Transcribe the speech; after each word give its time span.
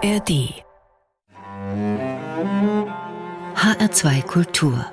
ARD 0.00 0.54
HR2 3.56 4.22
Kultur 4.22 4.86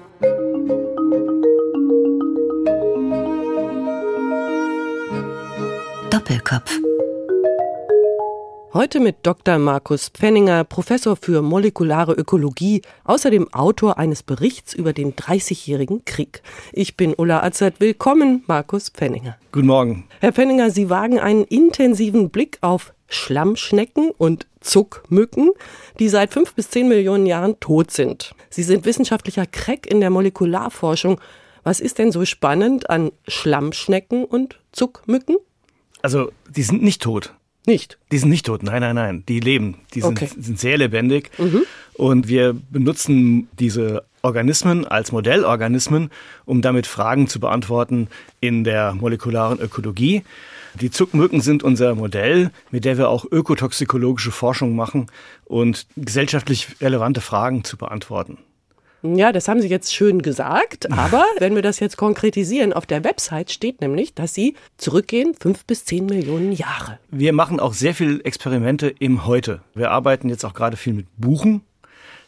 Doppelkopf 6.10 6.80
Heute 8.74 9.00
mit 9.00 9.18
Dr. 9.22 9.60
Markus 9.60 10.10
Pfenninger, 10.10 10.64
Professor 10.64 11.16
für 11.16 11.44
molekulare 11.44 12.14
Ökologie, 12.14 12.82
außerdem 13.04 13.54
Autor 13.54 14.00
eines 14.00 14.24
Berichts 14.24 14.74
über 14.74 14.92
den 14.92 15.14
30-jährigen 15.14 16.04
Krieg. 16.06 16.42
Ich 16.74 16.98
bin 16.98 17.14
Ulla 17.16 17.44
Azad. 17.44 17.76
Willkommen, 17.80 18.44
Markus 18.48 18.90
Pfenninger. 18.90 19.38
Guten 19.52 19.68
Morgen. 19.68 20.08
Herr 20.20 20.34
Pfenninger, 20.34 20.72
Sie 20.72 20.90
wagen 20.90 21.20
einen 21.20 21.44
intensiven 21.44 22.32
Blick 22.32 22.58
auf 22.62 22.92
Schlammschnecken 23.08 24.12
und 24.18 24.48
Zuckmücken, 24.66 25.52
die 26.00 26.10
seit 26.10 26.34
fünf 26.34 26.54
bis 26.56 26.70
zehn 26.70 26.90
Millionen 26.90 27.26
Jahren 27.26 27.60
tot 27.60 27.92
sind. 27.92 28.34
Sie 28.50 28.64
sind 28.64 28.86
wissenschaftlicher 28.86 29.46
Crack 29.46 29.86
in 29.86 30.00
der 30.02 30.10
Molekularforschung. 30.10 31.22
Was 31.64 31.80
ist 31.80 31.98
denn 32.00 32.12
so 32.12 32.26
spannend 32.26 32.90
an 32.90 33.12
Schlammschnecken 33.28 34.26
und 34.26 34.60
Zuckmücken? 34.72 35.38
Also, 36.02 36.32
die 36.50 36.64
sind 36.64 36.84
nicht 36.84 37.02
tot. 37.02 37.34
Nicht. 37.68 37.98
Die 38.12 38.20
sind 38.20 38.30
nicht 38.30 38.46
tot, 38.46 38.62
nein, 38.62 38.82
nein, 38.82 38.96
nein. 38.96 39.24
Die 39.28 39.40
leben. 39.40 39.78
Die 39.96 40.02
sind, 40.02 40.22
Okay. 40.22 40.30
sind 40.40 40.60
sehr 40.60 40.78
lebendig. 40.78 41.32
Und 41.96 42.28
wir 42.28 42.56
benutzen 42.70 43.48
diese 43.60 44.04
Organismen 44.22 44.86
als 44.86 45.12
Modellorganismen, 45.12 46.12
um 46.46 46.62
damit 46.62 46.86
Fragen 46.86 47.28
zu 47.28 47.40
beantworten 47.40 48.08
in 48.40 48.64
der 48.64 48.94
molekularen 48.94 49.60
Ökologie. 49.60 50.24
Die 50.82 50.92
Zuckmücken 50.92 51.42
sind 51.42 51.64
unser 51.64 51.96
Modell, 51.96 52.52
mit 52.70 52.84
der 52.84 52.98
wir 52.98 53.10
auch 53.10 53.26
ökotoxikologische 53.30 54.32
Forschung 54.32 54.76
machen 54.76 55.08
und 55.46 55.88
gesellschaftlich 55.96 56.68
relevante 56.82 57.22
Fragen 57.22 57.64
zu 57.64 57.78
beantworten. 57.78 58.38
Ja, 59.04 59.32
das 59.32 59.48
haben 59.48 59.62
Sie 59.62 59.68
jetzt 59.68 59.94
schön 59.94 60.22
gesagt, 60.22 60.92
aber 60.98 61.24
wenn 61.40 61.56
wir 61.56 61.62
das 61.62 61.80
jetzt 61.80 61.96
konkretisieren, 61.96 62.74
auf 62.74 62.86
der 62.86 63.04
Website 63.04 63.52
steht 63.52 63.82
nämlich, 63.82 64.16
dass 64.16 64.34
Sie 64.34 64.56
zurückgehen 64.78 65.36
fünf 65.40 65.66
bis 65.66 65.86
zehn 65.86 66.08
Millionen 66.08 66.52
Jahre. 66.52 67.00
Wir 67.10 67.32
machen 67.32 67.60
auch 67.60 67.74
sehr 67.74 67.94
viel 67.94 68.22
Experimente 68.24 68.94
im 69.00 69.26
Heute. 69.26 69.62
Wir 69.76 69.92
arbeiten 69.92 70.28
jetzt 70.30 70.44
auch 70.44 70.54
gerade 70.54 70.76
viel 70.76 70.94
mit 70.94 71.08
Buchen. 71.18 71.62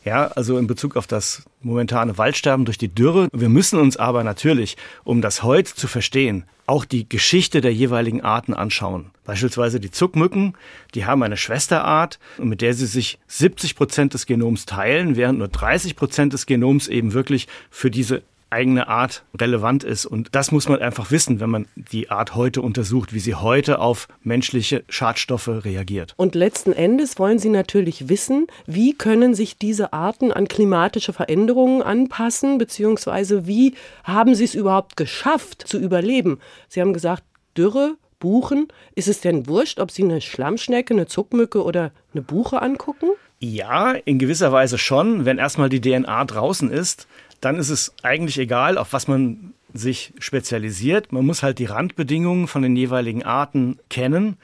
Ja, 0.08 0.28
also 0.28 0.58
in 0.58 0.68
Bezug 0.68 0.96
auf 0.96 1.06
das 1.06 1.44
momentane 1.60 2.18
Waldsterben 2.18 2.64
durch 2.64 2.78
die 2.78 2.88
Dürre. 2.88 3.28
Wir 3.34 3.50
müssen 3.50 3.78
uns 3.78 3.98
aber 3.98 4.24
natürlich, 4.24 4.78
um 5.04 5.22
das 5.22 5.44
heute 5.44 5.76
zu 5.76 5.90
verstehen, 5.90 6.46
auch 6.66 6.86
die 6.86 7.10
Geschichte 7.10 7.60
der 7.60 7.74
jeweiligen 7.74 8.22
Arten 8.22 8.54
anschauen. 8.54 9.12
Beispielsweise 9.26 9.82
die 9.82 9.92
Zuckmücken, 9.92 10.54
die 10.96 11.04
haben 11.04 11.24
eine 11.24 11.36
Schwesterart, 11.36 12.20
mit 12.38 12.62
der 12.62 12.74
sie 12.74 12.86
sich 12.86 13.20
70 13.28 13.76
Prozent 13.76 14.14
des 14.14 14.26
Genoms 14.26 14.66
teilen, 14.66 15.18
während 15.18 15.40
nur 15.40 15.50
30 15.50 15.98
Prozent 15.98 16.32
des 16.32 16.46
Genoms 16.46 16.88
eben 16.88 17.12
wirklich 17.12 17.50
für 17.70 17.92
diese 17.92 18.24
eigene 18.50 18.88
Art 18.88 19.24
relevant 19.40 19.84
ist. 19.84 20.06
Und 20.06 20.30
das 20.34 20.52
muss 20.52 20.70
man 20.70 20.82
einfach 20.82 21.12
wissen, 21.12 21.40
wenn 21.40 21.50
man 21.50 21.68
die 21.76 22.10
Art 22.10 22.36
heute 22.36 22.62
untersucht, 22.62 23.14
wie 23.14 23.20
sie 23.20 23.36
heute 23.36 23.80
auf 23.80 24.08
menschliche 24.24 24.84
Schadstoffe 24.90 25.48
reagiert. 25.48 26.14
Und 26.18 26.36
letzten 26.36 26.74
Endes 26.74 27.20
wollen 27.20 27.40
Sie 27.40 27.50
natürlich 27.50 28.10
wissen, 28.10 28.48
wie 28.66 28.94
können 28.94 29.36
sich 29.36 29.58
diese 29.58 29.94
Arten 29.94 30.32
an 30.32 30.48
klimatische 30.48 31.14
Veränderungen 31.14 31.82
anpassen, 31.82 32.58
beziehungsweise 32.58 33.48
wie 33.48 33.76
haben 34.04 34.36
sie 34.36 34.46
es 34.46 34.56
überhaupt 34.56 34.98
geschafft 34.98 35.64
zu 35.68 35.80
überleben. 35.80 36.40
Sie 36.70 36.82
haben 36.82 36.94
gesagt, 36.94 37.24
Dürre, 37.58 37.96
Buchen. 38.20 38.68
Ist 38.96 39.08
es 39.08 39.22
denn 39.22 39.48
wurscht, 39.48 39.80
ob 39.80 39.92
Sie 39.92 40.04
eine 40.04 40.22
Schlammschnecke, 40.22 40.94
eine 40.94 41.08
Zuckmücke 41.08 41.64
oder 41.64 41.92
eine 42.14 42.22
Buche 42.22 42.62
angucken? 42.62 43.10
Ja, 43.40 43.92
in 43.92 44.18
gewisser 44.18 44.52
Weise 44.52 44.80
schon. 44.80 45.26
Wenn 45.26 45.38
erstmal 45.38 45.70
die 45.70 45.82
DNA 45.82 46.26
draußen 46.26 46.72
ist, 46.72 47.08
dann 47.42 47.58
ist 47.58 47.70
es 47.70 47.94
eigentlich 48.04 48.40
egal, 48.40 48.78
auf 48.78 48.94
was 48.94 49.08
man 49.08 49.54
sich 49.74 50.14
spezialisiert. 50.20 51.12
Man 51.12 51.26
muss 51.26 51.44
halt 51.44 51.60
die 51.60 51.66
Randbedingungen 51.66 52.48
von 52.48 52.62
den 52.62 52.76
jeweiligen 52.76 53.24
Arten 53.24 53.80
kennen. 53.90 54.38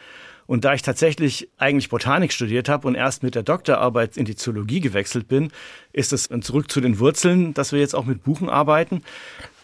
Und 0.45 0.65
da 0.65 0.73
ich 0.73 0.81
tatsächlich 0.81 1.49
eigentlich 1.57 1.89
Botanik 1.89 2.33
studiert 2.33 2.67
habe 2.67 2.87
und 2.87 2.95
erst 2.95 3.23
mit 3.23 3.33
der 3.33 3.43
Doktorarbeit 3.43 4.17
in 4.17 4.25
die 4.25 4.35
Zoologie 4.35 4.81
gewechselt 4.81 5.27
bin, 5.27 5.51
ist 5.93 6.11
es 6.11 6.29
zurück 6.41 6.69
zu 6.69 6.81
den 6.81 6.99
Wurzeln, 6.99 7.53
dass 7.53 7.71
wir 7.71 7.79
jetzt 7.79 7.95
auch 7.95 8.05
mit 8.05 8.23
Buchen 8.23 8.49
arbeiten. 8.49 9.03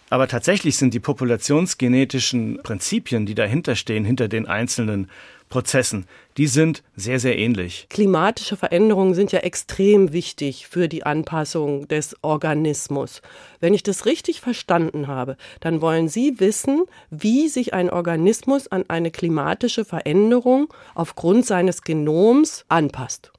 Aber 0.10 0.28
tatsächlich 0.28 0.78
sind 0.78 0.94
die 0.94 1.00
populationsgenetischen 1.00 2.60
Prinzipien, 2.64 3.26
die 3.26 3.36
dahinter 3.36 3.76
stehen, 3.76 4.06
hinter 4.06 4.28
den 4.28 4.48
einzelnen 4.48 5.10
Prozessen, 5.50 6.06
die 6.38 6.46
sind 6.46 6.84
sehr, 6.96 7.20
sehr 7.20 7.38
ähnlich. 7.38 7.88
Klimatische 7.90 8.56
Veränderungen 8.56 9.16
sind 9.16 9.32
ja 9.32 9.40
extrem 9.40 10.14
wichtig 10.14 10.68
für 10.68 10.88
die 10.88 11.04
Anpassung 11.04 11.88
des 11.88 12.16
Organismus. 12.22 13.22
Wenn 13.60 13.74
ich 13.74 13.82
das 13.82 14.06
richtig 14.06 14.42
verstanden 14.42 15.08
habe, 15.08 15.38
dann 15.60 15.82
wollen 15.82 16.08
Sie 16.08 16.40
wissen, 16.40 16.84
wie 17.10 17.48
sich 17.48 17.74
ein 17.74 17.90
Organismus 17.90 18.68
an 18.68 18.86
eine 18.88 19.10
klimatische 19.10 19.86
Veränderung 19.86 20.72
aufgrund 20.94 21.48
seines 21.48 21.82
Genoms 21.82 22.66
anpasst. 22.70 23.32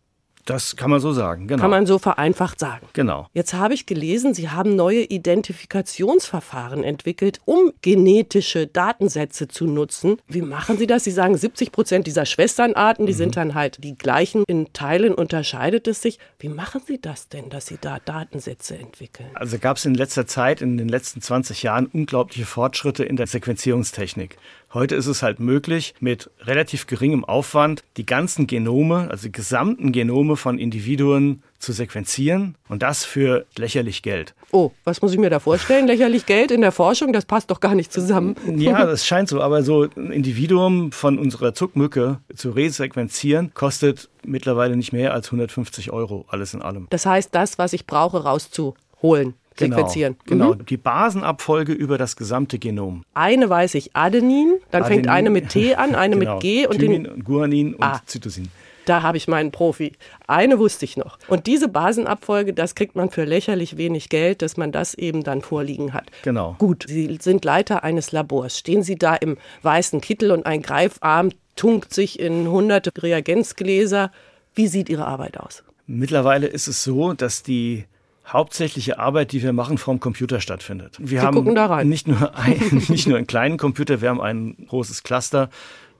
Das 0.50 0.74
kann 0.74 0.90
man 0.90 0.98
so 1.00 1.12
sagen, 1.12 1.46
genau. 1.46 1.60
Kann 1.60 1.70
man 1.70 1.86
so 1.86 1.98
vereinfacht 1.98 2.58
sagen. 2.58 2.86
genau. 2.92 3.28
Jetzt 3.34 3.54
habe 3.54 3.72
ich 3.74 3.86
gelesen, 3.86 4.34
Sie 4.34 4.50
haben 4.50 4.74
neue 4.74 5.02
Identifikationsverfahren 5.02 6.82
entwickelt, 6.82 7.38
um 7.44 7.72
genetische 7.82 8.66
Datensätze 8.66 9.46
zu 9.46 9.66
nutzen. 9.66 10.16
Wie 10.26 10.42
machen 10.42 10.76
Sie 10.76 10.88
das? 10.88 11.04
Sie 11.04 11.12
sagen, 11.12 11.36
70 11.36 11.70
Prozent 11.70 12.06
dieser 12.08 12.26
Schwesternarten, 12.26 13.06
die 13.06 13.12
sind 13.12 13.36
dann 13.36 13.54
halt 13.54 13.84
die 13.84 13.96
gleichen. 13.96 14.42
In 14.48 14.72
Teilen 14.72 15.14
unterscheidet 15.14 15.86
es 15.86 16.02
sich. 16.02 16.18
Wie 16.40 16.48
machen 16.48 16.80
Sie 16.84 17.00
das 17.00 17.28
denn, 17.28 17.48
dass 17.48 17.66
Sie 17.66 17.78
da 17.80 17.98
Datensätze 18.04 18.76
entwickeln? 18.76 19.28
Also 19.34 19.58
gab 19.58 19.76
es 19.76 19.84
in 19.84 19.94
letzter 19.94 20.26
Zeit, 20.26 20.62
in 20.62 20.78
den 20.78 20.88
letzten 20.88 21.22
20 21.22 21.62
Jahren, 21.62 21.86
unglaubliche 21.86 22.44
Fortschritte 22.44 23.04
in 23.04 23.14
der 23.14 23.28
Sequenzierungstechnik. 23.28 24.36
Heute 24.72 24.94
ist 24.94 25.06
es 25.06 25.24
halt 25.24 25.40
möglich, 25.40 25.94
mit 25.98 26.30
relativ 26.42 26.86
geringem 26.86 27.24
Aufwand 27.24 27.82
die 27.96 28.06
ganzen 28.06 28.46
Genome, 28.46 29.08
also 29.10 29.24
die 29.24 29.32
gesamten 29.32 29.90
Genome 29.90 30.36
von 30.36 30.60
Individuen 30.60 31.42
zu 31.58 31.72
sequenzieren 31.72 32.54
und 32.68 32.84
das 32.84 33.04
für 33.04 33.46
lächerlich 33.56 34.02
Geld. 34.02 34.32
Oh, 34.52 34.70
was 34.84 35.02
muss 35.02 35.12
ich 35.12 35.18
mir 35.18 35.28
da 35.28 35.40
vorstellen? 35.40 35.88
Lächerlich 35.88 36.24
Geld 36.24 36.52
in 36.52 36.60
der 36.60 36.70
Forschung? 36.70 37.12
Das 37.12 37.24
passt 37.24 37.50
doch 37.50 37.58
gar 37.58 37.74
nicht 37.74 37.92
zusammen. 37.92 38.36
Ja, 38.58 38.84
das 38.86 39.04
scheint 39.04 39.28
so, 39.28 39.42
aber 39.42 39.64
so 39.64 39.88
ein 39.96 40.12
Individuum 40.12 40.92
von 40.92 41.18
unserer 41.18 41.52
Zuckmücke 41.52 42.20
zu 42.36 42.50
resequenzieren 42.50 43.52
kostet 43.54 44.08
mittlerweile 44.24 44.76
nicht 44.76 44.92
mehr 44.92 45.12
als 45.14 45.26
150 45.26 45.90
Euro, 45.90 46.26
alles 46.28 46.54
in 46.54 46.62
allem. 46.62 46.86
Das 46.90 47.06
heißt, 47.06 47.34
das, 47.34 47.58
was 47.58 47.72
ich 47.72 47.86
brauche, 47.86 48.22
rauszuholen, 48.22 49.34
sequenzieren. 49.60 50.16
Genau, 50.26 50.46
Mhm. 50.46 50.52
genau. 50.52 50.64
die 50.64 50.76
Basenabfolge 50.76 51.72
über 51.72 51.98
das 51.98 52.16
gesamte 52.16 52.58
Genom. 52.58 53.04
Eine 53.14 53.48
weiß 53.48 53.74
ich, 53.76 53.94
Adenin, 53.94 54.54
dann 54.70 54.84
fängt 54.84 55.06
Adenin. 55.06 55.10
eine 55.10 55.30
mit 55.30 55.48
T 55.50 55.74
an, 55.76 55.94
eine 55.94 56.16
Genau. 56.16 56.34
mit 56.34 56.42
G 56.42 56.66
und 56.66 56.78
Thymin, 56.78 57.04
den, 57.04 57.24
Guanin 57.24 57.74
und 57.74 57.82
Ah. 57.84 58.00
Zytosin. 58.04 58.48
da 58.86 59.02
habe 59.02 59.16
ich 59.18 59.28
meinen 59.28 59.52
Profi. 59.52 59.92
Eine 60.26 60.58
wusste 60.58 60.84
ich 60.84 60.96
noch. 60.96 61.18
Und 61.28 61.46
diese 61.46 61.68
Basenabfolge, 61.68 62.52
das 62.54 62.74
kriegt 62.74 62.96
man 62.96 63.10
für 63.10 63.24
lächerlich 63.24 63.76
wenig 63.76 64.08
Geld, 64.08 64.42
dass 64.42 64.56
man 64.56 64.72
das 64.72 64.94
eben 64.94 65.22
dann 65.22 65.42
vorliegen 65.42 65.92
hat. 65.94 66.10
Genau. 66.22 66.56
Gut, 66.58 66.86
Sie 66.88 67.18
sind 67.20 67.44
Leiter 67.44 67.84
eines 67.84 68.10
Labors. 68.10 68.58
Stehen 68.58 68.82
Sie 68.82 68.96
da 68.96 69.14
im 69.14 69.36
weißen 69.62 70.00
Kittel 70.00 70.32
und 70.32 70.44
ein 70.46 70.62
Greifarm 70.62 71.30
tunkt 71.54 71.92
sich 71.94 72.18
in 72.18 72.48
hunderte 72.48 72.90
Reagenzgläser. 73.00 74.10
Wie 74.54 74.66
sieht 74.66 74.88
Ihre 74.88 75.06
Arbeit 75.06 75.38
aus? 75.38 75.62
Mittlerweile 75.86 76.46
ist 76.46 76.66
es 76.66 76.82
so, 76.82 77.12
dass 77.12 77.42
die 77.42 77.84
hauptsächliche 78.32 78.98
Arbeit, 78.98 79.32
die 79.32 79.42
wir 79.42 79.52
machen, 79.52 79.78
vom 79.78 80.00
Computer 80.00 80.40
stattfindet. 80.40 80.96
Wir 80.98 81.20
Sie 81.20 81.26
haben. 81.26 81.88
Nicht, 81.88 82.08
nur 82.08 82.36
ein, 82.36 82.82
nicht 82.88 83.06
nur 83.06 83.16
einen 83.16 83.26
kleinen 83.26 83.56
Computer, 83.56 84.00
wir 84.00 84.08
haben 84.08 84.20
ein 84.20 84.56
großes 84.68 85.02
Cluster, 85.02 85.50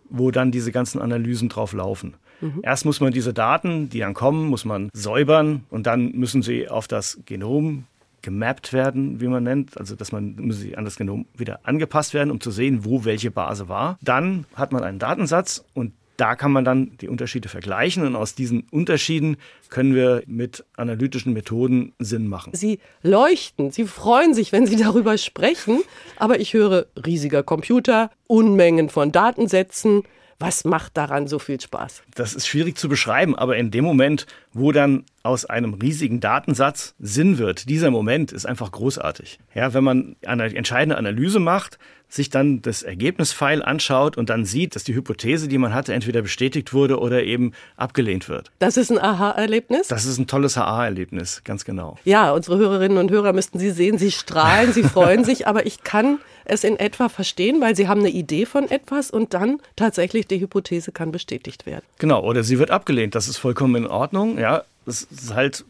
wo 0.09 0.31
dann 0.31 0.51
diese 0.51 0.73
ganzen 0.73 1.01
Analysen 1.01 1.49
drauf 1.49 1.73
laufen. 1.73 2.15
Mhm. 2.41 2.61
Erst 2.63 2.85
muss 2.85 3.01
man 3.01 3.13
diese 3.13 3.33
Daten, 3.33 3.91
die 3.91 4.01
dann 4.01 4.15
kommen, 4.15 4.49
muss 4.49 4.65
man 4.65 4.91
säubern 4.93 5.65
und 5.71 5.87
dann 5.87 6.13
müssen 6.13 6.43
sie 6.43 6.69
auf 6.69 6.89
das 6.89 7.21
Genom 7.27 7.85
gemappt 8.23 8.73
werden, 8.73 9.21
wie 9.21 9.29
man 9.29 9.43
nennt, 9.45 9.79
also 9.79 9.97
dass 9.97 10.13
man 10.13 10.35
müssen 10.35 10.61
sie 10.61 10.77
an 10.77 10.85
das 10.85 10.97
Genom 10.97 11.27
wieder 11.35 11.61
angepasst 11.63 12.13
werden, 12.13 12.31
um 12.31 12.41
zu 12.41 12.51
sehen, 12.51 12.85
wo 12.85 13.05
welche 13.05 13.31
Base 13.31 13.69
war. 13.69 13.99
Dann 14.03 14.45
hat 14.55 14.73
man 14.73 14.85
einen 14.85 14.99
Datensatz 14.99 15.65
und 15.75 15.93
da 16.21 16.37
kann 16.37 16.53
man 16.53 16.65
dann 16.65 16.99
die 16.99 17.09
Unterschiede 17.09 17.49
vergleichen 17.49 18.07
und 18.07 18.15
aus 18.15 18.35
diesen 18.35 18.67
Unterschieden 18.71 19.39
können 19.71 19.95
wir 19.95 20.23
mit 20.27 20.65
analytischen 20.77 21.33
Methoden 21.33 21.95
Sinn 21.99 22.29
machen. 22.29 22.53
Sie 22.55 22.79
leuchten, 23.03 23.71
Sie 23.71 23.87
freuen 23.87 24.35
sich, 24.35 24.53
wenn 24.53 24.67
Sie 24.67 24.77
darüber 24.77 25.17
sprechen, 25.17 25.81
aber 26.17 26.39
ich 26.39 26.53
höre 26.53 26.87
riesiger 27.07 27.43
Computer, 27.43 28.11
Unmengen 28.27 28.91
von 28.91 29.13
Datensätzen. 29.13 30.03
Was 30.39 30.65
macht 30.65 30.97
daran 30.97 31.27
so 31.27 31.39
viel 31.39 31.61
Spaß? 31.61 32.03
Das 32.15 32.35
ist 32.35 32.47
schwierig 32.47 32.77
zu 32.77 32.89
beschreiben, 32.89 33.35
aber 33.37 33.57
in 33.57 33.71
dem 33.71 33.85
Moment, 33.85 34.27
wo 34.53 34.73
dann 34.73 35.05
aus 35.23 35.45
einem 35.45 35.75
riesigen 35.75 36.21
Datensatz 36.21 36.95
Sinn 36.99 37.39
wird. 37.39 37.69
Dieser 37.69 37.91
Moment 37.91 38.33
ist 38.33 38.47
einfach 38.47 38.73
großartig. 38.73 39.39
Ja, 39.55 39.75
wenn 39.75 39.85
man 39.85 40.17
eine 40.25 40.55
entscheidende 40.55 40.97
Analyse 40.97 41.41
macht, 41.41 41.79
sich 42.09 42.29
dann 42.29 42.61
das 42.61 42.83
Ergebnisfile 42.83 43.65
anschaut 43.65 44.17
und 44.17 44.31
dann 44.31 44.45
sieht, 44.45 44.75
dass 44.75 44.85
die 44.85 44.95
Hypothese, 44.95 45.47
die 45.47 45.59
man 45.59 45.73
hatte, 45.73 45.95
entweder 45.95 46.23
bestätigt 46.23 46.73
wurde 46.73 46.99
oder 46.99 47.23
eben 47.23 47.53
abgelehnt 47.77 48.29
wird. 48.29 48.51
Das 48.59 48.77
ist 48.77 48.91
ein 48.91 48.99
Aha-Erlebnis? 48.99 49.89
Das 49.89 50.05
ist 50.07 50.19
ein 50.19 50.27
tolles 50.27 50.59
Aha-Erlebnis, 50.59 51.43
ganz 51.45 51.65
genau. 51.65 51.97
Ja, 52.05 52.33
unsere 52.33 52.59
Hörerinnen 52.59 52.99
und 52.99 53.11
Hörer 53.11 53.33
müssten 53.33 53.59
Sie 53.59 53.71
sehen, 53.71 53.99
Sie 53.99 54.11
strahlen, 54.11 54.73
Sie 54.73 54.83
freuen 54.83 55.25
sich, 55.25 55.47
aber 55.47 55.67
ich 55.67 55.85
kann 55.85 56.19
es 56.45 56.65
in 56.65 56.77
etwa 56.77 57.09
verstehen, 57.09 57.61
weil 57.61 57.77
Sie 57.77 57.87
haben 57.87 58.01
eine 58.01 58.11
Idee 58.11 58.45
von 58.45 58.69
etwas 58.69 59.11
und 59.11 59.35
dann 59.35 59.61
tatsächlich 59.77 60.27
die 60.27 60.41
Hypothese 60.41 60.91
kann 60.91 61.13
bestätigt 61.13 61.65
werden. 61.65 61.85
Genau, 61.99 62.25
oder 62.25 62.43
sie 62.43 62.59
wird 62.59 62.71
abgelehnt. 62.71 63.15
Das 63.15 63.29
ist 63.29 63.37
vollkommen 63.37 63.77
in 63.77 63.87
Ordnung. 63.87 64.37
Ja, 64.41 64.65
es 64.87 65.03
ist 65.03 65.35
halt 65.35 65.65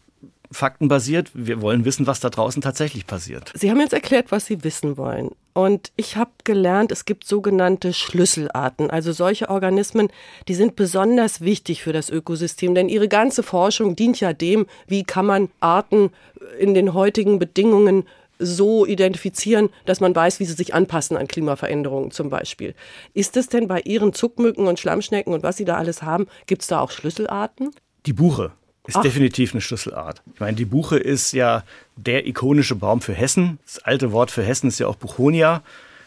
faktenbasiert. 0.53 1.31
Wir 1.35 1.61
wollen 1.61 1.85
wissen, 1.85 2.07
was 2.07 2.21
da 2.21 2.29
draußen 2.29 2.61
tatsächlich 2.61 3.07
passiert. 3.07 3.53
Sie 3.55 3.71
haben 3.71 3.81
jetzt 3.81 3.93
erklärt, 3.93 4.33
was 4.33 4.47
Sie 4.47 4.65
wissen 4.65 4.97
wollen. 4.97 5.31
Und 5.53 5.93
ich 5.97 6.17
habe 6.17 6.31
gelernt, 6.45 6.93
es 6.93 7.05
gibt 7.05 7.25
sogenannte 7.25 7.93
Schlüsselarten, 7.93 8.91
also 8.91 9.13
solche 9.13 9.51
Organismen, 9.51 10.09
die 10.49 10.55
sind 10.55 10.77
besonders 10.77 11.41
wichtig 11.41 11.83
für 11.83 11.93
das 11.93 12.09
Ökosystem, 12.09 12.75
denn 12.75 12.89
ihre 12.89 13.09
ganze 13.09 13.43
Forschung 13.43 13.97
dient 13.97 14.21
ja 14.21 14.33
dem, 14.33 14.67
wie 14.87 15.03
kann 15.03 15.27
man 15.27 15.51
Arten 15.59 16.11
in 16.59 16.75
den 16.75 16.95
heutigen 16.95 17.39
Bedingungen 17.39 18.07
so 18.39 18.87
identifizieren, 18.87 19.69
dass 19.85 20.01
man 20.01 20.15
weiß, 20.15 20.41
wie 20.41 20.47
sie 20.47 20.55
sich 20.55 20.73
anpassen 20.73 21.17
an 21.17 21.29
Klimaveränderungen 21.29 22.11
zum 22.11 22.31
Beispiel. 22.31 22.75
Ist 23.13 23.37
es 23.37 23.49
denn 23.49 23.69
bei 23.69 23.81
Ihren 23.83 24.15
Zuckmücken 24.15 24.67
und 24.67 24.79
Schlammschnecken 24.79 25.35
und 25.35 25.43
was 25.43 25.59
Sie 25.59 25.67
da 25.67 25.77
alles 25.77 26.03
haben, 26.03 26.27
gibt 26.47 26.63
es 26.63 26.69
da 26.69 26.81
auch 26.81 26.91
Schlüsselarten? 26.91 27.73
Die 28.07 28.15
Buche 28.15 28.53
ist 28.91 28.97
Ach. 28.97 29.03
definitiv 29.03 29.53
eine 29.53 29.61
Schlüsselart. 29.61 30.23
Ich 30.35 30.41
meine, 30.41 30.57
die 30.57 30.65
Buche 30.65 30.99
ist 30.99 31.33
ja 31.33 31.63
der 31.97 32.27
ikonische 32.27 32.75
Baum 32.75 33.01
für 33.01 33.15
Hessen. 33.15 33.59
Das 33.65 33.79
alte 33.79 34.13
Wort 34.13 34.31
für 34.31 34.43
Hessen 34.43 34.69
ist 34.69 34.79
ja 34.79 34.89
auch 34.89 34.97
Buchonia. 34.97 35.63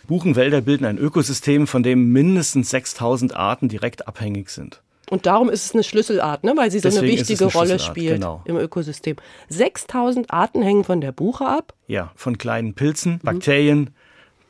Buchenwälder 0.07 0.61
bilden 0.61 0.85
ein 0.85 0.97
Ökosystem, 0.97 1.65
von 1.65 1.81
dem 1.81 2.11
mindestens 2.11 2.69
6000 2.71 3.35
Arten 3.35 3.69
direkt 3.69 4.07
abhängig 4.07 4.49
sind. 4.49 4.81
Und 5.09 5.25
darum 5.25 5.49
ist 5.49 5.65
es 5.65 5.73
eine 5.73 5.83
Schlüsselart, 5.83 6.43
ne? 6.43 6.53
weil 6.57 6.71
sie 6.71 6.79
so 6.79 6.89
Deswegen 6.89 7.05
eine 7.05 7.19
wichtige 7.19 7.45
eine 7.45 7.53
Rolle 7.53 7.79
spielt 7.79 8.15
genau. 8.15 8.41
im 8.45 8.57
Ökosystem. 8.57 9.15
6000 9.47 10.31
Arten 10.31 10.61
hängen 10.61 10.83
von 10.83 10.99
der 10.99 11.11
Buche 11.11 11.45
ab? 11.45 11.73
Ja, 11.87 12.11
von 12.15 12.37
kleinen 12.37 12.73
Pilzen, 12.73 13.19
Bakterien, 13.23 13.79
mhm 13.79 13.89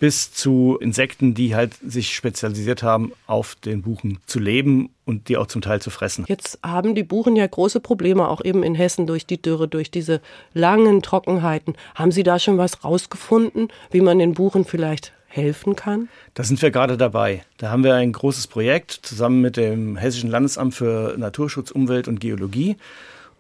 bis 0.03 0.33
zu 0.33 0.77
Insekten, 0.81 1.33
die 1.33 1.55
halt 1.55 1.75
sich 1.75 2.13
spezialisiert 2.13 2.83
haben, 2.83 3.13
auf 3.25 3.55
den 3.55 3.83
Buchen 3.83 4.19
zu 4.25 4.37
leben 4.37 4.89
und 5.05 5.29
die 5.29 5.37
auch 5.37 5.47
zum 5.47 5.61
Teil 5.61 5.81
zu 5.81 5.91
fressen. 5.91 6.25
Jetzt 6.27 6.59
haben 6.61 6.93
die 6.93 7.03
Buchen 7.03 7.37
ja 7.37 7.47
große 7.47 7.79
Probleme, 7.79 8.27
auch 8.27 8.43
eben 8.43 8.63
in 8.63 8.75
Hessen 8.75 9.07
durch 9.07 9.25
die 9.25 9.41
Dürre, 9.41 9.69
durch 9.69 9.91
diese 9.91 10.19
langen 10.53 11.03
Trockenheiten. 11.03 11.75
Haben 11.95 12.11
Sie 12.11 12.23
da 12.23 12.37
schon 12.37 12.57
was 12.57 12.83
rausgefunden, 12.83 13.69
wie 13.91 14.01
man 14.01 14.19
den 14.19 14.33
Buchen 14.33 14.65
vielleicht 14.65 15.13
helfen 15.27 15.77
kann? 15.77 16.09
Da 16.33 16.43
sind 16.43 16.61
wir 16.61 16.71
gerade 16.71 16.97
dabei. 16.97 17.45
Da 17.55 17.69
haben 17.69 17.85
wir 17.85 17.95
ein 17.95 18.11
großes 18.11 18.47
Projekt 18.47 18.91
zusammen 18.91 19.39
mit 19.39 19.55
dem 19.55 19.95
Hessischen 19.95 20.29
Landesamt 20.29 20.73
für 20.75 21.15
Naturschutz, 21.17 21.71
Umwelt 21.71 22.09
und 22.09 22.19
Geologie. 22.19 22.75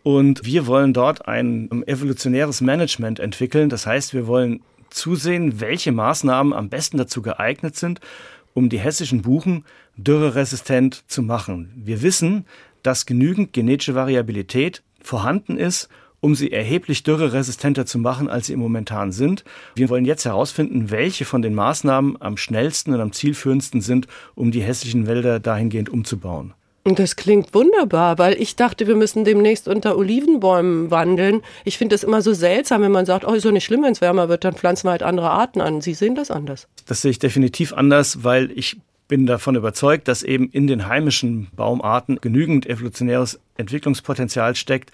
Und 0.03 0.45
wir 0.45 0.65
wollen 0.65 0.93
dort 0.93 1.27
ein 1.27 1.83
evolutionäres 1.87 2.61
Management 2.61 3.19
entwickeln. 3.19 3.67
Das 3.67 3.85
heißt, 3.85 4.13
wir 4.13 4.27
wollen 4.27 4.61
zusehen, 4.93 5.59
welche 5.59 5.91
Maßnahmen 5.91 6.53
am 6.53 6.69
besten 6.69 6.97
dazu 6.97 7.21
geeignet 7.21 7.75
sind, 7.75 7.99
um 8.53 8.69
die 8.69 8.79
hessischen 8.79 9.21
Buchen 9.21 9.65
dürreresistent 9.97 11.03
zu 11.07 11.21
machen. 11.21 11.71
Wir 11.75 12.01
wissen, 12.01 12.45
dass 12.83 13.05
genügend 13.05 13.53
genetische 13.53 13.95
Variabilität 13.95 14.83
vorhanden 15.01 15.57
ist, 15.57 15.89
um 16.19 16.35
sie 16.35 16.51
erheblich 16.51 17.03
dürreresistenter 17.03 17.85
zu 17.85 17.99
machen, 17.99 18.29
als 18.29 18.47
sie 18.47 18.55
momentan 18.55 19.11
sind. 19.11 19.43
Wir 19.75 19.89
wollen 19.89 20.05
jetzt 20.05 20.23
herausfinden, 20.23 20.89
welche 20.89 21.25
von 21.25 21.41
den 21.41 21.53
Maßnahmen 21.53 22.21
am 22.21 22.37
schnellsten 22.37 22.93
und 22.93 23.01
am 23.01 23.11
zielführendsten 23.11 23.81
sind, 23.81 24.07
um 24.33 24.51
die 24.51 24.61
hessischen 24.61 25.05
Wälder 25.05 25.41
dahingehend 25.41 25.89
umzubauen. 25.89 26.53
Das 26.85 27.15
klingt 27.15 27.53
wunderbar, 27.53 28.17
weil 28.17 28.33
ich 28.41 28.57
dachte, 28.57 28.87
wir 28.87 28.95
müssen 28.95 29.23
demnächst 29.23 29.69
unter 29.69 29.97
Olivenbäumen 29.97 30.91
wandeln. 30.91 31.41
Ich 31.63 31.77
finde 31.77 31.93
das 31.93 32.03
immer 32.03 32.21
so 32.21 32.33
seltsam, 32.33 32.81
wenn 32.81 32.91
man 32.91 33.05
sagt, 33.05 33.25
oh, 33.25 33.33
ist 33.33 33.45
doch 33.45 33.51
nicht 33.51 33.63
schlimm, 33.63 33.83
wenn 33.83 33.93
es 33.93 34.01
wärmer 34.01 34.27
wird, 34.27 34.43
dann 34.43 34.53
pflanzen 34.53 34.87
wir 34.87 34.91
halt 34.91 35.03
andere 35.03 35.29
Arten 35.29 35.61
an. 35.61 35.79
Sie 35.79 35.93
sehen 35.93 36.15
das 36.15 36.29
anders. 36.29 36.67
Das 36.85 37.01
sehe 37.01 37.11
ich 37.11 37.19
definitiv 37.19 37.71
anders, 37.71 38.25
weil 38.25 38.51
ich 38.51 38.77
bin 39.07 39.25
davon 39.25 39.55
überzeugt, 39.55 40.09
dass 40.09 40.23
eben 40.23 40.49
in 40.49 40.67
den 40.67 40.87
heimischen 40.87 41.47
Baumarten 41.55 42.19
genügend 42.19 42.65
evolutionäres 42.65 43.39
Entwicklungspotenzial 43.55 44.55
steckt, 44.55 44.91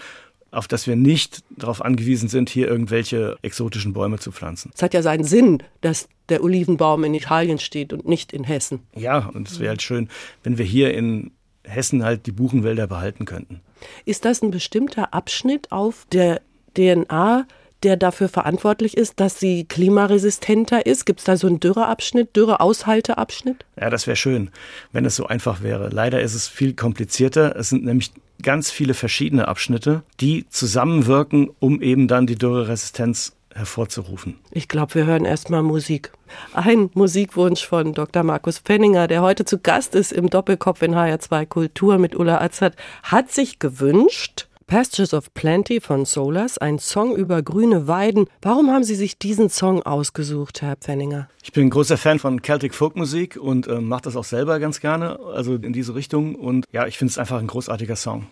auf 0.51 0.67
das 0.67 0.87
wir 0.87 0.95
nicht 0.95 1.43
darauf 1.49 1.83
angewiesen 1.83 2.29
sind, 2.29 2.49
hier 2.49 2.67
irgendwelche 2.67 3.37
exotischen 3.41 3.93
Bäume 3.93 4.19
zu 4.19 4.31
pflanzen. 4.31 4.71
Es 4.75 4.81
hat 4.81 4.93
ja 4.93 5.01
seinen 5.01 5.23
Sinn, 5.23 5.63
dass 5.81 6.07
der 6.29 6.43
Olivenbaum 6.43 7.03
in 7.03 7.13
Italien 7.13 7.59
steht 7.59 7.93
und 7.93 8.07
nicht 8.07 8.33
in 8.33 8.43
Hessen. 8.43 8.81
Ja, 8.95 9.29
und 9.33 9.47
es 9.47 9.59
wäre 9.59 9.69
halt 9.69 9.81
schön, 9.81 10.09
wenn 10.43 10.57
wir 10.57 10.65
hier 10.65 10.93
in 10.93 11.31
Hessen 11.69 12.03
halt 12.03 12.25
die 12.25 12.31
Buchenwälder 12.31 12.87
behalten 12.87 13.25
könnten. 13.25 13.61
Ist 14.05 14.25
das 14.25 14.41
ein 14.41 14.51
bestimmter 14.51 15.13
Abschnitt 15.13 15.71
auf 15.71 16.05
der 16.11 16.41
DNA, 16.75 17.45
der 17.83 17.95
dafür 17.95 18.27
verantwortlich 18.27 18.97
ist, 18.97 19.19
dass 19.19 19.39
sie 19.39 19.63
klimaresistenter 19.63 20.85
ist? 20.85 21.05
Gibt 21.05 21.19
es 21.19 21.25
da 21.25 21.37
so 21.37 21.47
einen 21.47 21.59
Dürreabschnitt, 21.59 22.35
Dürreaushalteabschnitt? 22.35 23.65
Ja, 23.79 23.89
das 23.89 24.07
wäre 24.07 24.17
schön, 24.17 24.51
wenn 24.91 25.05
es 25.05 25.15
so 25.15 25.27
einfach 25.27 25.61
wäre. 25.61 25.89
Leider 25.89 26.21
ist 26.21 26.33
es 26.33 26.47
viel 26.47 26.73
komplizierter. 26.73 27.55
Es 27.55 27.69
sind 27.69 27.85
nämlich 27.85 28.11
ganz 28.41 28.71
viele 28.71 28.93
verschiedene 28.93 29.47
Abschnitte, 29.47 30.03
die 30.19 30.45
zusammenwirken, 30.49 31.49
um 31.59 31.81
eben 31.81 32.07
dann 32.07 32.27
die 32.27 32.35
Dürreresistenz 32.35 33.33
hervorzurufen. 33.53 34.37
Ich 34.51 34.67
glaube, 34.67 34.95
wir 34.95 35.05
hören 35.05 35.25
erstmal 35.25 35.63
Musik. 35.63 36.11
Ein 36.53 36.89
Musikwunsch 36.93 37.65
von 37.65 37.93
Dr. 37.93 38.23
Markus 38.23 38.59
Penninger, 38.59 39.07
der 39.07 39.21
heute 39.21 39.45
zu 39.45 39.59
Gast 39.59 39.95
ist 39.95 40.11
im 40.11 40.29
Doppelkopf 40.29 40.81
in 40.81 40.95
HR2 40.95 41.45
Kultur 41.45 41.97
mit 41.97 42.15
Ulla 42.15 42.41
Azad, 42.41 42.75
hat 43.03 43.31
sich 43.31 43.59
gewünscht, 43.59 44.47
Pastures 44.69 45.15
of 45.15 45.33
Plenty 45.33 45.81
von 45.81 46.05
Solas, 46.05 46.59
ein 46.59 46.77
Song 46.77 47.15
über 47.15 47.41
grüne 47.41 47.87
Weiden. 47.87 48.27
Warum 48.43 48.69
haben 48.69 48.83
Sie 48.83 48.93
sich 48.93 49.17
diesen 49.17 49.49
Song 49.49 49.81
ausgesucht, 49.81 50.61
Herr 50.61 50.75
Pfenninger? 50.75 51.27
Ich 51.41 51.51
bin 51.51 51.65
ein 51.65 51.69
großer 51.71 51.97
Fan 51.97 52.19
von 52.19 52.43
Celtic 52.43 52.75
Folkmusik 52.75 53.35
und 53.35 53.67
äh, 53.67 53.81
mache 53.81 54.03
das 54.03 54.15
auch 54.15 54.23
selber 54.23 54.59
ganz 54.59 54.79
gerne, 54.79 55.19
also 55.33 55.55
in 55.55 55.73
diese 55.73 55.95
Richtung. 55.95 56.35
Und 56.35 56.65
ja, 56.71 56.85
ich 56.85 56.99
finde 56.99 57.09
es 57.09 57.17
einfach 57.17 57.39
ein 57.39 57.47
großartiger 57.47 57.95
Song. 57.95 58.27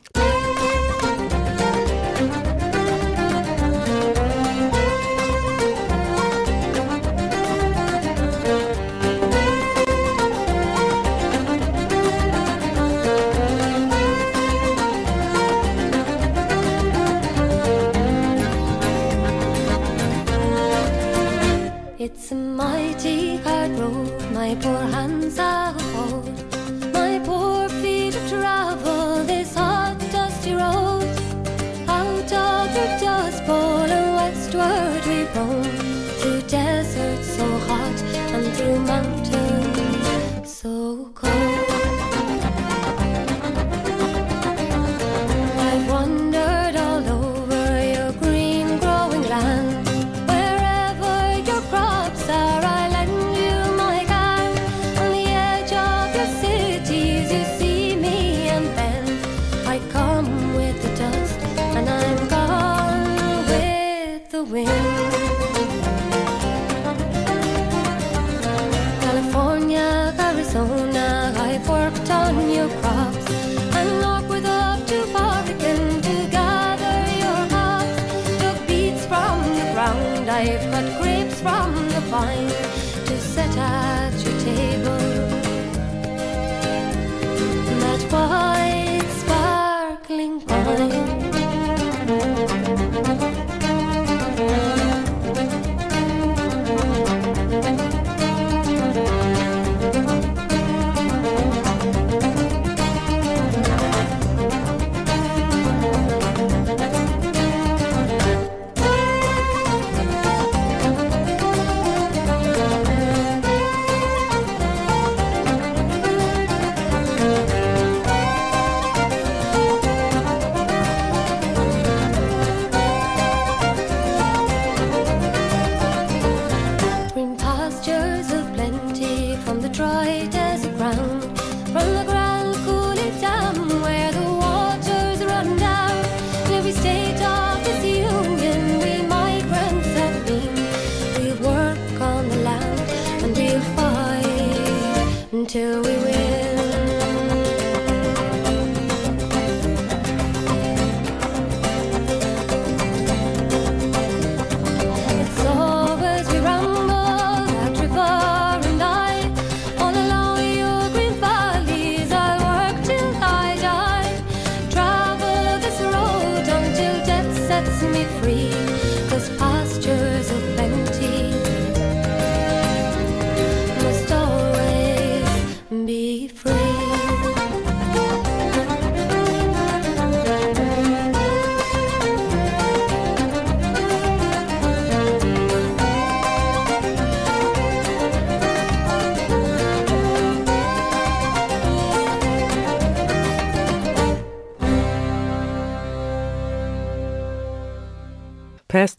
so 40.68 41.12
cold. 41.16 41.47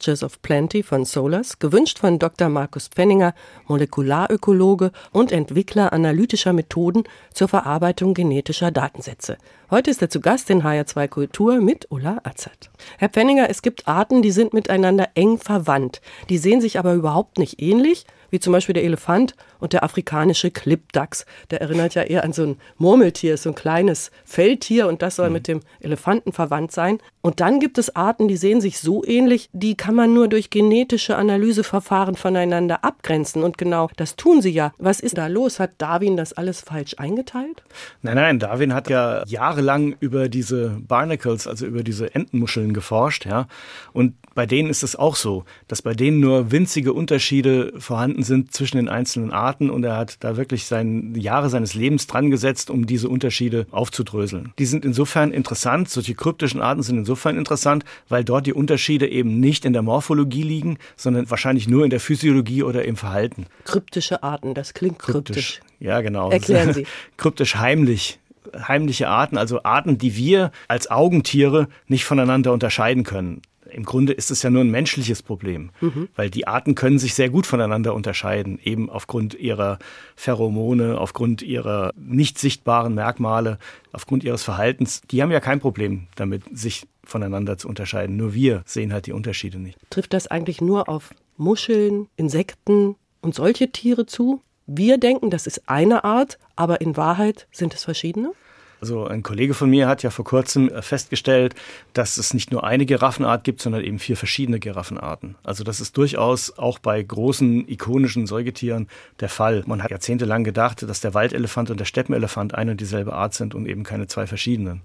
Pastures 0.08 0.22
of 0.22 0.40
Plenty 0.40 0.82
von 0.82 1.04
Solars, 1.04 1.58
gewünscht 1.58 1.98
von 1.98 2.18
Dr. 2.18 2.48
Markus 2.48 2.88
Pfenninger, 2.88 3.34
Molekularökologe 3.66 4.90
und 5.12 5.32
Entwickler 5.32 5.92
analytischer 5.92 6.54
Methoden 6.54 7.04
zur 7.34 7.48
Verarbeitung 7.48 8.14
genetischer 8.14 8.70
Datensätze. 8.70 9.36
Heute 9.70 9.90
ist 9.90 10.00
er 10.00 10.08
zu 10.08 10.22
Gast 10.22 10.48
in 10.48 10.62
HR2 10.62 11.08
Kultur 11.08 11.60
mit 11.60 11.88
Ulla 11.90 12.20
Azad. 12.22 12.70
Herr 12.96 13.10
Pfenninger, 13.10 13.50
es 13.50 13.60
gibt 13.60 13.86
Arten, 13.86 14.22
die 14.22 14.30
sind 14.30 14.54
miteinander 14.54 15.10
eng 15.14 15.36
verwandt. 15.36 16.00
Die 16.30 16.38
sehen 16.38 16.62
sich 16.62 16.78
aber 16.78 16.94
überhaupt 16.94 17.36
nicht 17.36 17.60
ähnlich 17.60 18.06
wie 18.30 18.40
zum 18.40 18.54
Beispiel 18.54 18.72
der 18.72 18.84
Elefant 18.84 19.34
und 19.60 19.72
der 19.72 19.82
afrikanische 19.82 20.50
Klippdachs. 20.50 21.26
Der 21.50 21.60
erinnert 21.60 21.94
ja 21.94 22.02
eher 22.02 22.24
an 22.24 22.32
so 22.32 22.44
ein 22.44 22.56
Murmeltier, 22.76 23.36
so 23.36 23.50
ein 23.50 23.54
kleines 23.54 24.10
Feldtier 24.24 24.88
und 24.88 25.02
das 25.02 25.16
soll 25.16 25.28
mhm. 25.28 25.32
mit 25.32 25.48
dem 25.48 25.60
Elefanten 25.80 26.32
verwandt 26.32 26.72
sein. 26.72 26.98
Und 27.20 27.40
dann 27.40 27.60
gibt 27.60 27.78
es 27.78 27.94
Arten, 27.94 28.28
die 28.28 28.36
sehen 28.36 28.60
sich 28.60 28.78
so 28.78 29.04
ähnlich, 29.04 29.50
die 29.52 29.74
kann 29.76 29.94
man 29.94 30.14
nur 30.14 30.28
durch 30.28 30.50
genetische 30.50 31.16
Analyseverfahren 31.16 32.14
voneinander 32.14 32.84
abgrenzen. 32.84 33.42
Und 33.42 33.58
genau 33.58 33.90
das 33.96 34.16
tun 34.16 34.40
sie 34.40 34.50
ja. 34.50 34.72
Was 34.78 35.00
ist 35.00 35.18
da 35.18 35.26
los? 35.26 35.60
Hat 35.60 35.72
Darwin 35.78 36.16
das 36.16 36.32
alles 36.32 36.60
falsch 36.60 36.94
eingeteilt? 36.98 37.62
Nein, 38.02 38.14
nein, 38.14 38.38
Darwin 38.38 38.72
hat 38.72 38.88
ja 38.88 39.24
jahrelang 39.26 39.96
über 40.00 40.28
diese 40.28 40.78
Barnacles, 40.86 41.46
also 41.46 41.66
über 41.66 41.82
diese 41.82 42.14
Entenmuscheln 42.14 42.72
geforscht, 42.72 43.26
ja. 43.26 43.46
Und 43.92 44.14
bei 44.34 44.46
denen 44.46 44.70
ist 44.70 44.82
es 44.82 44.94
auch 44.94 45.16
so, 45.16 45.44
dass 45.66 45.82
bei 45.82 45.94
denen 45.94 46.20
nur 46.20 46.52
winzige 46.52 46.92
Unterschiede 46.92 47.72
vorhanden 47.78 48.22
sind 48.22 48.52
zwischen 48.52 48.76
den 48.76 48.88
einzelnen 48.88 49.32
Arten 49.32 49.47
und 49.56 49.84
er 49.84 49.96
hat 49.96 50.16
da 50.20 50.36
wirklich 50.36 50.66
seine 50.66 51.18
Jahre 51.18 51.50
seines 51.50 51.74
Lebens 51.74 52.06
dran 52.06 52.30
gesetzt, 52.30 52.70
um 52.70 52.86
diese 52.86 53.08
Unterschiede 53.08 53.66
aufzudröseln. 53.70 54.52
Die 54.58 54.66
sind 54.66 54.84
insofern 54.84 55.32
interessant, 55.32 55.88
solche 55.88 56.14
kryptischen 56.14 56.60
Arten 56.60 56.82
sind 56.82 56.98
insofern 56.98 57.36
interessant, 57.36 57.84
weil 58.08 58.24
dort 58.24 58.46
die 58.46 58.52
Unterschiede 58.52 59.08
eben 59.08 59.40
nicht 59.40 59.64
in 59.64 59.72
der 59.72 59.82
Morphologie 59.82 60.42
liegen, 60.42 60.78
sondern 60.96 61.30
wahrscheinlich 61.30 61.68
nur 61.68 61.84
in 61.84 61.90
der 61.90 62.00
Physiologie 62.00 62.62
oder 62.62 62.84
im 62.84 62.96
Verhalten. 62.96 63.46
Kryptische 63.64 64.22
Arten, 64.22 64.54
das 64.54 64.74
klingt 64.74 64.98
kryptisch. 64.98 65.60
kryptisch. 65.60 65.60
Ja, 65.80 66.00
genau. 66.00 66.30
Erklären 66.30 66.74
Sie. 66.74 66.86
kryptisch 67.16 67.56
heimlich 67.56 68.18
heimliche 68.56 69.08
Arten, 69.08 69.36
also 69.36 69.62
Arten, 69.62 69.98
die 69.98 70.16
wir 70.16 70.52
als 70.68 70.90
Augentiere 70.90 71.68
nicht 71.86 72.06
voneinander 72.06 72.52
unterscheiden 72.52 73.04
können 73.04 73.42
im 73.70 73.84
Grunde 73.84 74.12
ist 74.12 74.30
es 74.30 74.42
ja 74.42 74.50
nur 74.50 74.62
ein 74.62 74.70
menschliches 74.70 75.22
Problem, 75.22 75.70
mhm. 75.80 76.08
weil 76.16 76.30
die 76.30 76.46
Arten 76.46 76.75
können 76.75 76.98
sich 76.98 77.14
sehr 77.14 77.30
gut 77.30 77.46
voneinander 77.46 77.94
unterscheiden, 77.94 78.58
eben 78.62 78.90
aufgrund 78.90 79.34
ihrer 79.34 79.78
Pheromone, 80.16 80.98
aufgrund 80.98 81.42
ihrer 81.42 81.92
nicht 81.96 82.38
sichtbaren 82.38 82.94
Merkmale, 82.94 83.58
aufgrund 83.92 84.25
ihres 84.25 84.42
Verhaltens. 84.42 85.02
Die 85.10 85.22
haben 85.22 85.30
ja 85.30 85.40
kein 85.40 85.60
Problem 85.60 86.08
damit, 86.16 86.42
sich 86.52 86.87
voneinander 87.04 87.58
zu 87.58 87.68
unterscheiden. 87.68 88.16
Nur 88.16 88.34
wir 88.34 88.62
sehen 88.66 88.92
halt 88.92 89.06
die 89.06 89.12
Unterschiede 89.12 89.58
nicht. 89.58 89.78
Trifft 89.90 90.12
das 90.12 90.26
eigentlich 90.26 90.60
nur 90.60 90.88
auf 90.88 91.14
Muscheln, 91.37 92.08
Insekten 92.16 92.96
und 93.20 93.34
solche 93.34 93.70
Tiere 93.70 94.06
zu? 94.06 94.42
Wir 94.66 94.98
denken, 94.98 95.30
das 95.30 95.46
ist 95.46 95.68
eine 95.68 96.04
Art, 96.04 96.38
aber 96.54 96.80
in 96.80 96.96
Wahrheit 96.96 97.48
sind 97.50 97.75
es 97.75 97.84
verschiedene? 97.84 98.32
Also 98.80 99.06
ein 99.06 99.23
Kollege 99.23 99.54
von 99.54 99.70
mir 99.70 99.88
hat 99.88 100.02
ja 100.02 100.11
vor 100.11 100.25
kurzem 100.25 100.68
äh, 100.68 100.82
festgestellt, 100.82 101.54
dass 101.92 102.16
es 102.16 102.35
nicht 102.35 102.52
nur 102.52 102.64
eine 102.64 102.87
Giraffenart 102.87 103.44
gibt, 103.44 103.61
sondern 103.61 103.82
eben 103.82 103.99
vier 103.99 104.16
verschiedene 104.16 104.61
Giraffenarten. 104.61 105.37
Also 105.42 105.64
das 105.64 105.80
ist 105.80 105.97
durchaus 105.97 106.56
auch 106.58 106.78
bei 106.78 107.02
großen 107.02 107.68
ikonischen 107.68 108.26
Säugetieren 108.26 108.88
der 109.20 109.28
Fall. 109.28 109.64
Man 109.66 109.82
hat 109.82 109.90
jahrzehntelang 109.90 110.44
gedacht, 110.44 110.82
dass 110.82 111.00
der 111.00 111.14
Waldelefant 111.14 111.70
und 111.70 111.80
der 111.80 111.85
Steppenelefant 111.85 112.54
eine 112.54 112.73
und 112.73 112.80
dieselbe 112.80 113.12
Art 113.12 113.35
sind 113.35 113.54
und 113.54 113.66
eben 113.66 113.82
keine 113.82 114.06
zwei 114.06 114.26
verschiedenen. 114.26 114.82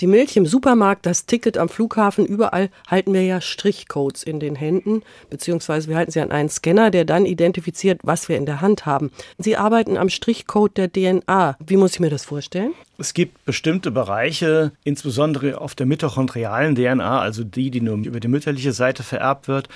Die 0.00 0.06
Milch 0.06 0.36
im 0.36 0.44
Supermarkt, 0.44 1.06
das 1.06 1.24
Ticket 1.24 1.56
am 1.56 1.70
Flughafen, 1.70 2.26
überall 2.26 2.68
halten 2.86 3.14
wir 3.14 3.22
ja 3.22 3.40
Strichcodes 3.40 4.24
in 4.24 4.40
den 4.40 4.54
Händen, 4.54 5.02
beziehungsweise 5.30 5.88
wir 5.88 5.96
halten 5.96 6.10
sie 6.10 6.20
an 6.20 6.30
einen 6.30 6.50
Scanner, 6.50 6.90
der 6.90 7.06
dann 7.06 7.24
identifiziert, 7.24 8.00
was 8.02 8.28
wir 8.28 8.36
in 8.36 8.44
der 8.44 8.60
Hand 8.60 8.84
haben. 8.84 9.10
Sie 9.38 9.56
arbeiten 9.56 9.96
am 9.96 10.10
Strichcode 10.10 10.76
der 10.76 10.92
DNA. 10.92 11.56
Wie 11.66 11.78
muss 11.78 11.94
ich 11.94 12.00
mir 12.00 12.10
das 12.10 12.26
vorstellen? 12.26 12.74
Es 12.98 13.14
gibt 13.14 13.42
bestimmte 13.46 13.90
Bereiche, 13.90 14.72
insbesondere 14.84 15.62
auf 15.62 15.74
der 15.74 15.86
mitochondrialen 15.86 16.74
DNA, 16.74 17.18
also 17.18 17.42
die, 17.42 17.70
die 17.70 17.80
nur 17.80 17.96
über 17.96 18.20
die 18.20 18.28
mütterliche 18.28 18.72
Seite 18.72 19.02
vererbt 19.02 19.48
wird, 19.48 19.70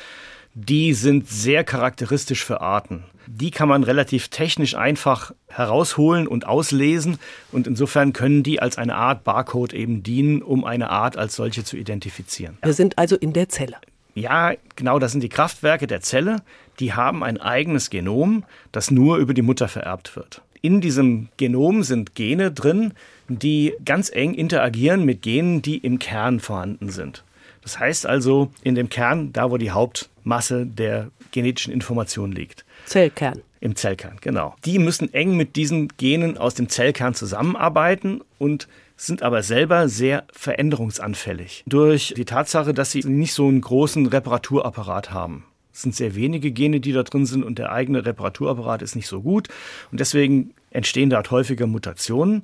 die 0.52 0.92
sind 0.92 1.28
sehr 1.28 1.64
charakteristisch 1.64 2.44
für 2.44 2.60
Arten. 2.60 3.04
Die 3.32 3.52
kann 3.52 3.68
man 3.68 3.84
relativ 3.84 4.28
technisch 4.28 4.74
einfach 4.74 5.32
herausholen 5.46 6.26
und 6.26 6.46
auslesen 6.46 7.18
und 7.52 7.68
insofern 7.68 8.12
können 8.12 8.42
die 8.42 8.60
als 8.60 8.76
eine 8.76 8.96
Art 8.96 9.22
Barcode 9.22 9.72
eben 9.72 10.02
dienen, 10.02 10.42
um 10.42 10.64
eine 10.64 10.90
Art 10.90 11.16
als 11.16 11.36
solche 11.36 11.62
zu 11.62 11.76
identifizieren. 11.76 12.58
Wir 12.62 12.72
sind 12.72 12.98
also 12.98 13.16
in 13.16 13.32
der 13.32 13.48
Zelle. 13.48 13.76
Ja, 14.14 14.52
genau, 14.74 14.98
das 14.98 15.12
sind 15.12 15.22
die 15.22 15.28
Kraftwerke 15.28 15.86
der 15.86 16.00
Zelle. 16.00 16.42
Die 16.80 16.92
haben 16.92 17.22
ein 17.22 17.40
eigenes 17.40 17.88
Genom, 17.88 18.44
das 18.72 18.90
nur 18.90 19.18
über 19.18 19.32
die 19.32 19.42
Mutter 19.42 19.68
vererbt 19.68 20.16
wird. 20.16 20.42
In 20.60 20.80
diesem 20.80 21.28
Genom 21.36 21.84
sind 21.84 22.16
Gene 22.16 22.50
drin, 22.50 22.92
die 23.28 23.74
ganz 23.84 24.10
eng 24.10 24.34
interagieren 24.34 25.04
mit 25.04 25.22
Genen, 25.22 25.62
die 25.62 25.78
im 25.78 26.00
Kern 26.00 26.40
vorhanden 26.40 26.90
sind. 26.90 27.22
Das 27.62 27.78
heißt 27.78 28.06
also 28.06 28.50
in 28.62 28.74
dem 28.74 28.88
Kern, 28.88 29.32
da 29.32 29.50
wo 29.50 29.56
die 29.56 29.70
Hauptmasse 29.70 30.66
der 30.66 31.10
genetischen 31.30 31.72
Information 31.72 32.32
liegt. 32.32 32.64
Zellkern. 32.90 33.40
Im 33.60 33.76
Zellkern, 33.76 34.16
genau. 34.20 34.56
Die 34.64 34.80
müssen 34.80 35.14
eng 35.14 35.36
mit 35.36 35.54
diesen 35.54 35.86
Genen 35.96 36.36
aus 36.36 36.54
dem 36.54 36.68
Zellkern 36.68 37.14
zusammenarbeiten 37.14 38.20
und 38.38 38.66
sind 38.96 39.22
aber 39.22 39.44
selber 39.44 39.88
sehr 39.88 40.24
veränderungsanfällig. 40.32 41.62
Durch 41.68 42.14
die 42.16 42.24
Tatsache, 42.24 42.74
dass 42.74 42.90
sie 42.90 43.04
nicht 43.04 43.32
so 43.32 43.46
einen 43.46 43.60
großen 43.60 44.06
Reparaturapparat 44.06 45.12
haben. 45.12 45.44
Es 45.72 45.82
sind 45.82 45.94
sehr 45.94 46.16
wenige 46.16 46.50
Gene, 46.50 46.80
die 46.80 46.90
da 46.90 47.04
drin 47.04 47.26
sind 47.26 47.44
und 47.44 47.60
der 47.60 47.70
eigene 47.70 48.04
Reparaturapparat 48.04 48.82
ist 48.82 48.96
nicht 48.96 49.06
so 49.06 49.22
gut. 49.22 49.46
Und 49.92 50.00
deswegen 50.00 50.52
entstehen 50.70 51.10
dort 51.10 51.30
häufiger 51.30 51.68
Mutationen. 51.68 52.42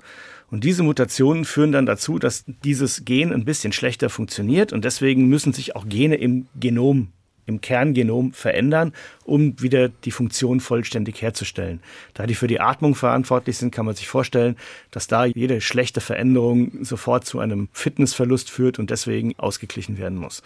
Und 0.48 0.62
diese 0.62 0.84
Mutationen 0.84 1.44
führen 1.44 1.72
dann 1.72 1.86
dazu, 1.86 2.20
dass 2.20 2.44
dieses 2.62 3.04
Gen 3.04 3.32
ein 3.32 3.44
bisschen 3.44 3.72
schlechter 3.72 4.10
funktioniert 4.10 4.72
und 4.72 4.84
deswegen 4.84 5.26
müssen 5.26 5.52
sich 5.52 5.74
auch 5.74 5.88
Gene 5.88 6.14
im 6.14 6.46
Genom 6.54 7.08
im 7.46 7.60
Kerngenom 7.60 8.32
verändern, 8.32 8.92
um 9.24 9.60
wieder 9.60 9.88
die 9.88 10.10
Funktion 10.10 10.60
vollständig 10.60 11.22
herzustellen. 11.22 11.80
Da 12.14 12.26
die 12.26 12.34
für 12.34 12.48
die 12.48 12.60
Atmung 12.60 12.94
verantwortlich 12.94 13.56
sind, 13.56 13.70
kann 13.70 13.86
man 13.86 13.94
sich 13.94 14.08
vorstellen, 14.08 14.56
dass 14.90 15.06
da 15.06 15.24
jede 15.24 15.60
schlechte 15.60 16.00
Veränderung 16.00 16.84
sofort 16.84 17.24
zu 17.24 17.38
einem 17.38 17.68
Fitnessverlust 17.72 18.50
führt 18.50 18.78
und 18.78 18.90
deswegen 18.90 19.34
ausgeglichen 19.38 19.98
werden 19.98 20.18
muss. 20.18 20.42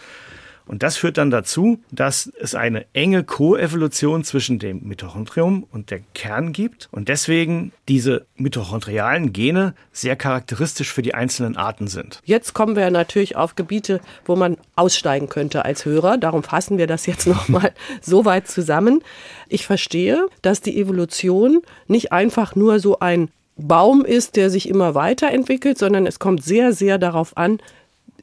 Und 0.71 0.83
das 0.83 0.95
führt 0.95 1.17
dann 1.17 1.31
dazu, 1.31 1.79
dass 1.91 2.31
es 2.39 2.55
eine 2.55 2.85
enge 2.93 3.25
Koevolution 3.25 4.23
zwischen 4.23 4.57
dem 4.57 4.87
Mitochondrium 4.87 5.65
und 5.69 5.91
der 5.91 5.99
Kern 6.15 6.53
gibt 6.53 6.87
und 6.93 7.09
deswegen 7.09 7.73
diese 7.89 8.25
mitochondrialen 8.37 9.33
Gene 9.33 9.73
sehr 9.91 10.15
charakteristisch 10.15 10.93
für 10.93 11.01
die 11.01 11.13
einzelnen 11.13 11.57
Arten 11.57 11.87
sind. 11.87 12.21
Jetzt 12.23 12.53
kommen 12.53 12.77
wir 12.77 12.89
natürlich 12.89 13.35
auf 13.35 13.55
Gebiete, 13.57 13.99
wo 14.23 14.37
man 14.37 14.55
aussteigen 14.77 15.27
könnte 15.27 15.65
als 15.65 15.83
Hörer. 15.83 16.17
Darum 16.17 16.41
fassen 16.41 16.77
wir 16.77 16.87
das 16.87 17.05
jetzt 17.05 17.27
nochmal 17.27 17.73
so 17.99 18.23
weit 18.23 18.47
zusammen. 18.47 19.03
Ich 19.49 19.65
verstehe, 19.65 20.25
dass 20.41 20.61
die 20.61 20.79
Evolution 20.79 21.63
nicht 21.87 22.13
einfach 22.13 22.55
nur 22.55 22.79
so 22.79 22.97
ein 22.99 23.27
Baum 23.57 24.05
ist, 24.05 24.37
der 24.37 24.49
sich 24.49 24.69
immer 24.69 24.95
weiterentwickelt, 24.95 25.77
sondern 25.77 26.07
es 26.07 26.17
kommt 26.17 26.45
sehr, 26.45 26.71
sehr 26.71 26.97
darauf 26.97 27.35
an, 27.35 27.59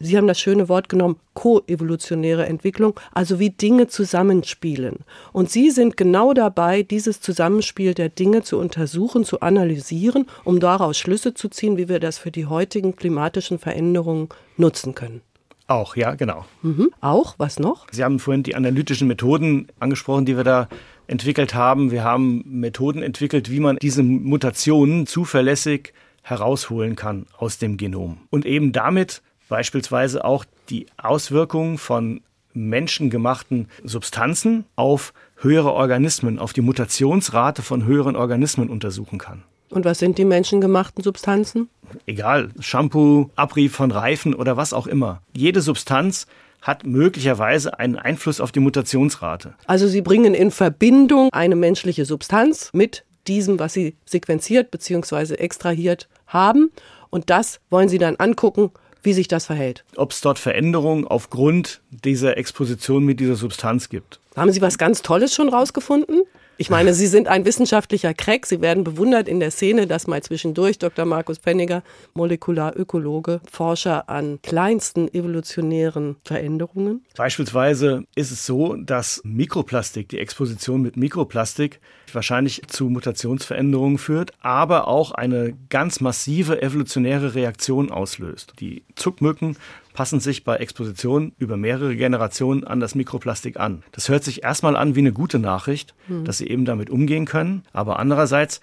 Sie 0.01 0.17
haben 0.17 0.27
das 0.27 0.41
schöne 0.41 0.69
Wort 0.69 0.89
genommen, 0.89 1.17
koevolutionäre 1.35 2.47
Entwicklung, 2.47 2.99
also 3.13 3.39
wie 3.39 3.51
Dinge 3.51 3.89
zusammenspielen. 3.89 4.99
Und 5.33 5.51
Sie 5.51 5.71
sind 5.71 5.97
genau 5.97 6.35
dabei, 6.35 6.83
dieses 6.83 7.21
Zusammenspiel 7.21 7.95
der 7.95 8.09
Dinge 8.09 8.43
zu 8.43 8.59
untersuchen, 8.59 9.25
zu 9.25 9.41
analysieren, 9.41 10.27
um 10.45 10.61
daraus 10.61 10.99
Schlüsse 10.99 11.35
zu 11.35 11.49
ziehen, 11.49 11.77
wie 11.77 11.89
wir 11.89 12.01
das 12.01 12.19
für 12.19 12.31
die 12.31 12.47
heutigen 12.47 12.97
klimatischen 12.97 13.59
Veränderungen 13.59 14.29
nutzen 14.57 14.95
können. 14.95 15.21
Auch, 15.69 15.97
ja, 15.97 16.15
genau. 16.15 16.47
Mhm. 16.63 16.91
Auch, 17.03 17.35
was 17.37 17.59
noch? 17.59 17.87
Sie 17.91 18.03
haben 18.03 18.19
vorhin 18.19 18.43
die 18.43 18.55
analytischen 18.55 19.07
Methoden 19.07 19.69
angesprochen, 19.79 20.25
die 20.25 20.37
wir 20.37 20.45
da 20.45 20.69
entwickelt 21.09 21.55
haben. 21.55 21.91
Wir 21.91 22.05
haben 22.05 22.43
Methoden 22.47 23.03
entwickelt, 23.03 23.51
wie 23.51 23.61
man 23.61 23.77
diese 23.77 24.03
Mutationen 24.03 25.07
zuverlässig 25.07 25.93
herausholen 26.23 26.97
kann 26.97 27.27
aus 27.37 27.59
dem 27.59 27.77
Genom. 27.77 28.19
Und 28.31 28.47
eben 28.47 28.73
damit 28.73 29.23
beispielsweise 29.49 30.25
auch 30.25 30.45
die 30.69 30.87
Auswirkungen 30.97 31.79
von 31.79 32.21
menschengemachten 32.55 33.69
Substanzen 33.85 34.65
auf 34.77 35.13
höhere 35.37 35.73
Organismen, 35.73 36.39
auf 36.39 36.53
die 36.53 36.61
Mutationsrate 36.61 37.63
von 37.63 37.85
höheren 37.85 38.17
Organismen 38.17 38.69
untersuchen 38.69 39.19
kann. 39.19 39.45
Und 39.71 39.85
was 39.85 39.99
sind 39.99 40.19
die 40.19 40.25
menschengemachten 40.25 41.05
Substanzen? 41.05 41.69
Egal, 42.07 42.51
Shampoo, 42.59 43.31
Abrieb 43.37 43.73
von 43.73 43.91
Reifen 43.91 44.35
oder 44.35 44.57
was 44.57 44.73
auch 44.73 44.87
immer. 44.87 45.23
Jede 45.37 45.61
Substanz 45.61 46.27
hat 46.63 46.85
möglicherweise 46.85 47.79
einen 47.79 47.97
Einfluss 47.97 48.41
auf 48.41 48.51
die 48.51 48.61
Mutationsrate. 48.61 49.55
Also 49.67 49.87
Sie 49.87 50.03
bringen 50.03 50.35
in 50.35 50.51
Verbindung 50.51 51.29
eine 51.33 51.55
menschliche 51.55 52.05
Substanz 52.05 52.71
mit 52.73 53.05
diesem, 53.27 53.59
was 53.59 53.75
Sie 53.75 53.97
sequenziert 54.07 54.71
bzw. 54.71 55.35
extrahiert 55.35 56.09
haben. 56.27 56.71
Und 57.11 57.31
das 57.31 57.61
wollen 57.71 57.89
Sie 57.89 57.99
dann 57.99 58.17
angucken, 58.17 58.71
wie 59.03 59.13
sich 59.13 59.29
das 59.29 59.47
verhält. 59.47 59.85
Ob 59.97 60.13
es 60.13 60.21
dort 60.21 60.39
Veränderungen 60.39 61.07
aufgrund 61.07 61.81
dieser 61.91 62.37
Exposition 62.37 63.05
mit 63.05 63.21
dieser 63.21 63.37
Substanz 63.37 63.89
gibt. 63.89 64.21
Haben 64.37 64.53
Sie 64.53 64.63
was 64.63 64.79
ganz 64.79 65.03
Tolles 65.03 65.35
schon 65.35 65.49
rausgefunden? 65.49 66.23
Ich 66.61 66.71
meine, 66.71 66.93
Sie 66.93 67.07
sind 67.07 67.29
ein 67.29 67.45
wissenschaftlicher 67.45 68.15
Crack. 68.15 68.45
Sie 68.45 68.61
werden 68.61 68.83
bewundert 68.83 69.29
in 69.29 69.39
der 69.39 69.53
Szene, 69.53 69.87
dass 69.87 70.09
mal 70.09 70.21
zwischendurch 70.25 70.77
Dr. 70.81 71.05
Markus 71.05 71.39
Penniger, 71.39 71.85
Molekularökologe, 72.15 73.41
Forscher 73.49 74.09
an 74.09 74.41
kleinsten 74.43 75.07
evolutionären 75.15 76.17
Veränderungen. 76.25 77.05
Beispielsweise 77.17 78.03
ist 78.17 78.33
es 78.33 78.45
so, 78.45 78.75
dass 78.75 79.21
Mikroplastik, 79.23 80.09
die 80.09 80.19
Exposition 80.19 80.83
mit 80.83 80.97
Mikroplastik, 80.97 81.79
wahrscheinlich 82.13 82.63
zu 82.67 82.87
Mutationsveränderungen 82.87 83.99
führt, 83.99 84.33
aber 84.41 84.89
auch 84.89 85.13
eine 85.13 85.57
ganz 85.69 86.01
massive 86.01 86.61
evolutionäre 86.61 87.37
Reaktion 87.37 87.93
auslöst. 87.93 88.55
Die 88.59 88.83
Zuckmücken 88.97 89.57
passen 89.99 90.21
sich 90.21 90.45
bei 90.45 90.59
Exposition 90.59 91.33
über 91.39 91.57
mehrere 91.57 91.97
Generationen 91.97 92.63
an 92.63 92.79
das 92.79 92.95
Mikroplastik 92.95 93.59
an. 93.59 93.83
Das 93.91 94.09
hört 94.09 94.23
sich 94.23 94.45
erstmal 94.45 94.77
an 94.77 94.95
wie 94.95 95.01
eine 95.01 95.13
gute 95.13 95.41
Nachricht, 95.41 95.93
hm. 96.07 96.25
dass 96.25 96.39
sie 96.39 96.47
eben 96.47 96.65
damit 96.65 96.89
umgehen 96.89 97.27
können, 97.27 97.65
aber 97.73 97.99
andererseits 97.99 98.61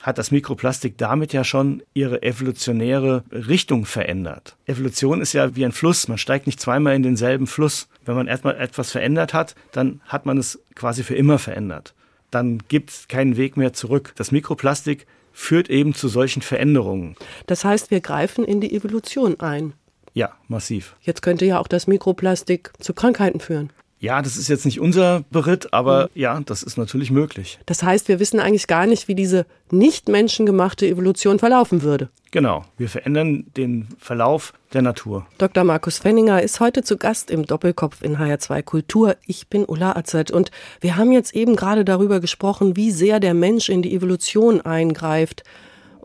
hat 0.00 0.16
das 0.16 0.30
Mikroplastik 0.30 0.96
damit 0.96 1.32
ja 1.32 1.42
schon 1.42 1.82
ihre 1.92 2.22
evolutionäre 2.22 3.24
Richtung 3.32 3.84
verändert. 3.84 4.54
Evolution 4.64 5.20
ist 5.20 5.32
ja 5.32 5.56
wie 5.56 5.64
ein 5.64 5.72
Fluss, 5.72 6.06
man 6.06 6.18
steigt 6.18 6.46
nicht 6.46 6.60
zweimal 6.60 6.94
in 6.94 7.02
denselben 7.02 7.48
Fluss. 7.48 7.88
Wenn 8.04 8.14
man 8.14 8.28
erstmal 8.28 8.54
etwas 8.54 8.92
verändert 8.92 9.34
hat, 9.34 9.56
dann 9.72 10.00
hat 10.06 10.24
man 10.24 10.38
es 10.38 10.62
quasi 10.76 11.02
für 11.02 11.16
immer 11.16 11.40
verändert. 11.40 11.94
Dann 12.30 12.62
gibt 12.68 12.90
es 12.90 13.08
keinen 13.08 13.36
Weg 13.36 13.56
mehr 13.56 13.72
zurück. 13.72 14.12
Das 14.14 14.30
Mikroplastik 14.30 15.08
führt 15.32 15.68
eben 15.68 15.94
zu 15.94 16.06
solchen 16.06 16.42
Veränderungen. 16.42 17.16
Das 17.48 17.64
heißt, 17.64 17.90
wir 17.90 18.00
greifen 18.00 18.44
in 18.44 18.60
die 18.60 18.72
Evolution 18.72 19.40
ein. 19.40 19.72
Ja, 20.16 20.32
massiv. 20.48 20.96
Jetzt 21.02 21.20
könnte 21.20 21.44
ja 21.44 21.60
auch 21.60 21.68
das 21.68 21.86
Mikroplastik 21.86 22.72
zu 22.80 22.94
Krankheiten 22.94 23.38
führen. 23.38 23.70
Ja, 23.98 24.22
das 24.22 24.38
ist 24.38 24.48
jetzt 24.48 24.64
nicht 24.64 24.80
unser 24.80 25.24
Beritt, 25.30 25.74
aber 25.74 26.04
mhm. 26.04 26.20
ja, 26.20 26.40
das 26.40 26.62
ist 26.62 26.78
natürlich 26.78 27.10
möglich. 27.10 27.58
Das 27.66 27.82
heißt, 27.82 28.08
wir 28.08 28.18
wissen 28.18 28.40
eigentlich 28.40 28.66
gar 28.66 28.86
nicht, 28.86 29.08
wie 29.08 29.14
diese 29.14 29.44
nicht 29.70 30.08
menschengemachte 30.08 30.86
Evolution 30.86 31.38
verlaufen 31.38 31.82
würde. 31.82 32.08
Genau, 32.30 32.64
wir 32.78 32.88
verändern 32.88 33.44
den 33.58 33.88
Verlauf 33.98 34.54
der 34.72 34.80
Natur. 34.80 35.26
Dr. 35.36 35.64
Markus 35.64 35.98
Fenninger 35.98 36.42
ist 36.42 36.60
heute 36.60 36.82
zu 36.82 36.96
Gast 36.96 37.30
im 37.30 37.44
Doppelkopf 37.44 38.00
in 38.00 38.16
HR2 38.16 38.62
Kultur. 38.62 39.16
Ich 39.26 39.48
bin 39.48 39.66
Ulla 39.66 39.96
Azad 39.96 40.30
und 40.30 40.50
wir 40.80 40.96
haben 40.96 41.12
jetzt 41.12 41.34
eben 41.34 41.56
gerade 41.56 41.84
darüber 41.84 42.20
gesprochen, 42.20 42.74
wie 42.74 42.90
sehr 42.90 43.20
der 43.20 43.34
Mensch 43.34 43.68
in 43.68 43.82
die 43.82 43.94
Evolution 43.94 44.62
eingreift. 44.62 45.44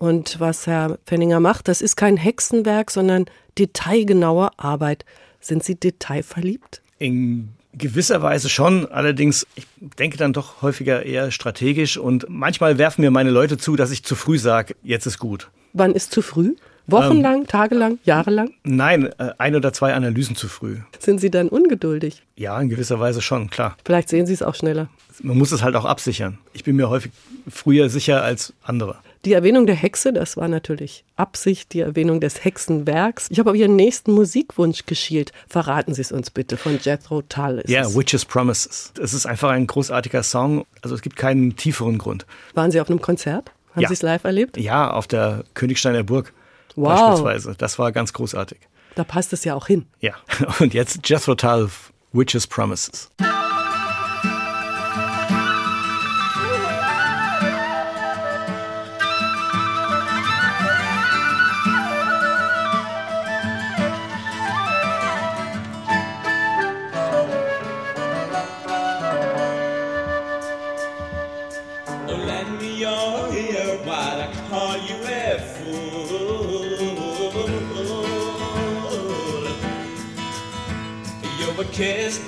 Und 0.01 0.39
was 0.39 0.65
Herr 0.65 0.97
Fenninger 1.05 1.39
macht, 1.39 1.67
das 1.67 1.79
ist 1.79 1.95
kein 1.95 2.17
Hexenwerk, 2.17 2.89
sondern 2.89 3.25
detailgenaue 3.59 4.49
Arbeit. 4.57 5.05
Sind 5.39 5.63
Sie 5.63 5.75
detailverliebt? 5.75 6.81
In 6.97 7.49
gewisser 7.73 8.23
Weise 8.23 8.49
schon, 8.49 8.87
allerdings, 8.87 9.45
ich 9.53 9.67
denke 9.99 10.17
dann 10.17 10.33
doch 10.33 10.63
häufiger 10.63 11.05
eher 11.05 11.29
strategisch 11.29 11.97
und 11.97 12.25
manchmal 12.29 12.79
werfen 12.79 13.01
mir 13.01 13.11
meine 13.11 13.29
Leute 13.29 13.59
zu, 13.59 13.75
dass 13.75 13.91
ich 13.91 14.03
zu 14.03 14.15
früh 14.15 14.39
sage, 14.39 14.75
jetzt 14.81 15.05
ist 15.05 15.19
gut. 15.19 15.51
Wann 15.73 15.91
ist 15.91 16.11
zu 16.11 16.23
früh? 16.23 16.55
Wochenlang, 16.87 17.41
ähm, 17.41 17.47
tagelang, 17.47 17.99
jahrelang? 18.03 18.55
Nein, 18.63 19.05
äh, 19.19 19.33
ein 19.37 19.55
oder 19.55 19.71
zwei 19.71 19.93
Analysen 19.93 20.35
zu 20.35 20.47
früh. 20.47 20.77
Sind 20.97 21.21
Sie 21.21 21.29
dann 21.29 21.47
ungeduldig? 21.47 22.23
Ja, 22.35 22.59
in 22.59 22.69
gewisser 22.69 22.99
Weise 22.99 23.21
schon, 23.21 23.51
klar. 23.51 23.77
Vielleicht 23.85 24.09
sehen 24.09 24.25
Sie 24.25 24.33
es 24.33 24.41
auch 24.41 24.55
schneller. 24.55 24.89
Man 25.21 25.37
muss 25.37 25.51
es 25.51 25.61
halt 25.61 25.75
auch 25.75 25.85
absichern. 25.85 26.39
Ich 26.53 26.63
bin 26.63 26.75
mir 26.75 26.89
häufig 26.89 27.11
früher 27.47 27.87
sicher 27.89 28.23
als 28.23 28.53
andere. 28.63 28.97
Die 29.23 29.33
Erwähnung 29.33 29.67
der 29.67 29.75
Hexe, 29.75 30.13
das 30.13 30.35
war 30.35 30.47
natürlich 30.47 31.05
Absicht, 31.15 31.73
die 31.73 31.81
Erwähnung 31.81 32.21
des 32.21 32.43
Hexenwerks. 32.43 33.27
Ich 33.29 33.37
habe 33.37 33.51
auf 33.51 33.55
Ihren 33.55 33.75
nächsten 33.75 34.13
Musikwunsch 34.13 34.87
geschielt. 34.87 35.31
Verraten 35.47 35.93
Sie 35.93 36.01
es 36.01 36.11
uns 36.11 36.31
bitte 36.31 36.57
von 36.57 36.79
Jethro 36.81 37.21
Tull. 37.21 37.63
Ja, 37.67 37.83
yeah, 37.83 37.95
Witches 37.95 38.25
Promises. 38.25 38.91
Es 38.99 39.13
ist 39.13 39.27
einfach 39.27 39.51
ein 39.51 39.67
großartiger 39.67 40.23
Song. 40.23 40.65
Also 40.81 40.95
es 40.95 41.03
gibt 41.03 41.17
keinen 41.17 41.55
tieferen 41.55 41.99
Grund. 41.99 42.25
Waren 42.55 42.71
Sie 42.71 42.81
auf 42.81 42.89
einem 42.89 43.01
Konzert? 43.01 43.51
Haben 43.73 43.81
ja. 43.81 43.87
Sie 43.89 43.93
es 43.93 44.01
live 44.01 44.23
erlebt? 44.23 44.57
Ja, 44.57 44.89
auf 44.89 45.05
der 45.05 45.43
Königsteiner 45.53 46.03
Burg 46.03 46.33
wow. 46.75 46.99
beispielsweise. 46.99 47.55
Das 47.55 47.77
war 47.77 47.91
ganz 47.91 48.13
großartig. 48.13 48.57
Da 48.95 49.03
passt 49.03 49.33
es 49.33 49.43
ja 49.43 49.53
auch 49.53 49.67
hin. 49.67 49.85
Ja, 49.99 50.15
und 50.59 50.73
jetzt 50.73 51.07
Jethro 51.07 51.35
Tull, 51.35 51.69
Witches 52.11 52.47
Promises. 52.47 53.11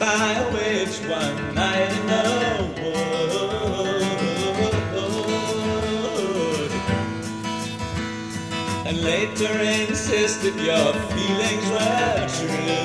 By 0.04 0.34
a 0.34 0.46
witch 0.54 0.98
one 1.08 1.38
night 1.56 1.92
in 1.98 2.06
the 2.12 2.24
wood. 2.82 3.12
And 8.88 8.98
later 9.12 9.54
insisted 9.82 10.56
your 10.70 10.92
feelings 11.14 11.68
were 11.74 12.20
true. 12.38 12.84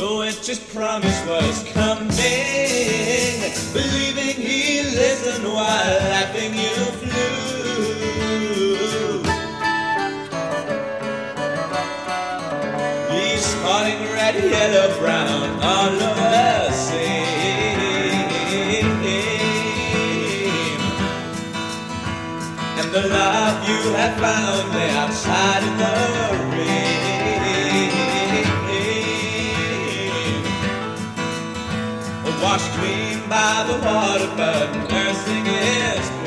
The 0.00 0.08
witch's 0.20 0.60
promise 0.72 1.20
was 1.26 1.56
coming, 1.72 3.38
believing 3.78 4.36
he 4.48 4.60
listened 5.00 5.44
while 5.44 5.94
laughing 6.14 6.52
you 6.54 6.69
all 15.62 15.90
the 15.90 16.70
same. 16.70 17.30
And 22.78 22.92
the 22.92 23.08
love 23.08 23.68
you 23.68 23.92
have 23.94 24.18
found 24.20 24.74
there 24.74 24.96
outside 24.98 25.62
in 25.62 25.76
the 25.78 26.56
rain 26.56 26.90
washed 32.42 32.72
clean 32.72 33.20
by 33.28 33.64
the 33.68 33.74
water, 33.84 34.30
but 34.36 34.72
nursing 34.90 35.44
his 35.44 36.19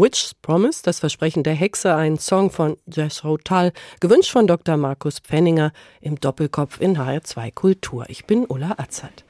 Witch's 0.00 0.32
Promise, 0.32 0.82
das 0.82 0.98
Versprechen 0.98 1.42
der 1.42 1.52
Hexe, 1.52 1.94
ein 1.94 2.18
Song 2.18 2.50
von 2.50 2.78
Jethro 2.86 3.36
Tull, 3.36 3.70
gewünscht 4.00 4.30
von 4.30 4.46
Dr. 4.46 4.78
Markus 4.78 5.18
Pfenninger 5.18 5.72
im 6.00 6.18
Doppelkopf 6.18 6.80
in 6.80 6.96
HR2 6.96 7.52
Kultur. 7.52 8.06
Ich 8.08 8.24
bin 8.24 8.46
Ulla 8.46 8.76
Azad. 8.78 9.24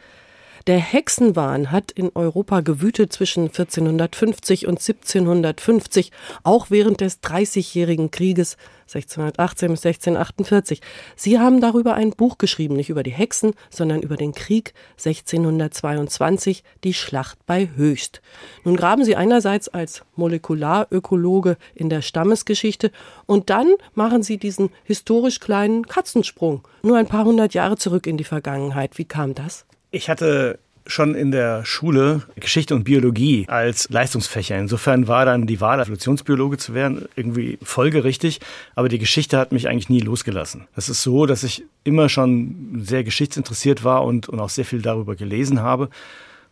Der 0.70 0.78
Hexenwahn 0.78 1.72
hat 1.72 1.90
in 1.90 2.12
Europa 2.14 2.60
gewütet 2.60 3.12
zwischen 3.12 3.46
1450 3.46 4.68
und 4.68 4.78
1750, 4.78 6.12
auch 6.44 6.70
während 6.70 7.00
des 7.00 7.20
Dreißigjährigen 7.20 8.12
Krieges 8.12 8.56
1618 8.82 9.68
bis 9.72 9.84
1648. 9.84 10.80
Sie 11.16 11.40
haben 11.40 11.60
darüber 11.60 11.94
ein 11.94 12.12
Buch 12.12 12.38
geschrieben, 12.38 12.76
nicht 12.76 12.88
über 12.88 13.02
die 13.02 13.10
Hexen, 13.10 13.54
sondern 13.68 14.00
über 14.00 14.16
den 14.16 14.32
Krieg 14.32 14.72
1622, 14.92 16.62
die 16.84 16.94
Schlacht 16.94 17.44
bei 17.46 17.68
Höchst. 17.74 18.22
Nun 18.62 18.76
graben 18.76 19.04
Sie 19.04 19.16
einerseits 19.16 19.68
als 19.68 20.04
Molekularökologe 20.14 21.56
in 21.74 21.90
der 21.90 22.00
Stammesgeschichte 22.00 22.92
und 23.26 23.50
dann 23.50 23.74
machen 23.94 24.22
Sie 24.22 24.38
diesen 24.38 24.70
historisch 24.84 25.40
kleinen 25.40 25.88
Katzensprung, 25.88 26.62
nur 26.84 26.96
ein 26.96 27.08
paar 27.08 27.24
hundert 27.24 27.54
Jahre 27.54 27.76
zurück 27.76 28.06
in 28.06 28.18
die 28.18 28.22
Vergangenheit. 28.22 28.98
Wie 28.98 29.04
kam 29.04 29.34
das? 29.34 29.66
Ich 29.90 30.08
hatte 30.08 30.58
schon 30.86 31.14
in 31.14 31.30
der 31.30 31.64
Schule 31.64 32.22
Geschichte 32.36 32.74
und 32.74 32.84
Biologie 32.84 33.44
als 33.48 33.88
Leistungsfächer. 33.90 34.58
Insofern 34.58 35.08
war 35.08 35.24
dann 35.24 35.46
die 35.46 35.60
Wahl, 35.60 35.80
Evolutionsbiologe 35.80 36.58
zu 36.58 36.74
werden, 36.74 37.08
irgendwie 37.16 37.58
folgerichtig. 37.62 38.40
Aber 38.74 38.88
die 38.88 38.98
Geschichte 38.98 39.38
hat 39.38 39.52
mich 39.52 39.68
eigentlich 39.68 39.88
nie 39.88 40.00
losgelassen. 40.00 40.66
Es 40.76 40.88
ist 40.88 41.02
so, 41.02 41.26
dass 41.26 41.44
ich 41.44 41.64
immer 41.84 42.08
schon 42.08 42.82
sehr 42.82 43.04
geschichtsinteressiert 43.04 43.84
war 43.84 44.04
und, 44.04 44.28
und 44.28 44.40
auch 44.40 44.48
sehr 44.48 44.64
viel 44.64 44.82
darüber 44.82 45.16
gelesen 45.16 45.60
habe. 45.60 45.90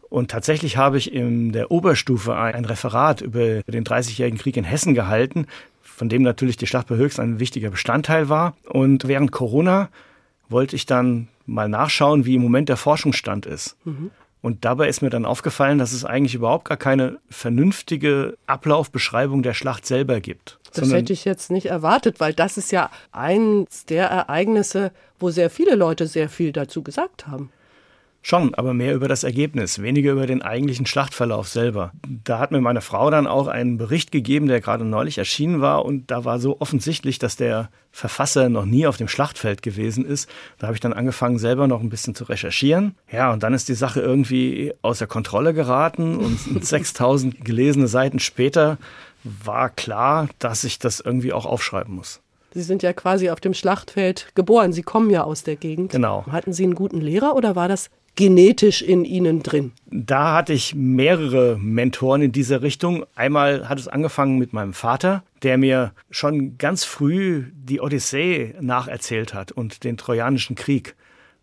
Und 0.08 0.30
tatsächlich 0.30 0.76
habe 0.76 0.98
ich 0.98 1.12
in 1.12 1.52
der 1.52 1.70
Oberstufe 1.70 2.34
ein 2.34 2.64
Referat 2.64 3.20
über 3.20 3.62
den 3.62 3.84
Dreißigjährigen 3.84 4.38
Krieg 4.38 4.56
in 4.56 4.64
Hessen 4.64 4.94
gehalten, 4.94 5.46
von 5.82 6.08
dem 6.08 6.22
natürlich 6.22 6.56
die 6.56 6.66
Schlacht 6.66 6.88
bei 6.88 6.96
Höchst 6.96 7.20
ein 7.20 7.40
wichtiger 7.40 7.70
Bestandteil 7.70 8.28
war. 8.28 8.56
Und 8.64 9.06
während 9.06 9.32
Corona 9.32 9.90
wollte 10.48 10.76
ich 10.76 10.86
dann 10.86 11.28
mal 11.46 11.68
nachschauen, 11.68 12.24
wie 12.24 12.34
im 12.34 12.42
Moment 12.42 12.68
der 12.68 12.76
Forschungsstand 12.76 13.46
ist. 13.46 13.76
Mhm. 13.84 14.10
Und 14.40 14.64
dabei 14.64 14.88
ist 14.88 15.02
mir 15.02 15.10
dann 15.10 15.24
aufgefallen, 15.24 15.78
dass 15.78 15.92
es 15.92 16.04
eigentlich 16.04 16.34
überhaupt 16.34 16.66
gar 16.66 16.76
keine 16.76 17.18
vernünftige 17.28 18.36
Ablaufbeschreibung 18.46 19.42
der 19.42 19.54
Schlacht 19.54 19.84
selber 19.84 20.20
gibt. 20.20 20.58
Das 20.74 20.92
hätte 20.92 21.12
ich 21.12 21.24
jetzt 21.24 21.50
nicht 21.50 21.66
erwartet, 21.66 22.20
weil 22.20 22.34
das 22.34 22.56
ist 22.56 22.70
ja 22.70 22.90
eins 23.10 23.84
der 23.86 24.06
Ereignisse, 24.08 24.92
wo 25.18 25.30
sehr 25.30 25.50
viele 25.50 25.74
Leute 25.74 26.06
sehr 26.06 26.28
viel 26.28 26.52
dazu 26.52 26.82
gesagt 26.82 27.26
haben. 27.26 27.50
Schon, 28.20 28.54
aber 28.54 28.74
mehr 28.74 28.94
über 28.94 29.08
das 29.08 29.24
Ergebnis, 29.24 29.80
weniger 29.80 30.12
über 30.12 30.26
den 30.26 30.42
eigentlichen 30.42 30.86
Schlachtverlauf 30.86 31.48
selber. 31.48 31.92
Da 32.24 32.38
hat 32.38 32.50
mir 32.50 32.60
meine 32.60 32.80
Frau 32.80 33.10
dann 33.10 33.26
auch 33.26 33.46
einen 33.46 33.78
Bericht 33.78 34.10
gegeben, 34.10 34.48
der 34.48 34.60
gerade 34.60 34.84
neulich 34.84 35.18
erschienen 35.18 35.60
war 35.60 35.84
und 35.84 36.10
da 36.10 36.24
war 36.24 36.38
so 36.38 36.60
offensichtlich, 36.60 37.18
dass 37.18 37.36
der 37.36 37.70
Verfasser 37.90 38.48
noch 38.48 38.64
nie 38.64 38.86
auf 38.86 38.96
dem 38.96 39.08
Schlachtfeld 39.08 39.62
gewesen 39.62 40.04
ist. 40.04 40.28
Da 40.58 40.66
habe 40.66 40.74
ich 40.74 40.80
dann 40.80 40.92
angefangen, 40.92 41.38
selber 41.38 41.68
noch 41.68 41.80
ein 41.80 41.88
bisschen 41.88 42.14
zu 42.14 42.24
recherchieren. 42.24 42.96
Ja, 43.10 43.32
und 43.32 43.42
dann 43.42 43.54
ist 43.54 43.68
die 43.68 43.74
Sache 43.74 44.00
irgendwie 44.00 44.74
außer 44.82 45.06
Kontrolle 45.06 45.54
geraten 45.54 46.16
und 46.18 46.38
6000 46.64 47.44
gelesene 47.44 47.88
Seiten 47.88 48.18
später 48.18 48.78
war 49.24 49.70
klar, 49.70 50.28
dass 50.38 50.64
ich 50.64 50.78
das 50.78 51.00
irgendwie 51.00 51.32
auch 51.32 51.46
aufschreiben 51.46 51.94
muss. 51.94 52.20
Sie 52.54 52.62
sind 52.62 52.82
ja 52.82 52.92
quasi 52.92 53.30
auf 53.30 53.40
dem 53.40 53.54
Schlachtfeld 53.54 54.28
geboren. 54.34 54.72
Sie 54.72 54.82
kommen 54.82 55.10
ja 55.10 55.22
aus 55.24 55.42
der 55.42 55.56
Gegend. 55.56 55.92
Genau. 55.92 56.24
Hatten 56.30 56.52
Sie 56.52 56.64
einen 56.64 56.74
guten 56.74 57.00
Lehrer 57.00 57.36
oder 57.36 57.56
war 57.56 57.68
das 57.68 57.90
genetisch 58.18 58.82
in 58.82 59.04
Ihnen 59.04 59.44
drin? 59.44 59.70
Da 59.86 60.34
hatte 60.34 60.52
ich 60.52 60.74
mehrere 60.74 61.56
Mentoren 61.56 62.20
in 62.20 62.32
dieser 62.32 62.62
Richtung. 62.62 63.06
Einmal 63.14 63.68
hat 63.68 63.78
es 63.78 63.86
angefangen 63.86 64.38
mit 64.38 64.52
meinem 64.52 64.72
Vater, 64.72 65.22
der 65.44 65.56
mir 65.56 65.92
schon 66.10 66.58
ganz 66.58 66.82
früh 66.82 67.44
die 67.54 67.80
Odyssee 67.80 68.56
nacherzählt 68.60 69.34
hat 69.34 69.52
und 69.52 69.84
den 69.84 69.96
Trojanischen 69.96 70.56
Krieg. 70.56 70.96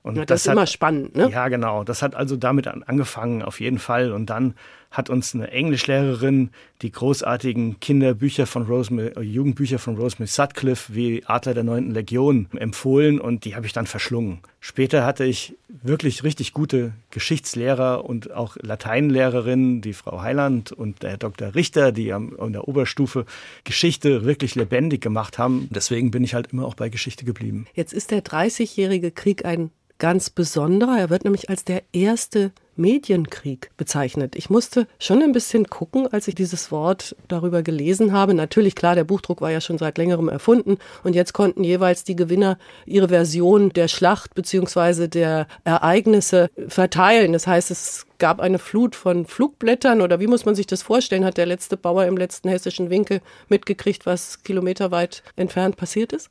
Und 0.03 0.17
ja, 0.17 0.25
das, 0.25 0.27
das 0.27 0.41
ist 0.41 0.47
hat, 0.49 0.53
immer 0.55 0.67
spannend, 0.67 1.15
ne? 1.15 1.29
Ja, 1.31 1.47
genau. 1.47 1.85
Das 1.85 2.01
hat 2.01 2.13
also 2.13 2.35
damit 2.35 2.67
angefangen, 2.67 3.41
auf 3.41 3.61
jeden 3.61 3.79
Fall. 3.79 4.11
Und 4.11 4.29
dann 4.29 4.53
hat 4.95 5.09
uns 5.09 5.35
eine 5.35 5.51
Englischlehrerin 5.51 6.51
die 6.81 6.91
großartigen 6.91 7.79
Kinderbücher 7.81 8.47
von 8.47 8.63
Rosemary, 8.63 9.09
äh, 9.15 9.21
Jugendbücher 9.21 9.77
von 9.77 9.97
Rosemary 9.97 10.27
Sutcliffe 10.27 10.95
wie 10.95 11.23
Adler 11.25 11.53
der 11.53 11.63
neunten 11.63 11.91
Legion 11.91 12.47
empfohlen 12.55 13.19
und 13.19 13.43
die 13.43 13.55
habe 13.55 13.65
ich 13.65 13.73
dann 13.73 13.87
verschlungen. 13.87 14.39
Später 14.61 15.05
hatte 15.05 15.25
ich 15.25 15.55
wirklich 15.67 16.23
richtig 16.23 16.53
gute 16.53 16.93
Geschichtslehrer 17.11 18.05
und 18.05 18.31
auch 18.31 18.55
Lateinlehrerinnen, 18.61 19.81
die 19.81 19.93
Frau 19.93 20.21
Heiland 20.21 20.71
und 20.71 21.03
der 21.03 21.17
Dr. 21.17 21.55
Richter, 21.55 21.91
die 21.91 22.13
an 22.13 22.53
der 22.53 22.67
Oberstufe 22.67 23.25
Geschichte 23.65 24.25
wirklich 24.25 24.55
lebendig 24.55 25.01
gemacht 25.01 25.37
haben. 25.37 25.67
Deswegen 25.71 26.09
bin 26.11 26.23
ich 26.23 26.33
halt 26.33 26.53
immer 26.53 26.65
auch 26.65 26.75
bei 26.75 26.89
Geschichte 26.89 27.25
geblieben. 27.25 27.67
Jetzt 27.73 27.93
ist 27.93 28.11
der 28.11 28.21
Dreißigjährige 28.21 29.11
Krieg 29.11 29.45
ein 29.45 29.71
ganz 29.99 30.29
besonderer. 30.29 30.97
Er 30.97 31.09
wird 31.09 31.23
nämlich 31.25 31.49
als 31.49 31.63
der 31.63 31.83
erste 31.93 32.51
Medienkrieg 32.75 33.71
bezeichnet. 33.77 34.35
Ich 34.35 34.49
musste 34.49 34.87
schon 34.99 35.21
ein 35.21 35.31
bisschen 35.31 35.67
gucken, 35.67 36.07
als 36.11 36.27
ich 36.27 36.35
dieses 36.35 36.71
Wort 36.71 37.15
darüber 37.27 37.63
gelesen 37.63 38.11
habe. 38.11 38.33
Natürlich, 38.33 38.75
klar, 38.75 38.95
der 38.95 39.03
Buchdruck 39.03 39.41
war 39.41 39.51
ja 39.51 39.61
schon 39.61 39.77
seit 39.77 39.97
längerem 39.97 40.29
erfunden 40.29 40.77
und 41.03 41.15
jetzt 41.15 41.33
konnten 41.33 41.63
jeweils 41.63 42.03
die 42.03 42.15
Gewinner 42.15 42.57
ihre 42.85 43.09
Version 43.09 43.69
der 43.69 43.87
Schlacht 43.87 44.35
beziehungsweise 44.35 45.09
der 45.09 45.47
Ereignisse 45.63 46.49
verteilen. 46.67 47.33
Das 47.33 47.47
heißt, 47.47 47.71
es 47.71 48.05
gab 48.17 48.39
eine 48.39 48.59
Flut 48.59 48.95
von 48.95 49.25
Flugblättern 49.25 50.01
oder 50.01 50.19
wie 50.19 50.27
muss 50.27 50.45
man 50.45 50.55
sich 50.55 50.67
das 50.67 50.81
vorstellen? 50.81 51.25
Hat 51.25 51.37
der 51.37 51.45
letzte 51.45 51.77
Bauer 51.77 52.05
im 52.05 52.17
letzten 52.17 52.49
hessischen 52.49 52.89
Winkel 52.89 53.21
mitgekriegt, 53.49 54.05
was 54.05 54.43
kilometerweit 54.43 55.23
entfernt 55.35 55.77
passiert 55.77 56.13
ist? 56.13 56.29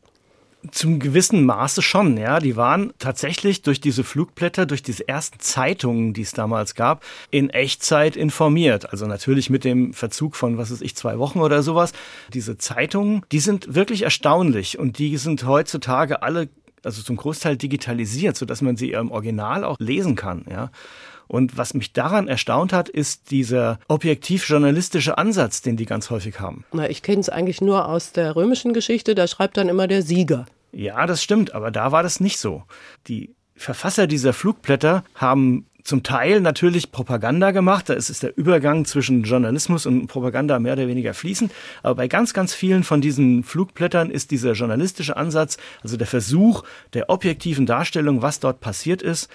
Zum 0.70 0.98
gewissen 0.98 1.44
Maße 1.44 1.82
schon, 1.82 2.16
ja. 2.16 2.40
Die 2.40 2.56
waren 2.56 2.92
tatsächlich 2.98 3.62
durch 3.62 3.80
diese 3.80 4.04
Flugblätter, 4.04 4.66
durch 4.66 4.82
diese 4.82 5.06
ersten 5.08 5.38
Zeitungen, 5.40 6.12
die 6.14 6.22
es 6.22 6.32
damals 6.32 6.74
gab, 6.74 7.04
in 7.30 7.50
Echtzeit 7.50 8.16
informiert. 8.16 8.90
Also 8.90 9.06
natürlich 9.06 9.50
mit 9.50 9.64
dem 9.64 9.92
Verzug 9.92 10.36
von, 10.36 10.58
was 10.58 10.70
weiß 10.70 10.80
ich, 10.80 10.96
zwei 10.96 11.18
Wochen 11.18 11.40
oder 11.40 11.62
sowas. 11.62 11.92
Diese 12.32 12.56
Zeitungen, 12.56 13.22
die 13.32 13.40
sind 13.40 13.74
wirklich 13.74 14.02
erstaunlich 14.02 14.78
und 14.78 14.98
die 14.98 15.16
sind 15.16 15.46
heutzutage 15.46 16.22
alle, 16.22 16.48
also 16.82 17.02
zum 17.02 17.16
Großteil 17.16 17.56
digitalisiert, 17.56 18.36
sodass 18.36 18.62
man 18.62 18.76
sie 18.76 18.92
im 18.92 19.10
Original 19.10 19.64
auch 19.64 19.76
lesen 19.78 20.16
kann, 20.16 20.44
ja. 20.50 20.70
Und 21.26 21.56
was 21.56 21.72
mich 21.74 21.92
daran 21.92 22.28
erstaunt 22.28 22.72
hat, 22.72 22.88
ist 22.88 23.30
dieser 23.30 23.78
objektiv-journalistische 23.88 25.16
Ansatz, 25.16 25.62
den 25.62 25.76
die 25.76 25.86
ganz 25.86 26.10
häufig 26.10 26.40
haben. 26.40 26.64
Na, 26.72 26.88
ich 26.88 27.02
kenne 27.02 27.20
es 27.20 27.28
eigentlich 27.28 27.60
nur 27.60 27.88
aus 27.88 28.12
der 28.12 28.36
römischen 28.36 28.74
Geschichte, 28.74 29.14
da 29.14 29.26
schreibt 29.26 29.56
dann 29.56 29.68
immer 29.68 29.86
der 29.86 30.02
Sieger. 30.02 30.46
Ja, 30.74 31.06
das 31.06 31.22
stimmt, 31.22 31.54
aber 31.54 31.70
da 31.70 31.92
war 31.92 32.02
das 32.02 32.20
nicht 32.20 32.38
so. 32.38 32.64
Die 33.06 33.34
Verfasser 33.54 34.06
dieser 34.06 34.32
Flugblätter 34.32 35.04
haben 35.14 35.66
zum 35.84 36.02
Teil 36.02 36.40
natürlich 36.40 36.90
Propaganda 36.90 37.50
gemacht. 37.52 37.88
Da 37.88 37.94
ist, 37.94 38.22
der 38.22 38.36
Übergang 38.36 38.84
zwischen 38.84 39.22
Journalismus 39.22 39.86
und 39.86 40.06
Propaganda 40.08 40.58
mehr 40.58 40.72
oder 40.72 40.88
weniger 40.88 41.14
fließend. 41.14 41.52
Aber 41.82 41.94
bei 41.94 42.08
ganz, 42.08 42.34
ganz 42.34 42.54
vielen 42.54 42.82
von 42.82 43.00
diesen 43.00 43.44
Flugblättern 43.44 44.10
ist 44.10 44.30
dieser 44.30 44.52
journalistische 44.52 45.16
Ansatz, 45.16 45.58
also 45.82 45.96
der 45.96 46.06
Versuch 46.06 46.64
der 46.94 47.10
objektiven 47.10 47.66
Darstellung, 47.66 48.22
was 48.22 48.40
dort 48.40 48.60
passiert 48.60 49.02
ist, 49.02 49.30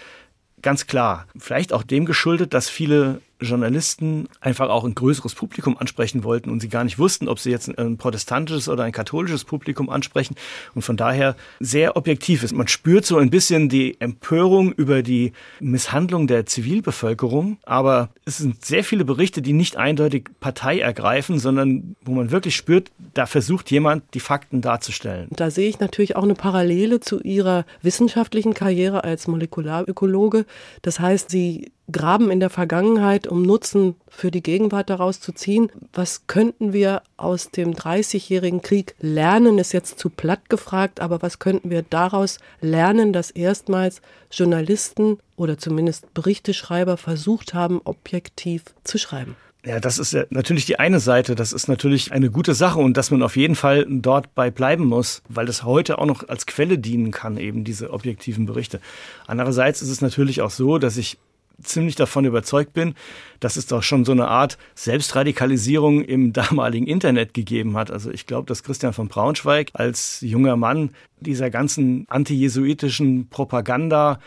ganz 0.61 0.87
klar. 0.87 1.27
Vielleicht 1.37 1.71
auch 1.71 1.83
dem 1.83 2.05
geschuldet, 2.05 2.53
dass 2.53 2.67
viele 2.67 3.21
Journalisten 3.39 4.27
einfach 4.41 4.69
auch 4.69 4.83
ein 4.83 4.95
größeres 4.95 5.35
Publikum 5.35 5.77
ansprechen 5.77 6.23
wollten 6.23 6.49
und 6.49 6.59
sie 6.59 6.69
gar 6.69 6.83
nicht 6.83 6.99
wussten, 6.99 7.27
ob 7.27 7.39
sie 7.39 7.51
jetzt 7.51 7.77
ein 7.77 7.97
protestantisches 7.97 8.67
oder 8.69 8.83
ein 8.83 8.91
katholisches 8.91 9.45
Publikum 9.45 9.89
ansprechen 9.89 10.35
und 10.75 10.81
von 10.81 10.97
daher 10.97 11.35
sehr 11.59 11.95
objektiv 11.95 12.43
ist. 12.43 12.53
Man 12.53 12.67
spürt 12.67 13.05
so 13.05 13.17
ein 13.17 13.29
bisschen 13.29 13.69
die 13.69 13.99
Empörung 14.01 14.73
über 14.73 15.03
die 15.03 15.33
Misshandlung 15.59 16.27
der 16.27 16.45
Zivilbevölkerung, 16.45 17.57
aber 17.63 18.09
es 18.25 18.37
sind 18.37 18.65
sehr 18.65 18.83
viele 18.83 19.05
Berichte, 19.05 19.41
die 19.41 19.53
nicht 19.53 19.77
eindeutig 19.77 20.29
Partei 20.39 20.79
ergreifen, 20.79 21.39
sondern 21.39 21.95
wo 22.03 22.13
man 22.13 22.31
wirklich 22.31 22.55
spürt, 22.55 22.91
da 23.13 23.25
versucht 23.25 23.71
jemand, 23.71 24.03
die 24.13 24.19
Fakten 24.19 24.61
darzustellen. 24.61 25.29
Da 25.31 25.49
sehe 25.51 25.69
ich 25.69 25.79
natürlich 25.79 26.15
auch 26.15 26.23
eine 26.23 26.35
Parallele 26.35 26.99
zu 26.99 27.19
ihrer 27.21 27.65
wissenschaftlichen 27.81 28.53
Karriere 28.53 29.03
als 29.03 29.27
Molekularökologe. 29.27 30.45
Das 30.81 30.99
heißt, 30.99 31.29
sie 31.29 31.71
graben 31.91 32.31
in 32.31 32.39
der 32.39 32.49
Vergangenheit, 32.49 33.27
um 33.27 33.41
Nutzen 33.41 33.95
für 34.07 34.31
die 34.31 34.43
Gegenwart 34.43 34.89
daraus 34.89 35.19
zu 35.19 35.31
ziehen. 35.31 35.71
Was 35.93 36.27
könnten 36.27 36.73
wir 36.73 37.01
aus 37.17 37.51
dem 37.51 37.73
Dreißigjährigen 37.73 38.61
Krieg 38.61 38.95
lernen, 38.99 39.57
ist 39.57 39.73
jetzt 39.73 39.99
zu 39.99 40.09
platt 40.09 40.49
gefragt, 40.49 40.99
aber 40.99 41.21
was 41.21 41.39
könnten 41.39 41.69
wir 41.69 41.83
daraus 41.83 42.39
lernen, 42.61 43.13
dass 43.13 43.31
erstmals 43.31 44.01
Journalisten 44.31 45.17
oder 45.35 45.57
zumindest 45.57 46.13
Berichteschreiber 46.13 46.97
versucht 46.97 47.53
haben, 47.53 47.81
objektiv 47.83 48.63
zu 48.83 48.97
schreiben? 48.97 49.35
Ja, 49.65 49.81
das 49.81 49.99
ist 49.99 50.17
natürlich 50.29 50.65
die 50.65 50.79
eine 50.79 51.01
Seite. 51.01 51.35
Das 51.35 51.51
ist 51.51 51.67
natürlich 51.67 52.13
eine 52.13 52.31
gute 52.31 52.53
Sache 52.53 52.79
und 52.79 52.95
dass 52.95 53.11
man 53.11 53.21
auf 53.21 53.35
jeden 53.35 53.55
Fall 53.55 53.85
dort 53.89 54.33
bei 54.33 54.49
bleiben 54.51 54.85
muss, 54.85 55.21
weil 55.27 55.45
das 55.45 55.63
heute 55.63 55.97
auch 55.99 56.05
noch 56.05 56.29
als 56.29 56.45
Quelle 56.45 56.77
dienen 56.79 57.11
kann, 57.11 57.35
eben 57.35 57.65
diese 57.65 57.91
objektiven 57.91 58.45
Berichte. 58.45 58.79
Andererseits 59.27 59.81
ist 59.81 59.89
es 59.89 59.99
natürlich 59.99 60.41
auch 60.41 60.49
so, 60.49 60.77
dass 60.77 60.95
ich 60.95 61.17
ziemlich 61.63 61.95
davon 61.95 62.25
überzeugt 62.25 62.73
bin, 62.73 62.95
dass 63.39 63.55
es 63.55 63.67
doch 63.67 63.83
schon 63.83 64.05
so 64.05 64.11
eine 64.11 64.27
Art 64.27 64.57
Selbstradikalisierung 64.75 66.03
im 66.03 66.33
damaligen 66.33 66.87
Internet 66.87 67.33
gegeben 67.33 67.77
hat. 67.77 67.91
Also 67.91 68.11
ich 68.11 68.25
glaube, 68.25 68.47
dass 68.47 68.63
Christian 68.63 68.93
von 68.93 69.07
Braunschweig 69.07 69.71
als 69.73 70.21
junger 70.21 70.55
Mann 70.55 70.91
dieser 71.19 71.49
ganzen 71.49 72.05
antijesuitischen 72.09 73.29
Propaganda, 73.29 74.19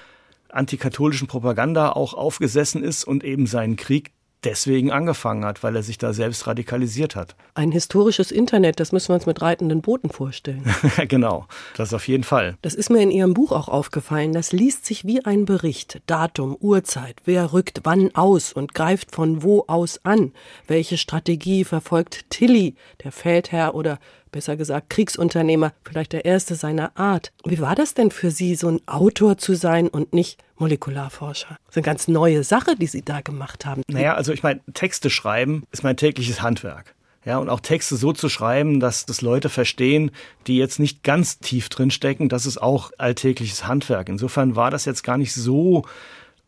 antikatholischen 0.51 1.29
Propaganda 1.29 1.93
auch 1.93 2.15
aufgesessen 2.15 2.83
ist 2.83 3.05
und 3.05 3.25
eben 3.25 3.47
seinen 3.47 3.77
Krieg 3.77 4.13
deswegen 4.45 4.91
angefangen 4.91 5.45
hat, 5.45 5.63
weil 5.63 5.77
er 5.77 5.83
sich 5.83 5.99
da 5.99 6.13
selbst 6.13 6.47
radikalisiert 6.47 7.17
hat. 7.17 7.37
Ein 7.55 7.73
historisches 7.73 8.31
Internet, 8.31 8.81
das 8.81 8.93
müssen 8.93 9.09
wir 9.11 9.15
uns 9.15 9.27
mit 9.27 9.43
reitenden 9.43 9.83
Booten 9.83 10.11
vorstellen. 10.11 10.65
genau, 11.09 11.47
das 11.77 11.95
auf 11.95 12.09
jeden 12.09 12.25
Fall. 12.25 12.57
Das 12.63 12.75
ist 12.75 12.91
mir 12.91 13.01
in 13.01 13.11
Ihrem 13.11 13.35
Buch 13.35 13.53
auch 13.53 13.69
aufgefallen. 13.69 14.33
Das 14.33 14.53
liest 14.53 14.87
sich 14.87 15.05
wie 15.05 15.25
ein 15.25 15.45
Bericht. 15.45 16.01
Datum, 16.07 16.57
Uhrzeit, 16.61 17.17
wer 17.25 17.53
rückt 17.53 17.81
wann 17.85 18.15
aus 18.15 18.53
und 18.53 18.75
greift 18.75 19.15
von 19.15 19.43
wo 19.43 19.65
aus 19.67 20.01
an. 20.05 20.33
Welche 20.67 20.99
Strategie 20.99 21.65
verfolgt 21.65 22.31
Tilly, 22.31 22.75
der 23.05 23.13
Feldherr 23.13 23.75
oder 23.75 23.99
besser 24.33 24.57
gesagt 24.57 24.91
Kriegsunternehmer, 24.91 25.73
vielleicht 25.85 26.15
der 26.15 26.25
erste 26.25 26.55
seiner 26.55 26.97
Art. 26.97 27.33
Wie 27.45 27.61
war 27.61 27.75
das 27.75 27.95
denn 27.95 28.11
für 28.11 28.31
Sie, 28.31 28.55
so 28.55 28.69
ein 28.69 28.81
Autor 28.87 29.39
zu 29.39 29.55
sein 29.55 29.89
und 29.89 30.15
nicht 30.15 30.43
Molekularforscher? 30.63 31.59
Das 31.67 31.71
ist 31.71 31.77
eine 31.77 31.85
ganz 31.85 32.07
neue 32.07 32.45
Sache, 32.45 32.77
die 32.77 32.87
Sie 32.87 33.03
da 33.03 33.21
gemacht 33.21 33.67
haben. 33.67 33.83
Naja, 33.89 34.15
also 34.15 34.33
ich 34.33 34.45
meine, 34.45 34.61
Texte 34.75 35.11
schreiben 35.11 35.65
ist 35.73 35.83
mein 35.83 35.97
tägliches 35.97 36.41
Handwerk. 36.41 36.95
Ja, 37.25 37.39
und 37.39 37.49
auch 37.49 37.61
Texte 37.61 37.97
so 37.97 38.13
zu 38.13 38.29
schreiben, 38.29 38.79
dass 38.79 39.05
das 39.05 39.23
Leute 39.23 39.49
verstehen, 39.49 40.13
die 40.47 40.57
jetzt 40.59 40.79
nicht 40.79 41.03
ganz 41.03 41.39
tief 41.39 41.69
drinstecken, 41.69 42.29
das 42.29 42.47
ist 42.47 42.63
auch 42.63 42.93
alltägliches 42.99 43.67
Handwerk. 43.67 44.09
Insofern 44.09 44.55
war 44.55 44.71
das 44.71 44.85
jetzt 44.85 45.03
gar 45.03 45.19
nicht 45.19 45.35
so 45.35 45.85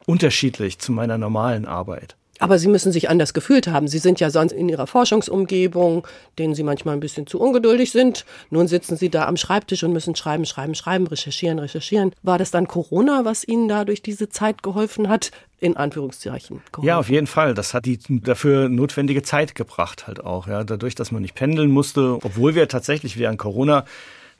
unterschiedlich 0.06 0.78
zu 0.78 0.92
meiner 0.92 1.18
normalen 1.18 1.66
Arbeit. 1.66 2.16
Aber 2.40 2.58
Sie 2.58 2.68
müssen 2.68 2.92
sich 2.92 3.08
anders 3.08 3.32
gefühlt 3.32 3.68
haben. 3.68 3.86
Sie 3.88 3.98
sind 3.98 4.20
ja 4.20 4.30
sonst 4.30 4.52
in 4.52 4.68
Ihrer 4.68 4.86
Forschungsumgebung, 4.86 6.06
denen 6.38 6.54
Sie 6.54 6.62
manchmal 6.62 6.94
ein 6.94 7.00
bisschen 7.00 7.26
zu 7.26 7.40
ungeduldig 7.40 7.92
sind. 7.92 8.24
Nun 8.50 8.66
sitzen 8.66 8.96
Sie 8.96 9.08
da 9.08 9.26
am 9.26 9.36
Schreibtisch 9.36 9.84
und 9.84 9.92
müssen 9.92 10.16
schreiben, 10.16 10.44
schreiben, 10.44 10.74
schreiben, 10.74 11.06
recherchieren, 11.06 11.58
recherchieren. 11.58 12.12
War 12.22 12.38
das 12.38 12.50
dann 12.50 12.66
Corona, 12.66 13.24
was 13.24 13.46
Ihnen 13.46 13.68
da 13.68 13.84
durch 13.84 14.02
diese 14.02 14.28
Zeit 14.28 14.62
geholfen 14.62 15.08
hat? 15.08 15.30
In 15.60 15.76
Anführungszeichen. 15.76 16.60
Geholfen? 16.72 16.86
Ja, 16.86 16.98
auf 16.98 17.08
jeden 17.08 17.26
Fall. 17.26 17.54
Das 17.54 17.72
hat 17.72 17.86
die 17.86 17.98
dafür 18.20 18.68
notwendige 18.68 19.22
Zeit 19.22 19.54
gebracht 19.54 20.06
halt 20.06 20.22
auch. 20.22 20.46
Ja, 20.46 20.64
dadurch, 20.64 20.94
dass 20.94 21.12
man 21.12 21.22
nicht 21.22 21.34
pendeln 21.34 21.70
musste, 21.70 22.18
obwohl 22.22 22.54
wir 22.54 22.68
tatsächlich 22.68 23.18
während 23.18 23.38
Corona 23.38 23.84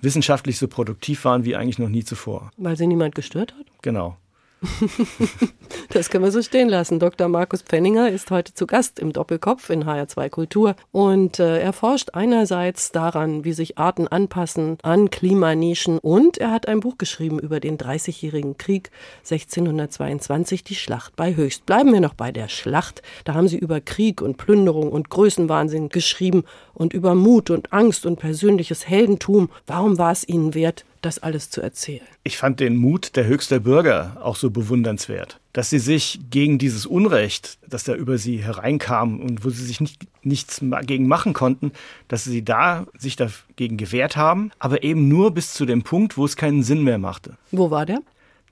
wissenschaftlich 0.01 0.59
so 0.59 0.69
produktiv 0.69 1.25
waren 1.25 1.45
wie 1.45 1.57
eigentlich 1.57 1.79
noch 1.79 1.89
nie 1.89 2.05
zuvor. 2.05 2.51
Weil 2.57 2.77
sie 2.77 2.87
niemand 2.87 3.15
gestört 3.15 3.55
hat? 3.59 3.67
Genau. 3.83 4.17
das 5.91 6.11
können 6.11 6.25
wir 6.25 6.31
so 6.31 6.43
stehen 6.43 6.69
lassen. 6.69 6.99
Dr. 6.99 7.29
Markus 7.29 7.63
Pfenninger 7.63 8.09
ist 8.09 8.31
heute 8.31 8.55
zu 8.55 8.67
Gast 8.67 8.99
im 8.99 9.13
Doppelkopf 9.13 9.71
in 9.71 9.85
HR2 9.85 10.29
Kultur 10.29 10.77
und 10.93 11.39
äh, 11.39 11.61
er 11.61 11.73
forscht 11.73 12.11
einerseits 12.15 12.93
daran, 12.93 13.45
wie 13.45 13.53
sich 13.53 13.79
Arten 13.79 14.09
anpassen 14.09 14.79
an 14.83 15.11
Klimanischen 15.11 15.99
und 15.99 16.39
er 16.39 16.51
hat 16.51 16.69
ein 16.69 16.81
Buch 16.81 16.99
geschrieben 16.99 17.39
über 17.39 17.61
den 17.61 17.79
Dreißigjährigen 17.79 18.59
Krieg 18.59 18.91
1622, 19.21 20.65
die 20.65 20.75
Schlacht 20.75 21.17
bei 21.17 21.35
Höchst. 21.37 21.67
Bleiben 21.67 21.93
wir 21.93 22.01
noch 22.01 22.15
bei 22.15 22.33
der 22.33 22.49
Schlacht. 22.49 23.03
Da 23.25 23.35
haben 23.35 23.49
sie 23.49 23.59
über 23.59 23.81
Krieg 23.81 24.23
und 24.23 24.37
Plünderung 24.37 24.91
und 24.91 25.11
Größenwahnsinn 25.11 25.89
geschrieben 25.89 26.45
und 26.73 26.93
über 26.93 27.15
Mut 27.15 27.51
und 27.51 27.73
Angst 27.73 28.07
und 28.07 28.19
persönliches 28.19 28.89
Heldentum. 28.89 29.51
Warum 29.67 29.99
war 29.99 30.13
es 30.13 30.27
ihnen 30.27 30.55
wert, 30.55 30.85
das 31.05 31.19
alles 31.19 31.51
zu 31.51 31.61
erzählen. 31.61 32.07
Ich 32.23 32.37
fand 32.37 32.61
den 32.61 32.77
Mut 32.77 33.17
der 33.17 33.27
höchster 33.27 33.61
Bürger 33.61 34.17
auch 34.23 34.37
so 34.37 34.51
bewundernswert, 34.51 35.41
dass 35.53 35.71
sie 35.71 35.79
sich 35.79 36.21
gegen 36.31 36.59
dieses 36.59 36.87
Unrecht, 36.87 37.59
das 37.69 37.85
da 37.85 37.95
über 37.95 38.19
sie 38.19 38.39
hereinkam 38.39 39.21
und 39.21 39.45
wo 39.45 39.51
sie 39.51 39.65
sich 39.65 39.81
nicht, 39.81 40.07
nichts 40.23 40.63
gegen 40.83 41.07
machen 41.07 41.33
konnten, 41.33 41.73
dass 42.09 42.25
sie 42.25 42.45
da 42.45 42.87
sich 42.99 43.17
dagegen 43.17 43.77
gewehrt 43.77 44.17
haben, 44.17 44.51
aber 44.59 44.83
eben 44.83 45.09
nur 45.09 45.33
bis 45.33 45.55
zu 45.55 45.67
dem 45.67 45.83
Punkt, 45.83 46.17
wo 46.17 46.25
es 46.25 46.37
keinen 46.37 46.63
Sinn 46.63 46.83
mehr 46.83 46.99
machte. 46.99 47.37
Wo 47.51 47.71
war 47.71 47.87
der? 47.87 48.01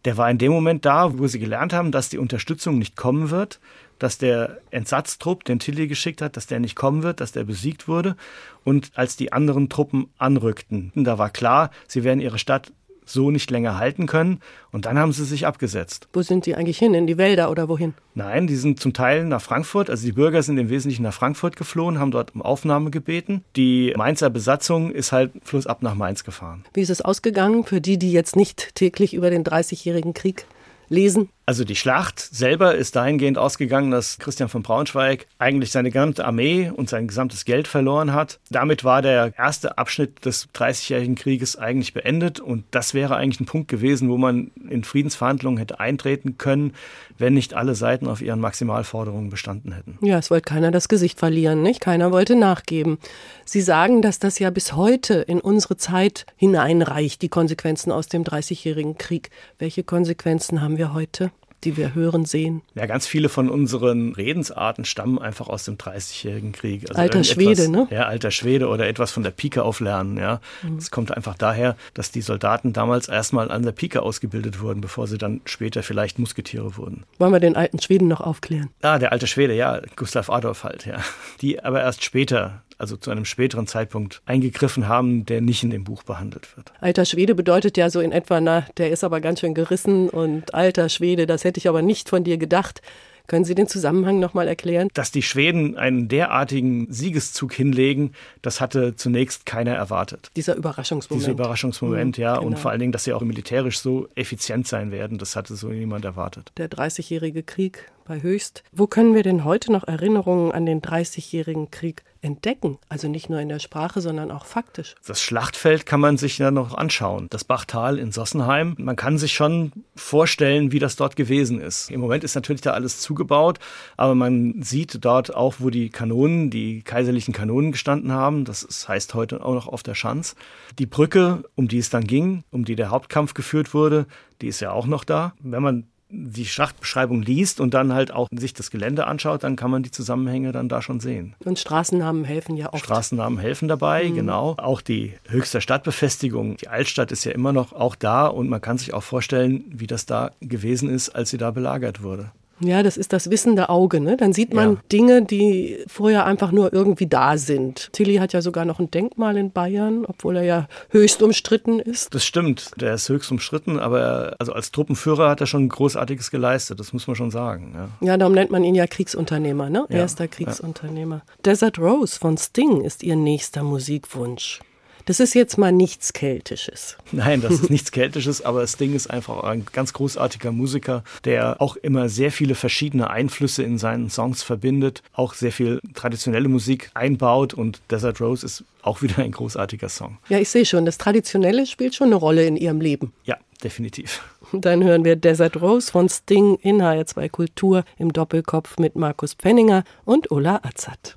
Der 0.05 0.17
war 0.17 0.31
in 0.31 0.39
dem 0.39 0.53
Moment 0.53 0.85
da, 0.85 1.19
wo 1.19 1.27
sie 1.29 1.39
gelernt 1.39 1.73
haben, 1.73 1.93
dass 1.93 2.09
die 2.09 2.19
Unterstützung 2.19 2.79
nicht 2.79 2.97
kommen 2.97 3.31
wird, 3.31 3.61
dass 4.03 4.19
der 4.19 4.59
Entsatztrupp, 4.71 5.45
den 5.45 5.59
Tilly 5.59 5.87
geschickt 5.87 6.23
hat, 6.23 6.37
dass 6.37 6.47
der 6.47 6.61
nicht 6.61 6.75
kommen 6.75 7.03
wird, 7.03 7.21
dass 7.21 7.33
der 7.33 7.45
besiegt 7.45 7.87
wurde. 7.87 8.17
Und 8.65 8.91
als 8.95 9.17
die 9.17 9.33
anderen 9.33 9.69
Truppen 9.69 10.09
anrückten, 10.19 10.91
da 10.95 11.19
war 11.19 11.31
klar, 11.31 11.71
sie 11.87 12.03
werden 12.03 12.21
ihre 12.21 12.39
Stadt 12.39 12.73
so 13.05 13.31
nicht 13.31 13.51
länger 13.51 13.79
halten 13.79 14.07
können. 14.07 14.41
Und 14.71 14.87
dann 14.87 14.99
haben 14.99 15.13
sie 15.13 15.25
sich 15.25 15.47
abgesetzt. 15.47 16.09
Wo 16.13 16.23
sind 16.23 16.47
die 16.47 16.55
eigentlich 16.55 16.79
hin? 16.79 16.95
In 16.95 17.07
die 17.07 17.19
Wälder 17.19 17.51
oder 17.51 17.69
wohin? 17.69 17.95
Nein, 18.15 18.47
die 18.47 18.57
sind 18.57 18.81
zum 18.81 18.93
Teil 18.93 19.25
nach 19.25 19.43
Frankfurt. 19.43 19.91
Also 19.91 20.07
die 20.07 20.13
Bürger 20.13 20.43
sind 20.43 20.59
im 20.59 20.69
Wesentlichen 20.69 21.03
nach 21.03 21.15
Frankfurt 21.15 21.57
geflohen, 21.57 21.99
haben 21.99 22.11
dort 22.11 22.35
um 22.35 22.43
Aufnahme 22.43 22.91
gebeten. 22.91 23.45
Die 23.57 23.93
Mainzer 23.97 24.31
Besatzung 24.31 24.91
ist 24.93 25.13
halt 25.13 25.33
flussab 25.43 25.83
nach 25.83 25.95
Mainz 25.95 26.25
gefahren. 26.25 26.65
Wie 26.75 26.81
ist 26.81 26.91
es 26.91 27.03
ausgegangen 27.03 27.65
für 27.65 27.81
die, 27.81 27.99
die 27.99 28.13
jetzt 28.13 28.37
nicht 28.37 28.75
täglich 28.75 29.15
über 29.15 29.31
den 29.31 29.45
Dreißigjährigen 29.45 30.15
Krieg 30.15 30.47
lesen? 30.89 31.29
Also 31.45 31.65
die 31.65 31.75
Schlacht 31.75 32.21
selber 32.21 32.77
ist 32.77 32.95
dahingehend 32.95 33.37
ausgegangen, 33.37 33.91
dass 33.91 34.19
Christian 34.19 34.49
von 34.49 34.63
Braunschweig 34.63 35.27
eigentlich 35.39 35.73
seine 35.73 35.91
gesamte 35.91 36.25
Armee 36.25 36.71
und 36.71 36.89
sein 36.89 37.09
gesamtes 37.09 37.45
Geld 37.45 37.67
verloren 37.67 38.13
hat. 38.13 38.39
Damit 38.51 38.85
war 38.85 39.03
der 39.03 39.37
erste 39.37 39.77
Abschnitt 39.77 40.25
des 40.25 40.49
Dreißigjährigen 40.53 41.17
Krieges 41.17 41.57
eigentlich 41.57 41.95
beendet 41.95 42.39
und 42.39 42.65
das 42.71 42.95
wäre 42.95 43.17
eigentlich 43.17 43.41
ein 43.41 43.47
Punkt 43.47 43.67
gewesen, 43.67 44.09
wo 44.09 44.17
man 44.17 44.53
in 44.71 44.85
Friedensverhandlungen 44.85 45.59
hätte 45.59 45.81
eintreten 45.81 46.39
können, 46.39 46.75
wenn 47.19 47.35
nicht 47.35 47.55
alle 47.55 47.75
Seiten 47.75 48.07
auf 48.07 48.23
ihren 48.23 48.39
Maximalforderungen 48.39 49.29
bestanden 49.29 49.73
hätten. 49.73 49.99
Ja, 50.01 50.19
es 50.19 50.31
wollte 50.31 50.45
keiner 50.45 50.71
das 50.71 50.89
Gesicht 50.89 51.19
verlieren, 51.19 51.63
nicht? 51.63 51.81
Keiner 51.81 52.13
wollte 52.13 52.37
nachgeben. 52.37 52.99
Sie 53.45 53.63
sagen, 53.63 54.01
dass 54.01 54.21
das 54.21 54.39
ja 54.39 54.51
bis 54.51 54.75
heute 54.75 55.15
in 55.15 55.41
unsere 55.41 55.77
Zeit 55.77 56.25
hineinreicht, 56.37 57.21
die 57.21 57.29
Konsequenzen 57.29 57.91
aus 57.91 58.07
dem 58.07 58.23
Dreißigjährigen 58.23 58.97
Krieg. 58.97 59.31
Welche 59.59 59.83
Konsequenzen 59.83 60.61
haben 60.61 60.79
wir 60.79 60.95
heute? 60.95 61.33
Die 61.65 61.77
wir 61.77 61.95
hören, 61.95 62.25
sehen. 62.25 62.63
Ja, 62.75 62.87
ganz 62.87 63.07
viele 63.07 63.29
von 63.29 63.49
unseren 63.49 64.15
Redensarten 64.15 64.85
stammen 64.85 65.19
einfach 65.19 65.49
aus 65.49 65.65
dem 65.65 65.79
Dreißigjährigen 65.79 66.53
Krieg. 66.53 66.89
Also 66.89 67.01
alter 67.01 67.25
Schwede, 67.25 67.69
ne? 67.69 67.87
Ja, 67.91 68.07
alter 68.07 68.31
Schwede 68.31 68.69
oder 68.69 68.89
etwas 68.89 69.13
von 69.13 69.23
der 69.23 69.31
Pike 69.31 69.63
auflernen, 69.63 70.17
ja. 70.17 70.41
Mhm. 70.63 70.77
Es 70.77 70.91
mhm. 70.91 70.95
kommt 70.95 71.17
einfach 71.17 71.37
daher, 71.37 71.77
dass 71.95 72.11
die 72.11 72.23
Soldaten 72.23 72.73
damals 72.73 73.09
erstmal 73.09 73.51
an 73.51 73.63
der 73.63 73.73
Pike 73.73 74.03
ausgebildet 74.03 74.61
wurden, 74.61 74.81
bevor 74.81 75.07
sie 75.07 75.19
dann 75.19 75.41
später 75.45 75.83
vielleicht 75.83 76.19
Musketiere 76.19 76.77
wurden. 76.77 77.05
Wollen 77.19 77.33
wir 77.33 77.41
den 77.41 77.57
alten 77.57 77.81
Schweden 77.81 78.09
noch 78.09 78.21
aufklären? 78.21 78.71
Ah, 78.83 78.99
der 78.99 79.13
alte 79.13 79.27
Schwede, 79.27 79.55
ja, 79.55 79.81
Gustav 79.97 80.31
Adolf 80.31 80.65
halt, 80.65 80.87
ja. 80.87 80.99
Die 81.41 81.63
aber 81.63 81.81
erst 81.81 82.05
später 82.05 82.63
also 82.83 82.97
zu 82.97 83.13
einem 83.13 83.25
späteren 83.25 83.69
Zeitpunkt 83.69 84.23
eingegriffen 84.27 84.89
haben, 84.89 85.25
der 85.25 85.41
nicht 85.41 85.63
in 85.63 85.71
dem 85.71 85.85
Buch 85.85 86.03
behandelt 86.03 86.57
wird. 86.57 86.73
Alter 86.81 87.05
Schwede 87.05 87.37
bedeutet 87.37 87.77
ja 87.77 87.89
so 87.89 88.01
in 88.01 88.11
etwa, 88.11 88.41
na, 88.41 88.67
der 88.77 88.91
ist 88.91 89.05
aber 89.05 89.21
ganz 89.21 89.39
schön 89.41 89.55
gerissen 89.55 90.11
und 90.11 90.53
alter 90.53 90.89
Schwede, 90.89 91.27
das 91.27 91.45
hätte 91.45 91.59
ich 91.59 91.69
aber 91.69 91.81
nicht 91.81 92.09
von 92.09 92.25
dir 92.25 92.39
gedacht. 92.39 92.83
Können 93.29 93.45
Sie 93.45 93.55
den 93.55 93.69
Zusammenhang 93.69 94.19
nochmal 94.19 94.49
erklären? 94.49 94.89
Dass 94.95 95.13
die 95.13 95.23
Schweden 95.23 95.77
einen 95.77 96.09
derartigen 96.09 96.93
Siegeszug 96.93 97.53
hinlegen, 97.53 98.13
das 98.43 98.61
hatte 98.61 98.97
zunächst 98.97 99.47
keiner 99.47 99.75
erwartet. 99.75 100.31
Dieser 100.35 100.57
Überraschungsmoment. 100.57 101.23
Dieser 101.23 101.33
Überraschungsmoment, 101.33 102.19
mhm, 102.19 102.23
ja. 102.23 102.35
genau. 102.35 102.47
Und 102.49 102.59
vor 102.59 102.73
allen 102.73 102.81
Dingen, 102.81 102.93
dass 102.93 103.05
sie 103.05 103.13
auch 103.13 103.23
militärisch 103.23 103.79
so 103.79 104.09
effizient 104.17 104.67
sein 104.67 104.91
werden, 104.91 105.19
das 105.19 105.37
hatte 105.37 105.55
so 105.55 105.69
niemand 105.69 106.05
erwartet. 106.05 106.51
Der 106.57 106.67
Dreißigjährige 106.67 107.45
Krieg 107.45 107.93
bei 108.05 108.23
Höchst. 108.23 108.63
Wo 108.73 108.87
können 108.87 109.15
wir 109.15 109.23
denn 109.23 109.45
heute 109.45 109.73
noch 109.73 109.85
Erinnerungen 109.85 110.53
an 110.53 110.67
den 110.67 110.83
Dreißigjährigen 110.83 111.71
Krieg 111.71 112.05
entdecken? 112.21 112.79
Also 112.89 113.09
nicht 113.09 113.29
nur 113.29 113.41
in 113.41 113.49
der 113.49 113.59
Sprache, 113.59 114.01
sondern 114.01 114.31
auch 114.31 114.45
faktisch. 114.45 114.95
Das 115.07 115.21
Schlachtfeld 115.21 115.87
kann 115.87 116.01
man 116.01 116.17
sich 116.17 116.39
ja 116.39 116.51
noch 116.51 116.75
anschauen. 116.75 117.27
Das 117.31 117.45
Bachtal 117.45 117.99
in 117.99 118.13
Sossenheim. 118.13 118.75
Man 118.79 118.97
kann 118.97 119.19
sich 119.19 119.33
schon 119.33 119.73
vorstellen, 119.97 120.73
wie 120.73 120.79
das 120.79 120.97
dort 120.97 121.17
gewesen 121.17 121.61
ist. 121.61 121.91
Im 121.91 122.01
Moment 122.01 122.25
ist 122.25 122.35
natürlich 122.35 122.63
da 122.63 122.73
alles 122.73 123.01
zugebaut, 123.01 123.59
aber 123.97 124.15
man 124.15 124.63
sieht 124.63 125.05
dort 125.05 125.35
auch, 125.35 125.57
wo 125.59 125.71
die 125.71 125.91
Kanonen, 125.91 126.51
die 126.51 126.83
kaiserlichen 126.83 127.35
Kanonen 127.35 127.73
gestanden 127.73 128.13
haben. 128.13 128.45
Das 128.45 128.89
heißt 128.89 129.15
heute 129.15 129.45
auch 129.45 129.55
noch 129.55 129.67
auf 129.67 129.83
der 129.83 129.95
Schanz. 129.95 130.35
Die 130.79 130.87
Brücke, 130.87 131.45
um 131.55 131.69
die 131.69 131.79
es 131.79 131.91
dann 131.91 132.05
ging, 132.05 132.45
um 132.51 132.65
die 132.65 132.77
der 132.77 132.91
Hauptkampf 132.91 133.35
geführt 133.35 133.75
wurde, 133.75 134.07
die 134.41 134.49
ist 134.49 134.61
ja 134.61 134.73
auch 134.73 134.87
noch 134.87 135.05
da. 135.05 135.35
Wenn 135.41 135.63
man 135.63 135.87
die 136.13 136.45
Schlachtbeschreibung 136.45 137.23
liest 137.23 137.61
und 137.61 137.75
dann 137.75 137.93
halt 137.93 138.13
auch 138.13 138.29
sich 138.31 138.53
das 138.53 138.71
Gelände 138.71 139.07
anschaut, 139.07 139.43
dann 139.43 139.57
kann 139.57 139.71
man 139.71 139.83
die 139.83 139.91
Zusammenhänge 139.91 140.53
dann 140.53 140.69
da 140.69 140.83
schon 140.83 141.01
sehen. 141.01 141.35
Und 141.45 141.59
Straßennamen 141.59 142.25
helfen 142.25 142.57
ja 142.57 142.73
auch. 142.73 142.79
Straßennamen 142.79 143.39
helfen 143.39 143.67
dabei, 143.69 144.09
mhm. 144.09 144.15
genau. 144.15 144.55
Auch 144.59 144.81
die 144.83 145.15
höchste 145.29 145.61
Stadtbefestigung, 145.61 146.57
die 146.59 146.69
Altstadt 146.69 147.13
ist 147.13 147.25
ja 147.25 147.33
immer 147.33 147.53
noch 147.53 147.73
auch 147.73 147.97
da 147.97 148.27
und 148.27 148.49
man 148.49 148.61
kann 148.61 148.79
sich 148.79 148.93
auch 148.93 149.03
vorstellen, 149.03 149.65
wie 149.69 149.87
das 149.87 150.07
da 150.07 150.33
gewesen 150.41 150.91
ist, 150.91 151.09
als 151.11 151.31
sie 151.31 151.39
da 151.39 151.51
belagert 151.51 152.03
wurde. 152.03 152.31
Ja, 152.63 152.83
das 152.83 152.97
ist 152.97 153.13
das 153.13 153.31
wissende 153.31 153.69
Auge. 153.69 154.01
Ne? 154.01 154.17
Dann 154.17 154.33
sieht 154.33 154.55
man 154.55 154.75
ja. 154.75 154.81
Dinge, 154.91 155.23
die 155.23 155.79
vorher 155.87 156.27
einfach 156.27 156.53
nur 156.53 156.73
irgendwie 156.73 157.07
da 157.07 157.37
sind. 157.37 157.93
Tilly 157.93 158.17
hat 158.17 158.33
ja 158.33 158.43
sogar 158.43 158.65
noch 158.65 158.79
ein 158.79 158.91
Denkmal 158.91 159.37
in 159.37 159.51
Bayern, 159.51 160.05
obwohl 160.07 160.37
er 160.37 160.45
ja 160.45 160.69
höchst 160.91 161.23
umstritten 161.23 161.81
ist. 161.81 162.15
Das 162.15 162.25
stimmt, 162.25 162.71
der 162.81 162.95
ist 162.95 163.09
höchst 163.09 163.31
umstritten, 163.31 163.79
aber 163.79 164.37
also 164.39 164.53
als 164.53 164.73
Truppenführer 164.73 165.29
hat 165.29 165.41
er 165.41 165.47
schon 165.47 165.69
Großartiges 165.69 166.31
geleistet, 166.31 166.81
das 166.81 166.93
muss 166.93 167.07
man 167.07 167.17
schon 167.17 167.31
sagen. 167.31 167.73
Ja, 167.75 168.07
ja 168.07 168.17
darum 168.17 168.35
nennt 168.35 168.51
man 168.51 168.65
ihn 168.65 168.75
ja 168.75 168.87
Kriegsunternehmer, 168.87 169.71
ne? 169.71 169.87
Ja, 169.89 169.99
Erster 169.99 170.29
Kriegsunternehmer. 170.29 171.23
Desert 171.45 171.79
Rose 171.79 172.19
von 172.19 172.37
Sting 172.37 172.83
ist 172.83 173.03
ihr 173.03 173.17
nächster 173.17 173.63
Musikwunsch. 173.63 174.61
Das 175.05 175.21
ist 175.21 175.35
jetzt 175.35 175.59
mal 175.59 175.73
nichts 175.73 176.13
Keltisches. 176.13 176.97
Nein, 177.11 177.41
das 177.41 177.55
ist 177.55 177.71
nichts 177.71 177.91
Keltisches, 177.91 178.43
aber 178.43 178.67
Sting 178.67 178.95
ist 178.95 179.09
einfach 179.09 179.43
ein 179.45 179.67
ganz 179.73 179.93
großartiger 179.93 180.53
Musiker, 180.53 181.03
der 181.25 181.61
auch 181.61 181.77
immer 181.77 182.09
sehr 182.09 182.31
viele 182.31 182.55
verschiedene 182.55 183.11
Einflüsse 183.11 183.63
in 183.63 183.79
seinen 183.79 184.11
Songs 184.11 184.43
verbindet, 184.43 185.03
auch 185.13 185.35
sehr 185.35 185.53
viel 185.53 185.81
traditionelle 185.95 186.49
Musik 186.49 186.91
einbaut 186.95 187.55
und 187.55 187.81
Desert 187.91 188.21
Rose 188.21 188.47
ist 188.47 188.65
auch 188.83 189.03
wieder 189.03 189.19
ein 189.19 189.33
großartiger 189.33 189.89
Song. 189.89 190.19
Ja, 190.29 190.39
ich 190.39 190.49
sehe 190.49 190.65
schon, 190.65 190.85
das 190.85 190.99
Traditionelle 190.99 191.67
spielt 191.67 191.95
schon 191.95 192.09
eine 192.09 192.17
Rolle 192.17 192.47
in 192.47 192.57
Ihrem 192.57 192.81
Leben. 192.81 193.13
Ja, 193.25 193.37
definitiv. 193.63 194.23
Dann 194.53 194.85
hören 194.85 195.05
wir 195.05 195.17
Desert 195.17 195.61
Rose 195.61 195.91
von 195.91 196.09
Sting 196.09 196.57
in 196.57 196.83
HR2 196.83 197.29
Kultur 197.31 197.85
im 197.99 198.13
Doppelkopf 198.13 198.79
mit 198.79 198.97
Markus 198.97 199.35
Pfenninger 199.35 199.85
und 200.05 200.31
Ulla 200.31 200.61
Azad. 200.63 201.17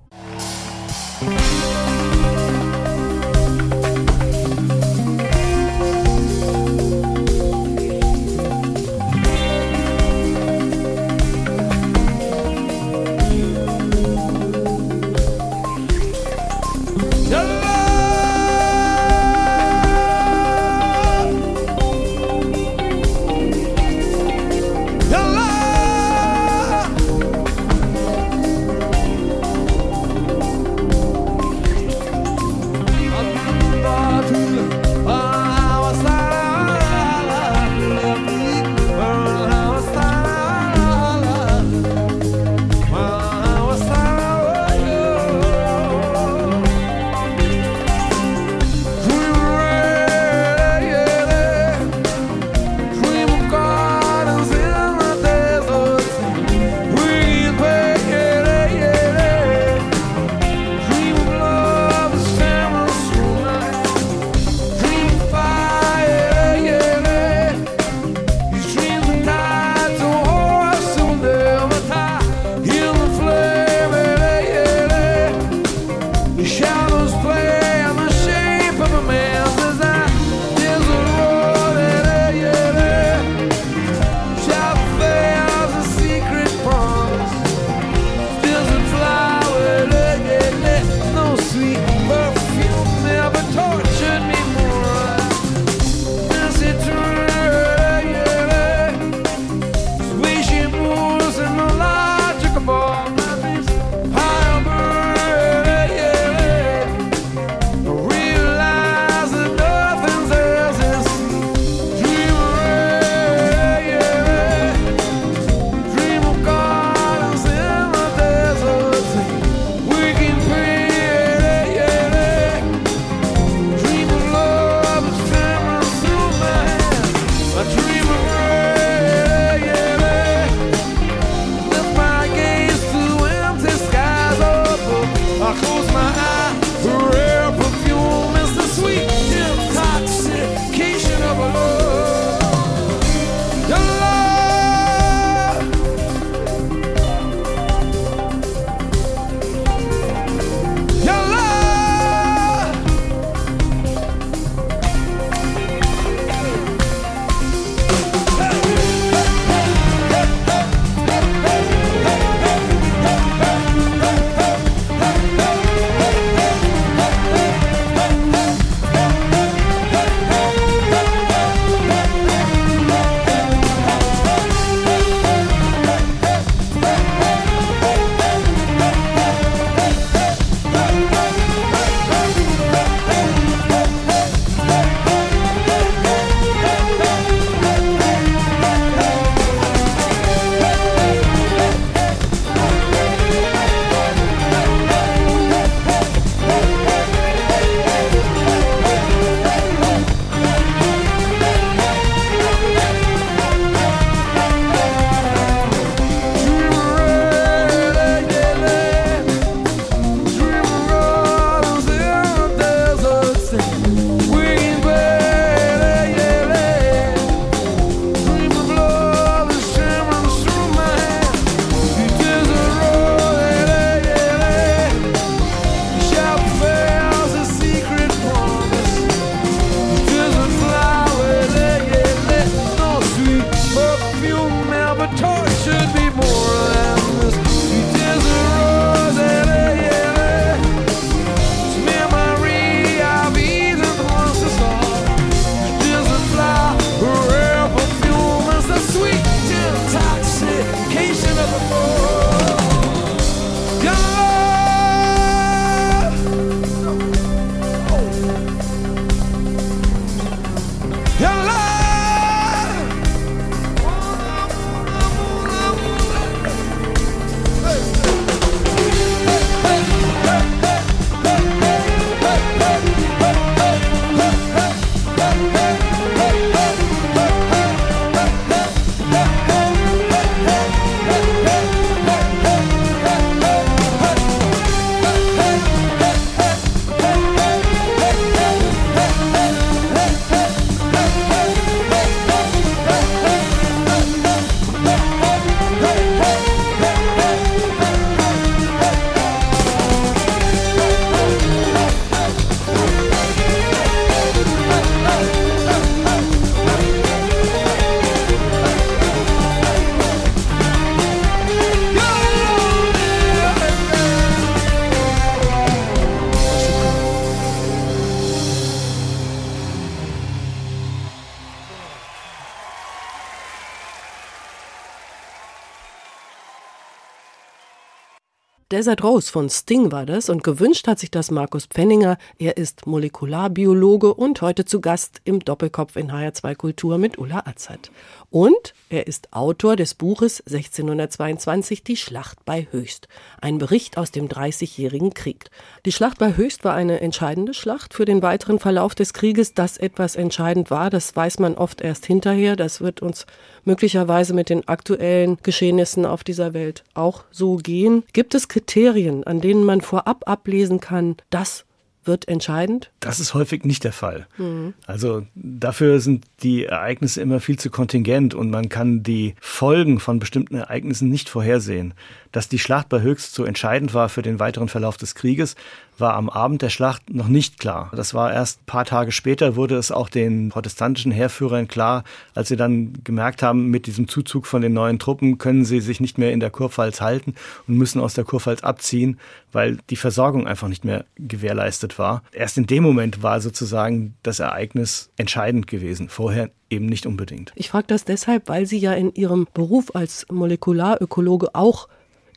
Desert 328.86 329.04
Rose 329.04 329.32
von 329.32 329.50
Sting 329.50 329.92
war 329.92 330.06
das 330.06 330.30
und 330.30 330.44
gewünscht 330.44 330.88
hat 330.88 331.00
sich 331.00 331.10
das 331.10 331.32
Markus 331.32 331.66
Pfenninger. 331.66 332.20
Er 332.38 332.58
ist 332.58 332.86
Molekularbiologe 332.86 334.14
und 334.14 334.44
heute 334.44 334.64
zu 334.64 334.80
Gast 334.80 335.22
im 335.24 335.40
Doppelkopf 335.40 335.96
in 335.96 336.12
HR2 336.12 336.54
Kultur 336.54 337.00
mit 337.00 337.18
Ulla 337.18 337.42
Azad. 337.48 337.90
Und 338.30 338.73
er 338.89 339.07
ist 339.07 339.34
Autor 339.34 339.76
des 339.76 339.93
Buches 339.93 340.41
1622 340.41 341.84
Die 341.84 341.97
Schlacht 341.97 342.43
bei 342.45 342.67
Höchst, 342.71 343.07
ein 343.41 343.57
Bericht 343.57 343.97
aus 343.97 344.11
dem 344.11 344.28
Dreißigjährigen 344.28 345.13
Krieg. 345.13 345.45
Die 345.86 345.91
Schlacht 345.91 346.19
bei 346.19 346.36
Höchst 346.36 346.63
war 346.63 346.73
eine 346.73 347.01
entscheidende 347.01 347.53
Schlacht 347.53 347.93
für 347.93 348.05
den 348.05 348.21
weiteren 348.21 348.59
Verlauf 348.59 348.95
des 348.95 349.13
Krieges. 349.13 349.53
Dass 349.53 349.78
etwas 349.78 350.15
entscheidend 350.15 350.71
war, 350.71 350.89
das 350.89 351.15
weiß 351.15 351.39
man 351.39 351.55
oft 351.55 351.82
erst 351.82 352.05
hinterher. 352.05 352.55
Das 352.55 352.82
wird 352.82 353.01
uns 353.01 353.26
möglicherweise 353.63 354.34
mit 354.34 354.49
den 354.49 354.67
aktuellen 354.67 355.38
Geschehnissen 355.43 356.05
auf 356.05 356.23
dieser 356.23 356.53
Welt 356.53 356.84
auch 356.93 357.23
so 357.32 357.55
gehen. 357.57 358.03
Gibt 358.13 358.36
es 358.36 358.47
Kriterien, 358.47 359.23
an 359.23 359.41
denen 359.41 359.63
man 359.63 359.82
vorab 359.82 360.28
ablesen 360.28 360.80
kann, 360.80 361.17
das 361.30 361.65
wird 362.08 362.28
entscheidend? 362.28 362.91
Das 362.99 363.20
ist 363.20 363.34
häufig 363.34 363.66
nicht 363.66 363.84
der 363.84 363.93
Fall. 363.93 364.28
Mhm. 364.38 364.74
Also 364.86 365.26
dafür 365.36 365.99
sind 365.99 366.26
die 366.43 366.66
Ereignisse 366.66 367.22
immer 367.22 367.39
viel 367.39 367.58
zu 367.58 367.70
kontingent 367.70 368.34
und 368.34 368.49
man 368.49 368.70
kann 368.70 369.03
die 369.03 369.36
Folgen 369.39 369.99
von 369.99 370.20
bestimmten 370.20 370.56
Ereignissen 370.56 371.10
nicht 371.10 371.30
vorhersehen. 371.30 371.93
Dass 372.32 372.49
die 372.49 372.60
Schlacht 372.60 372.89
bei 372.89 373.01
Höchst 373.01 373.34
so 373.34 373.45
entscheidend 373.45 373.93
war 373.93 374.10
für 374.10 374.22
den 374.22 374.39
weiteren 374.39 374.68
Verlauf 374.68 374.97
des 374.97 375.16
Krieges, 375.16 375.56
war 375.98 376.16
am 376.16 376.30
Abend 376.30 376.62
der 376.62 376.70
Schlacht 376.70 377.10
noch 377.14 377.28
nicht 377.28 377.60
klar. 377.60 377.91
Das 377.96 378.14
war 378.14 378.34
erst 378.34 378.62
ein 378.62 378.66
paar 378.66 378.86
Tage 378.86 379.12
später, 379.12 379.56
wurde 379.56 379.76
es 379.76 379.91
auch 379.91 380.10
den 380.10 380.50
protestantischen 380.50 381.12
Heerführern 381.12 381.68
klar, 381.68 382.04
als 382.34 382.50
sie 382.50 382.56
dann 382.56 382.93
gemerkt 383.04 383.43
haben, 383.43 383.70
mit 383.70 383.88
diesem 383.88 384.08
Zuzug 384.08 384.46
von 384.48 384.62
den 384.62 384.74
neuen 384.74 385.00
Truppen 385.00 385.38
können 385.38 385.66
sie 385.66 385.82
sich 385.82 386.00
nicht 386.00 386.18
mehr 386.18 386.32
in 386.32 386.39
der 386.39 386.50
Kurpfalz 386.50 387.02
halten 387.02 387.36
und 387.68 387.78
müssen 387.78 388.02
aus 388.02 388.14
der 388.14 388.24
Kurpfalz 388.24 388.64
abziehen, 388.64 389.20
weil 389.52 389.78
die 389.89 389.96
Versorgung 389.96 390.48
einfach 390.48 390.68
nicht 390.68 390.86
mehr 390.86 391.06
gewährleistet 391.18 391.98
war. 391.98 392.24
Erst 392.32 392.58
in 392.58 392.68
dem 392.68 392.84
Moment 392.84 393.24
war 393.24 393.41
sozusagen 393.41 394.16
das 394.24 394.39
Ereignis 394.39 395.10
entscheidend 395.18 395.68
gewesen. 395.68 396.10
Vorher 396.10 396.50
eben 396.70 396.88
nicht 396.88 397.06
unbedingt. 397.06 397.52
Ich 397.56 397.70
frage 397.70 397.88
das 397.88 398.06
deshalb, 398.06 398.50
weil 398.50 398.66
Sie 398.66 398.78
ja 398.78 398.93
in 398.93 399.14
Ihrem 399.14 399.48
Beruf 399.54 399.96
als 399.96 400.26
Molekularökologe 400.30 401.54
auch 401.54 401.88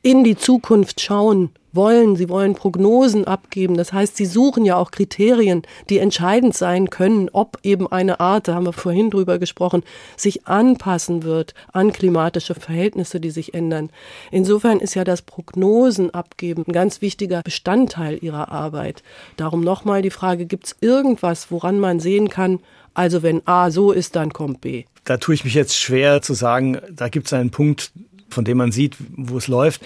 in 0.02 0.24
die 0.24 0.36
Zukunft 0.36 1.00
schauen 1.00 1.50
wollen. 1.72 2.16
Sie 2.16 2.28
wollen 2.28 2.54
Prognosen 2.54 3.26
abgeben. 3.26 3.76
Das 3.76 3.92
heißt, 3.92 4.16
sie 4.16 4.26
suchen 4.26 4.64
ja 4.64 4.76
auch 4.76 4.90
Kriterien, 4.90 5.62
die 5.90 5.98
entscheidend 5.98 6.56
sein 6.56 6.90
können, 6.90 7.28
ob 7.32 7.58
eben 7.62 7.86
eine 7.90 8.20
Art, 8.20 8.48
da 8.48 8.54
haben 8.54 8.66
wir 8.66 8.72
vorhin 8.72 9.10
drüber 9.10 9.38
gesprochen, 9.38 9.82
sich 10.16 10.46
anpassen 10.46 11.22
wird 11.22 11.54
an 11.72 11.92
klimatische 11.92 12.54
Verhältnisse, 12.54 13.20
die 13.20 13.30
sich 13.30 13.54
ändern. 13.54 13.90
Insofern 14.30 14.80
ist 14.80 14.94
ja 14.94 15.04
das 15.04 15.22
Prognosen 15.22 16.10
abgeben 16.10 16.64
ein 16.66 16.72
ganz 16.72 17.00
wichtiger 17.00 17.42
Bestandteil 17.42 18.18
ihrer 18.22 18.50
Arbeit. 18.50 19.02
Darum 19.36 19.60
nochmal 19.60 20.02
die 20.02 20.10
Frage, 20.10 20.46
gibt 20.46 20.66
es 20.66 20.76
irgendwas, 20.80 21.50
woran 21.50 21.78
man 21.80 22.00
sehen 22.00 22.28
kann, 22.28 22.60
also 22.94 23.22
wenn 23.22 23.46
A 23.46 23.70
so 23.70 23.92
ist, 23.92 24.16
dann 24.16 24.32
kommt 24.32 24.60
B? 24.60 24.84
Da 25.04 25.18
tue 25.18 25.34
ich 25.34 25.44
mich 25.44 25.54
jetzt 25.54 25.76
schwer 25.78 26.20
zu 26.20 26.34
sagen, 26.34 26.78
da 26.90 27.08
gibt 27.08 27.26
es 27.28 27.32
einen 27.32 27.50
Punkt, 27.50 27.92
von 28.28 28.44
dem 28.44 28.58
man 28.58 28.72
sieht, 28.72 28.96
wo 29.16 29.38
es 29.38 29.48
läuft, 29.48 29.82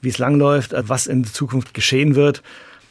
wie 0.00 0.08
es 0.08 0.18
langläuft, 0.18 0.74
was 0.76 1.06
in 1.06 1.24
Zukunft 1.24 1.74
geschehen 1.74 2.14
wird. 2.14 2.42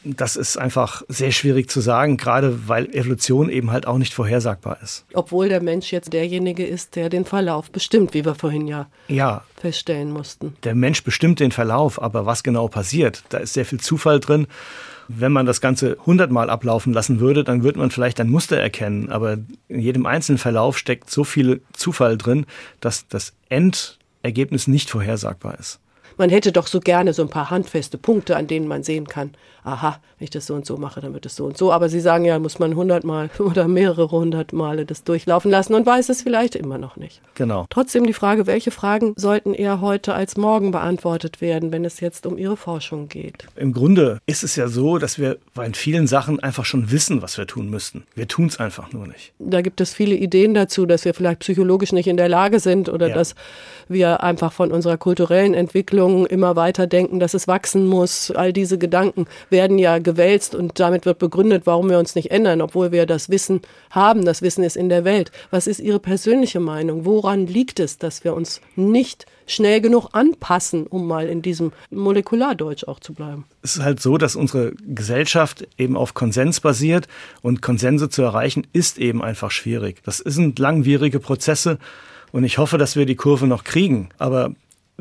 Das 0.02 0.36
ist 0.36 0.56
einfach 0.56 1.02
sehr 1.08 1.30
schwierig 1.30 1.68
zu 1.68 1.82
sagen, 1.82 2.16
gerade 2.16 2.68
weil 2.68 2.86
Evolution 2.94 3.50
eben 3.50 3.70
halt 3.70 3.86
auch 3.86 3.98
nicht 3.98 4.14
vorhersagbar 4.14 4.78
ist. 4.82 5.04
Obwohl 5.12 5.50
der 5.50 5.62
Mensch 5.62 5.92
jetzt 5.92 6.14
derjenige 6.14 6.64
ist, 6.64 6.96
der 6.96 7.10
den 7.10 7.26
Verlauf 7.26 7.70
bestimmt, 7.70 8.14
wie 8.14 8.24
wir 8.24 8.34
vorhin 8.34 8.66
ja, 8.66 8.88
ja 9.08 9.44
feststellen 9.56 10.10
mussten. 10.10 10.54
Der 10.64 10.74
Mensch 10.74 11.04
bestimmt 11.04 11.38
den 11.38 11.52
Verlauf, 11.52 12.00
aber 12.00 12.24
was 12.24 12.42
genau 12.42 12.66
passiert, 12.68 13.24
da 13.28 13.38
ist 13.38 13.52
sehr 13.52 13.66
viel 13.66 13.80
Zufall 13.80 14.20
drin. 14.20 14.46
Wenn 15.08 15.32
man 15.32 15.44
das 15.44 15.60
Ganze 15.60 15.98
hundertmal 16.06 16.48
ablaufen 16.48 16.94
lassen 16.94 17.20
würde, 17.20 17.44
dann 17.44 17.62
würde 17.62 17.78
man 17.80 17.90
vielleicht 17.90 18.20
ein 18.20 18.30
Muster 18.30 18.56
erkennen. 18.56 19.10
Aber 19.10 19.36
in 19.68 19.80
jedem 19.80 20.06
einzelnen 20.06 20.38
Verlauf 20.38 20.78
steckt 20.78 21.10
so 21.10 21.24
viel 21.24 21.60
Zufall 21.74 22.16
drin, 22.16 22.46
dass 22.80 23.06
das 23.08 23.34
End 23.50 23.98
Ergebnis 24.22 24.66
nicht 24.66 24.90
vorhersagbar 24.90 25.58
ist. 25.58 25.80
Man 26.20 26.28
hätte 26.28 26.52
doch 26.52 26.66
so 26.66 26.80
gerne 26.80 27.14
so 27.14 27.22
ein 27.22 27.30
paar 27.30 27.48
handfeste 27.48 27.96
Punkte, 27.96 28.36
an 28.36 28.46
denen 28.46 28.68
man 28.68 28.82
sehen 28.82 29.08
kann, 29.08 29.30
aha, 29.64 30.00
wenn 30.18 30.24
ich 30.24 30.30
das 30.30 30.44
so 30.44 30.54
und 30.54 30.66
so 30.66 30.76
mache, 30.76 31.00
dann 31.00 31.14
wird 31.14 31.24
es 31.24 31.34
so 31.34 31.46
und 31.46 31.56
so. 31.56 31.72
Aber 31.72 31.88
Sie 31.88 31.98
sagen 31.98 32.26
ja, 32.26 32.38
muss 32.38 32.58
man 32.58 32.76
hundertmal 32.76 33.30
oder 33.38 33.68
mehrere 33.68 34.10
hundert 34.10 34.52
Male 34.52 34.84
das 34.84 35.02
durchlaufen 35.02 35.50
lassen 35.50 35.72
und 35.72 35.86
weiß 35.86 36.10
es 36.10 36.20
vielleicht 36.20 36.56
immer 36.56 36.76
noch 36.76 36.96
nicht. 36.96 37.22
Genau. 37.36 37.64
Trotzdem 37.70 38.06
die 38.06 38.12
Frage, 38.12 38.46
welche 38.46 38.70
Fragen 38.70 39.14
sollten 39.16 39.54
eher 39.54 39.80
heute 39.80 40.12
als 40.12 40.36
morgen 40.36 40.72
beantwortet 40.72 41.40
werden, 41.40 41.72
wenn 41.72 41.86
es 41.86 42.00
jetzt 42.00 42.26
um 42.26 42.36
Ihre 42.36 42.58
Forschung 42.58 43.08
geht? 43.08 43.46
Im 43.56 43.72
Grunde 43.72 44.18
ist 44.26 44.42
es 44.42 44.56
ja 44.56 44.68
so, 44.68 44.98
dass 44.98 45.18
wir 45.18 45.38
bei 45.54 45.70
vielen 45.72 46.06
Sachen 46.06 46.38
einfach 46.40 46.66
schon 46.66 46.90
wissen, 46.90 47.22
was 47.22 47.38
wir 47.38 47.46
tun 47.46 47.70
müssten. 47.70 48.04
Wir 48.14 48.28
tun 48.28 48.48
es 48.48 48.60
einfach 48.60 48.92
nur 48.92 49.06
nicht. 49.06 49.32
Da 49.38 49.62
gibt 49.62 49.80
es 49.80 49.94
viele 49.94 50.16
Ideen 50.16 50.52
dazu, 50.52 50.84
dass 50.84 51.06
wir 51.06 51.14
vielleicht 51.14 51.40
psychologisch 51.40 51.92
nicht 51.92 52.08
in 52.08 52.18
der 52.18 52.28
Lage 52.28 52.60
sind 52.60 52.90
oder 52.90 53.08
ja. 53.08 53.14
dass 53.14 53.34
wir 53.88 54.22
einfach 54.22 54.52
von 54.52 54.70
unserer 54.70 54.98
kulturellen 54.98 55.54
Entwicklung 55.54 56.09
immer 56.26 56.56
weiter 56.56 56.86
denken, 56.86 57.20
dass 57.20 57.34
es 57.34 57.48
wachsen 57.48 57.86
muss. 57.86 58.30
All 58.30 58.52
diese 58.52 58.78
Gedanken 58.78 59.26
werden 59.48 59.78
ja 59.78 59.98
gewälzt 59.98 60.54
und 60.54 60.78
damit 60.78 61.06
wird 61.06 61.18
begründet, 61.18 61.62
warum 61.66 61.90
wir 61.90 61.98
uns 61.98 62.14
nicht 62.14 62.30
ändern, 62.30 62.60
obwohl 62.60 62.92
wir 62.92 63.06
das 63.06 63.28
Wissen 63.30 63.60
haben. 63.90 64.24
Das 64.24 64.42
Wissen 64.42 64.64
ist 64.64 64.76
in 64.76 64.88
der 64.88 65.04
Welt. 65.04 65.32
Was 65.50 65.66
ist 65.66 65.80
Ihre 65.80 66.00
persönliche 66.00 66.60
Meinung? 66.60 67.04
Woran 67.04 67.46
liegt 67.46 67.80
es, 67.80 67.98
dass 67.98 68.24
wir 68.24 68.34
uns 68.34 68.60
nicht 68.76 69.26
schnell 69.46 69.80
genug 69.80 70.10
anpassen, 70.12 70.86
um 70.86 71.06
mal 71.06 71.28
in 71.28 71.42
diesem 71.42 71.72
Molekulardeutsch 71.90 72.84
auch 72.84 73.00
zu 73.00 73.12
bleiben? 73.14 73.44
Es 73.62 73.76
ist 73.76 73.82
halt 73.82 74.00
so, 74.00 74.16
dass 74.16 74.36
unsere 74.36 74.72
Gesellschaft 74.86 75.66
eben 75.76 75.96
auf 75.96 76.14
Konsens 76.14 76.60
basiert 76.60 77.08
und 77.42 77.62
Konsense 77.62 78.08
zu 78.08 78.22
erreichen 78.22 78.66
ist 78.72 78.98
eben 78.98 79.22
einfach 79.22 79.50
schwierig. 79.50 80.02
Das 80.04 80.18
sind 80.18 80.58
langwierige 80.58 81.20
Prozesse 81.20 81.78
und 82.32 82.44
ich 82.44 82.58
hoffe, 82.58 82.78
dass 82.78 82.96
wir 82.96 83.06
die 83.06 83.16
Kurve 83.16 83.46
noch 83.46 83.64
kriegen. 83.64 84.10
Aber 84.18 84.52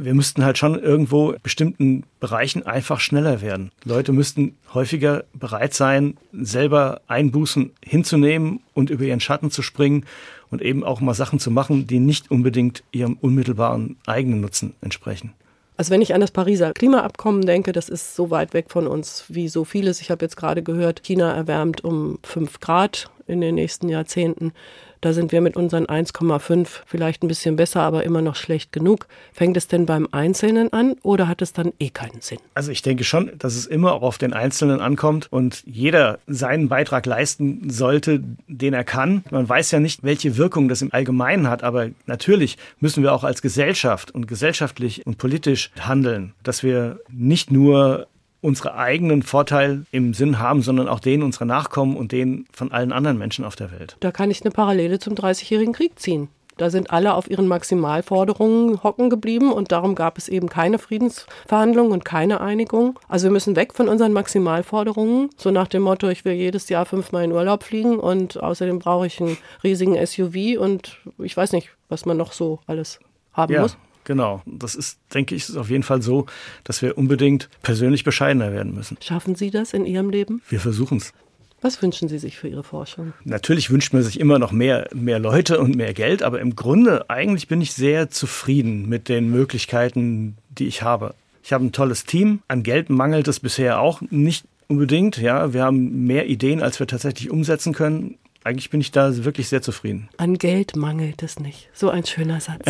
wir 0.03 0.13
müssten 0.13 0.43
halt 0.43 0.57
schon 0.57 0.79
irgendwo 0.79 1.35
bestimmten 1.43 2.03
Bereichen 2.19 2.65
einfach 2.65 2.99
schneller 2.99 3.41
werden. 3.41 3.71
Leute 3.83 4.11
müssten 4.11 4.55
häufiger 4.73 5.23
bereit 5.33 5.73
sein, 5.73 6.17
selber 6.31 7.01
Einbußen 7.07 7.71
hinzunehmen 7.83 8.61
und 8.73 8.89
über 8.89 9.03
ihren 9.03 9.19
Schatten 9.19 9.51
zu 9.51 9.61
springen 9.61 10.05
und 10.49 10.61
eben 10.61 10.83
auch 10.83 11.01
mal 11.01 11.13
Sachen 11.13 11.39
zu 11.39 11.51
machen, 11.51 11.87
die 11.87 11.99
nicht 11.99 12.31
unbedingt 12.31 12.83
ihrem 12.91 13.17
unmittelbaren 13.19 13.97
eigenen 14.05 14.41
Nutzen 14.41 14.73
entsprechen. 14.81 15.33
Also 15.77 15.91
wenn 15.91 16.01
ich 16.01 16.13
an 16.13 16.19
das 16.19 16.31
Pariser 16.31 16.73
Klimaabkommen 16.73 17.45
denke, 17.45 17.71
das 17.71 17.87
ist 17.87 18.13
so 18.13 18.31
weit 18.31 18.53
weg 18.53 18.65
von 18.69 18.85
uns 18.85 19.23
wie 19.29 19.47
so 19.47 19.63
vieles. 19.63 20.01
Ich 20.01 20.11
habe 20.11 20.25
jetzt 20.25 20.35
gerade 20.35 20.61
gehört, 20.61 21.03
China 21.03 21.31
erwärmt 21.33 21.85
um 21.85 22.19
fünf 22.21 22.59
Grad 22.59 23.09
in 23.29 23.41
den 23.41 23.55
nächsten 23.55 23.89
Jahrzehnten. 23.89 24.53
Da 25.01 25.13
sind 25.13 25.31
wir 25.31 25.39
mit 25.39 25.55
unseren 25.55 25.85
1,5 25.85 26.67
vielleicht 26.85 27.23
ein 27.23 27.29
bisschen 27.29 27.55
besser, 27.55 27.81
aber 27.81 28.03
immer 28.03 28.21
noch 28.21 28.35
schlecht 28.35 28.73
genug. 28.73 29.07
Fängt 29.31 29.55
es 29.55 29.67
denn 29.67 29.85
beim 29.85 30.09
Einzelnen 30.11 30.73
an 30.73 30.95
oder 31.03 31.29
hat 31.29 31.41
es 31.41 31.53
dann 31.53 31.71
eh 31.79 31.89
keinen 31.89 32.19
Sinn? 32.19 32.39
Also 32.53 32.71
ich 32.71 32.81
denke 32.81 33.05
schon, 33.05 33.31
dass 33.37 33.55
es 33.55 33.65
immer 33.65 33.93
auch 33.93 34.01
auf 34.01 34.17
den 34.17 34.33
Einzelnen 34.33 34.81
ankommt 34.81 35.31
und 35.31 35.63
jeder 35.65 36.19
seinen 36.27 36.67
Beitrag 36.67 37.05
leisten 37.05 37.69
sollte, 37.69 38.21
den 38.47 38.73
er 38.73 38.83
kann. 38.83 39.23
Man 39.31 39.47
weiß 39.47 39.71
ja 39.71 39.79
nicht, 39.79 40.03
welche 40.03 40.35
Wirkung 40.35 40.67
das 40.67 40.81
im 40.81 40.91
Allgemeinen 40.91 41.47
hat, 41.47 41.63
aber 41.63 41.87
natürlich 42.05 42.57
müssen 42.81 43.01
wir 43.01 43.13
auch 43.13 43.23
als 43.23 43.41
Gesellschaft 43.41 44.11
und 44.11 44.27
gesellschaftlich 44.27 45.05
und 45.07 45.17
politisch 45.17 45.71
handeln, 45.79 46.33
dass 46.43 46.61
wir 46.61 46.99
nicht 47.09 47.51
nur 47.51 48.07
unsere 48.41 48.75
eigenen 48.75 49.23
Vorteil 49.23 49.83
im 49.91 50.13
Sinn 50.13 50.39
haben, 50.39 50.61
sondern 50.61 50.87
auch 50.87 50.99
den 50.99 51.23
unserer 51.23 51.45
Nachkommen 51.45 51.97
und 51.97 52.11
den 52.11 52.45
von 52.51 52.71
allen 52.71 52.91
anderen 52.91 53.17
Menschen 53.17 53.45
auf 53.45 53.55
der 53.55 53.71
Welt. 53.71 53.97
Da 53.99 54.11
kann 54.11 54.31
ich 54.31 54.41
eine 54.41 54.51
Parallele 54.51 54.99
zum 54.99 55.15
Dreißigjährigen 55.15 55.73
Krieg 55.73 55.99
ziehen. 55.99 56.29
Da 56.59 56.69
sind 56.69 56.91
alle 56.91 57.13
auf 57.13 57.31
ihren 57.31 57.47
Maximalforderungen 57.47 58.83
hocken 58.83 59.09
geblieben 59.09 59.53
und 59.53 59.71
darum 59.71 59.95
gab 59.95 60.17
es 60.17 60.27
eben 60.27 60.49
keine 60.49 60.77
Friedensverhandlungen 60.77 61.93
und 61.93 62.03
keine 62.03 62.41
Einigung. 62.41 62.99
Also 63.07 63.27
wir 63.27 63.31
müssen 63.31 63.55
weg 63.55 63.73
von 63.73 63.87
unseren 63.87 64.11
Maximalforderungen, 64.11 65.29
so 65.37 65.51
nach 65.51 65.69
dem 65.69 65.83
Motto, 65.83 66.09
ich 66.09 66.25
will 66.25 66.33
jedes 66.33 66.67
Jahr 66.67 66.85
fünfmal 66.85 67.23
in 67.23 67.31
Urlaub 67.31 67.63
fliegen 67.63 67.97
und 67.97 68.43
außerdem 68.43 68.79
brauche 68.79 69.07
ich 69.07 69.21
einen 69.21 69.37
riesigen 69.63 69.95
SUV 70.05 70.59
und 70.59 70.97
ich 71.17 71.35
weiß 71.35 71.53
nicht, 71.53 71.69
was 71.87 72.05
man 72.05 72.17
noch 72.17 72.33
so 72.33 72.59
alles 72.67 72.99
haben 73.31 73.53
ja. 73.53 73.61
muss. 73.61 73.77
Genau. 74.09 74.41
Das 74.47 74.73
ist, 74.73 74.97
denke 75.13 75.35
ich, 75.35 75.49
ist 75.49 75.55
auf 75.55 75.69
jeden 75.69 75.83
Fall 75.83 76.01
so, 76.01 76.25
dass 76.63 76.81
wir 76.81 76.97
unbedingt 76.97 77.47
persönlich 77.61 78.03
bescheidener 78.03 78.51
werden 78.51 78.73
müssen. 78.73 78.97
Schaffen 79.03 79.35
Sie 79.35 79.51
das 79.51 79.71
in 79.71 79.85
Ihrem 79.85 80.09
Leben? 80.09 80.41
Wir 80.49 80.59
versuchen 80.59 80.97
es. 80.97 81.13
Was 81.61 81.79
wünschen 81.83 82.09
Sie 82.09 82.17
sich 82.17 82.35
für 82.35 82.47
Ihre 82.47 82.63
Forschung? 82.63 83.13
Natürlich 83.23 83.69
wünscht 83.69 83.93
man 83.93 84.01
sich 84.01 84.19
immer 84.19 84.39
noch 84.39 84.51
mehr, 84.51 84.89
mehr 84.95 85.19
Leute 85.19 85.59
und 85.59 85.75
mehr 85.75 85.93
Geld, 85.93 86.23
aber 86.23 86.41
im 86.41 86.55
Grunde 86.55 87.07
eigentlich 87.11 87.47
bin 87.47 87.61
ich 87.61 87.73
sehr 87.73 88.09
zufrieden 88.09 88.89
mit 88.89 89.09
den 89.09 89.29
Möglichkeiten, 89.29 90.37
die 90.49 90.65
ich 90.65 90.81
habe. 90.81 91.13
Ich 91.43 91.53
habe 91.53 91.65
ein 91.65 91.71
tolles 91.71 92.05
Team. 92.05 92.39
An 92.47 92.63
Geld 92.63 92.89
mangelt 92.89 93.27
es 93.27 93.39
bisher 93.39 93.79
auch 93.79 94.01
nicht 94.09 94.43
unbedingt. 94.67 95.17
Ja, 95.17 95.53
wir 95.53 95.63
haben 95.63 96.07
mehr 96.07 96.27
Ideen, 96.27 96.63
als 96.63 96.79
wir 96.79 96.87
tatsächlich 96.87 97.29
umsetzen 97.29 97.73
können 97.73 98.17
eigentlich 98.43 98.69
bin 98.69 98.79
ich 98.79 98.91
da 98.91 99.23
wirklich 99.25 99.49
sehr 99.49 99.61
zufrieden. 99.61 100.09
An 100.17 100.37
Geld 100.37 100.75
mangelt 100.75 101.23
es 101.23 101.39
nicht. 101.39 101.69
So 101.73 101.89
ein 101.89 102.05
schöner 102.05 102.39
Satz. 102.39 102.65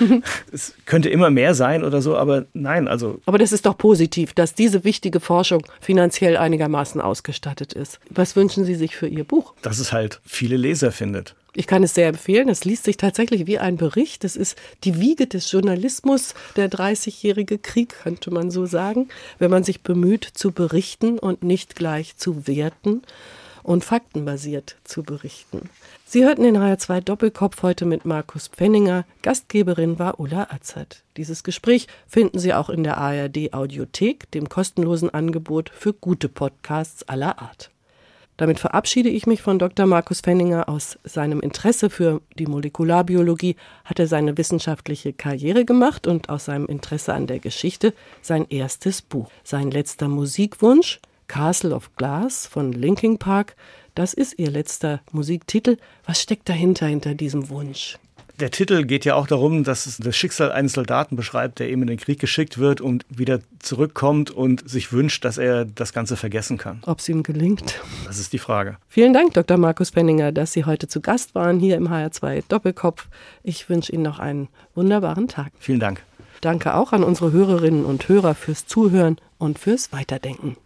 es 0.52 0.74
könnte 0.86 1.08
immer 1.08 1.30
mehr 1.30 1.54
sein 1.54 1.84
oder 1.84 2.02
so, 2.02 2.16
aber 2.16 2.46
nein, 2.52 2.88
also. 2.88 3.20
Aber 3.26 3.38
das 3.38 3.52
ist 3.52 3.66
doch 3.66 3.78
positiv, 3.78 4.32
dass 4.32 4.54
diese 4.54 4.84
wichtige 4.84 5.20
Forschung 5.20 5.64
finanziell 5.80 6.36
einigermaßen 6.36 7.00
ausgestattet 7.00 7.72
ist. 7.72 8.00
Was 8.10 8.34
wünschen 8.34 8.64
Sie 8.64 8.74
sich 8.74 8.96
für 8.96 9.06
Ihr 9.06 9.24
Buch? 9.24 9.54
Dass 9.62 9.78
es 9.78 9.92
halt 9.92 10.20
viele 10.26 10.56
Leser 10.56 10.90
findet. 10.90 11.36
Ich 11.56 11.68
kann 11.68 11.84
es 11.84 11.94
sehr 11.94 12.08
empfehlen. 12.08 12.48
Es 12.48 12.64
liest 12.64 12.82
sich 12.82 12.96
tatsächlich 12.96 13.46
wie 13.46 13.60
ein 13.60 13.76
Bericht. 13.76 14.24
Es 14.24 14.34
ist 14.34 14.58
die 14.82 14.98
Wiege 14.98 15.28
des 15.28 15.50
Journalismus, 15.52 16.34
der 16.56 16.68
30-jährige 16.68 17.58
Krieg, 17.58 17.94
könnte 18.02 18.32
man 18.32 18.50
so 18.50 18.66
sagen, 18.66 19.08
wenn 19.38 19.52
man 19.52 19.62
sich 19.62 19.82
bemüht 19.82 20.24
zu 20.24 20.50
berichten 20.50 21.20
und 21.20 21.44
nicht 21.44 21.76
gleich 21.76 22.16
zu 22.16 22.48
werten 22.48 23.02
und 23.64 23.84
faktenbasiert 23.84 24.76
zu 24.84 25.02
berichten. 25.02 25.68
Sie 26.04 26.24
hörten 26.24 26.44
den 26.44 26.58
HR2 26.58 27.00
Doppelkopf 27.00 27.62
heute 27.62 27.86
mit 27.86 28.04
Markus 28.04 28.46
Pfenninger. 28.46 29.04
Gastgeberin 29.22 29.98
war 29.98 30.20
Ulla 30.20 30.46
Azert. 30.50 31.02
Dieses 31.16 31.42
Gespräch 31.42 31.88
finden 32.06 32.38
Sie 32.38 32.54
auch 32.54 32.70
in 32.70 32.84
der 32.84 32.98
ARD 32.98 33.52
Audiothek, 33.52 34.30
dem 34.30 34.48
kostenlosen 34.48 35.10
Angebot 35.10 35.70
für 35.70 35.92
gute 35.92 36.28
Podcasts 36.28 37.08
aller 37.08 37.40
Art. 37.40 37.70
Damit 38.36 38.58
verabschiede 38.58 39.08
ich 39.08 39.26
mich 39.26 39.42
von 39.42 39.60
Dr. 39.60 39.86
Markus 39.86 40.20
Fenninger. 40.20 40.68
Aus 40.68 40.98
seinem 41.04 41.40
Interesse 41.40 41.88
für 41.88 42.20
die 42.36 42.46
Molekularbiologie 42.46 43.56
hat 43.84 44.00
er 44.00 44.08
seine 44.08 44.36
wissenschaftliche 44.36 45.12
Karriere 45.12 45.64
gemacht 45.64 46.06
und 46.08 46.28
aus 46.28 46.46
seinem 46.46 46.66
Interesse 46.66 47.14
an 47.14 47.28
der 47.28 47.38
Geschichte 47.38 47.94
sein 48.22 48.46
erstes 48.50 49.02
Buch. 49.02 49.30
Sein 49.44 49.70
letzter 49.70 50.08
Musikwunsch 50.08 51.00
Castle 51.28 51.74
of 51.74 51.94
Glass 51.96 52.46
von 52.46 52.72
Linkin 52.72 53.18
Park. 53.18 53.56
Das 53.94 54.14
ist 54.14 54.38
ihr 54.38 54.50
letzter 54.50 55.00
Musiktitel. 55.12 55.76
Was 56.06 56.20
steckt 56.20 56.48
dahinter, 56.48 56.86
hinter 56.86 57.14
diesem 57.14 57.48
Wunsch? 57.48 57.98
Der 58.40 58.50
Titel 58.50 58.84
geht 58.84 59.04
ja 59.04 59.14
auch 59.14 59.28
darum, 59.28 59.62
dass 59.62 59.86
es 59.86 59.98
das 59.98 60.16
Schicksal 60.16 60.50
eines 60.50 60.72
Soldaten 60.72 61.14
beschreibt, 61.14 61.60
der 61.60 61.68
eben 61.68 61.82
in 61.82 61.88
den 61.88 61.98
Krieg 61.98 62.18
geschickt 62.18 62.58
wird 62.58 62.80
und 62.80 63.06
wieder 63.08 63.38
zurückkommt 63.60 64.32
und 64.32 64.68
sich 64.68 64.92
wünscht, 64.92 65.24
dass 65.24 65.38
er 65.38 65.64
das 65.64 65.92
Ganze 65.92 66.16
vergessen 66.16 66.58
kann. 66.58 66.82
Ob 66.84 66.98
es 66.98 67.08
ihm 67.08 67.22
gelingt? 67.22 67.80
Das 68.06 68.18
ist 68.18 68.32
die 68.32 68.40
Frage. 68.40 68.76
Vielen 68.88 69.12
Dank, 69.12 69.34
Dr. 69.34 69.56
Markus 69.56 69.92
Penninger, 69.92 70.32
dass 70.32 70.52
Sie 70.52 70.64
heute 70.64 70.88
zu 70.88 71.00
Gast 71.00 71.36
waren 71.36 71.60
hier 71.60 71.76
im 71.76 71.88
HR2 71.88 72.42
Doppelkopf. 72.48 73.06
Ich 73.44 73.68
wünsche 73.68 73.92
Ihnen 73.92 74.02
noch 74.02 74.18
einen 74.18 74.48
wunderbaren 74.74 75.28
Tag. 75.28 75.52
Vielen 75.60 75.78
Dank. 75.78 76.02
Danke 76.40 76.74
auch 76.74 76.92
an 76.92 77.04
unsere 77.04 77.30
Hörerinnen 77.30 77.84
und 77.84 78.08
Hörer 78.08 78.34
fürs 78.34 78.66
Zuhören 78.66 79.16
und 79.38 79.60
fürs 79.60 79.92
Weiterdenken. 79.92 80.56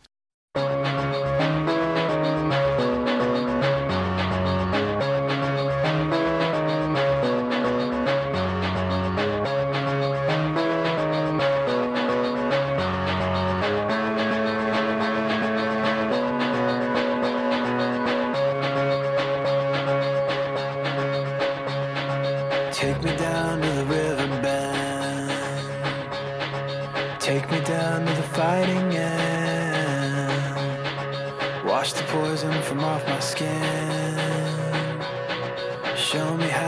Take 22.79 23.03
me 23.03 23.11
down 23.17 23.61
to 23.61 23.69
the 23.69 23.85
riverbed. 23.87 25.31
Take 27.19 27.51
me 27.51 27.61
down 27.63 28.07
to 28.07 28.13
the 28.13 28.23
fighting 28.23 28.95
end. 28.95 30.45
Wash 31.67 31.93
the 31.93 32.05
poison 32.05 32.63
from 32.63 32.85
off 32.85 33.05
my 33.09 33.19
skin. 33.19 33.51
Show 35.97 36.37
me 36.37 36.47
how 36.47 36.68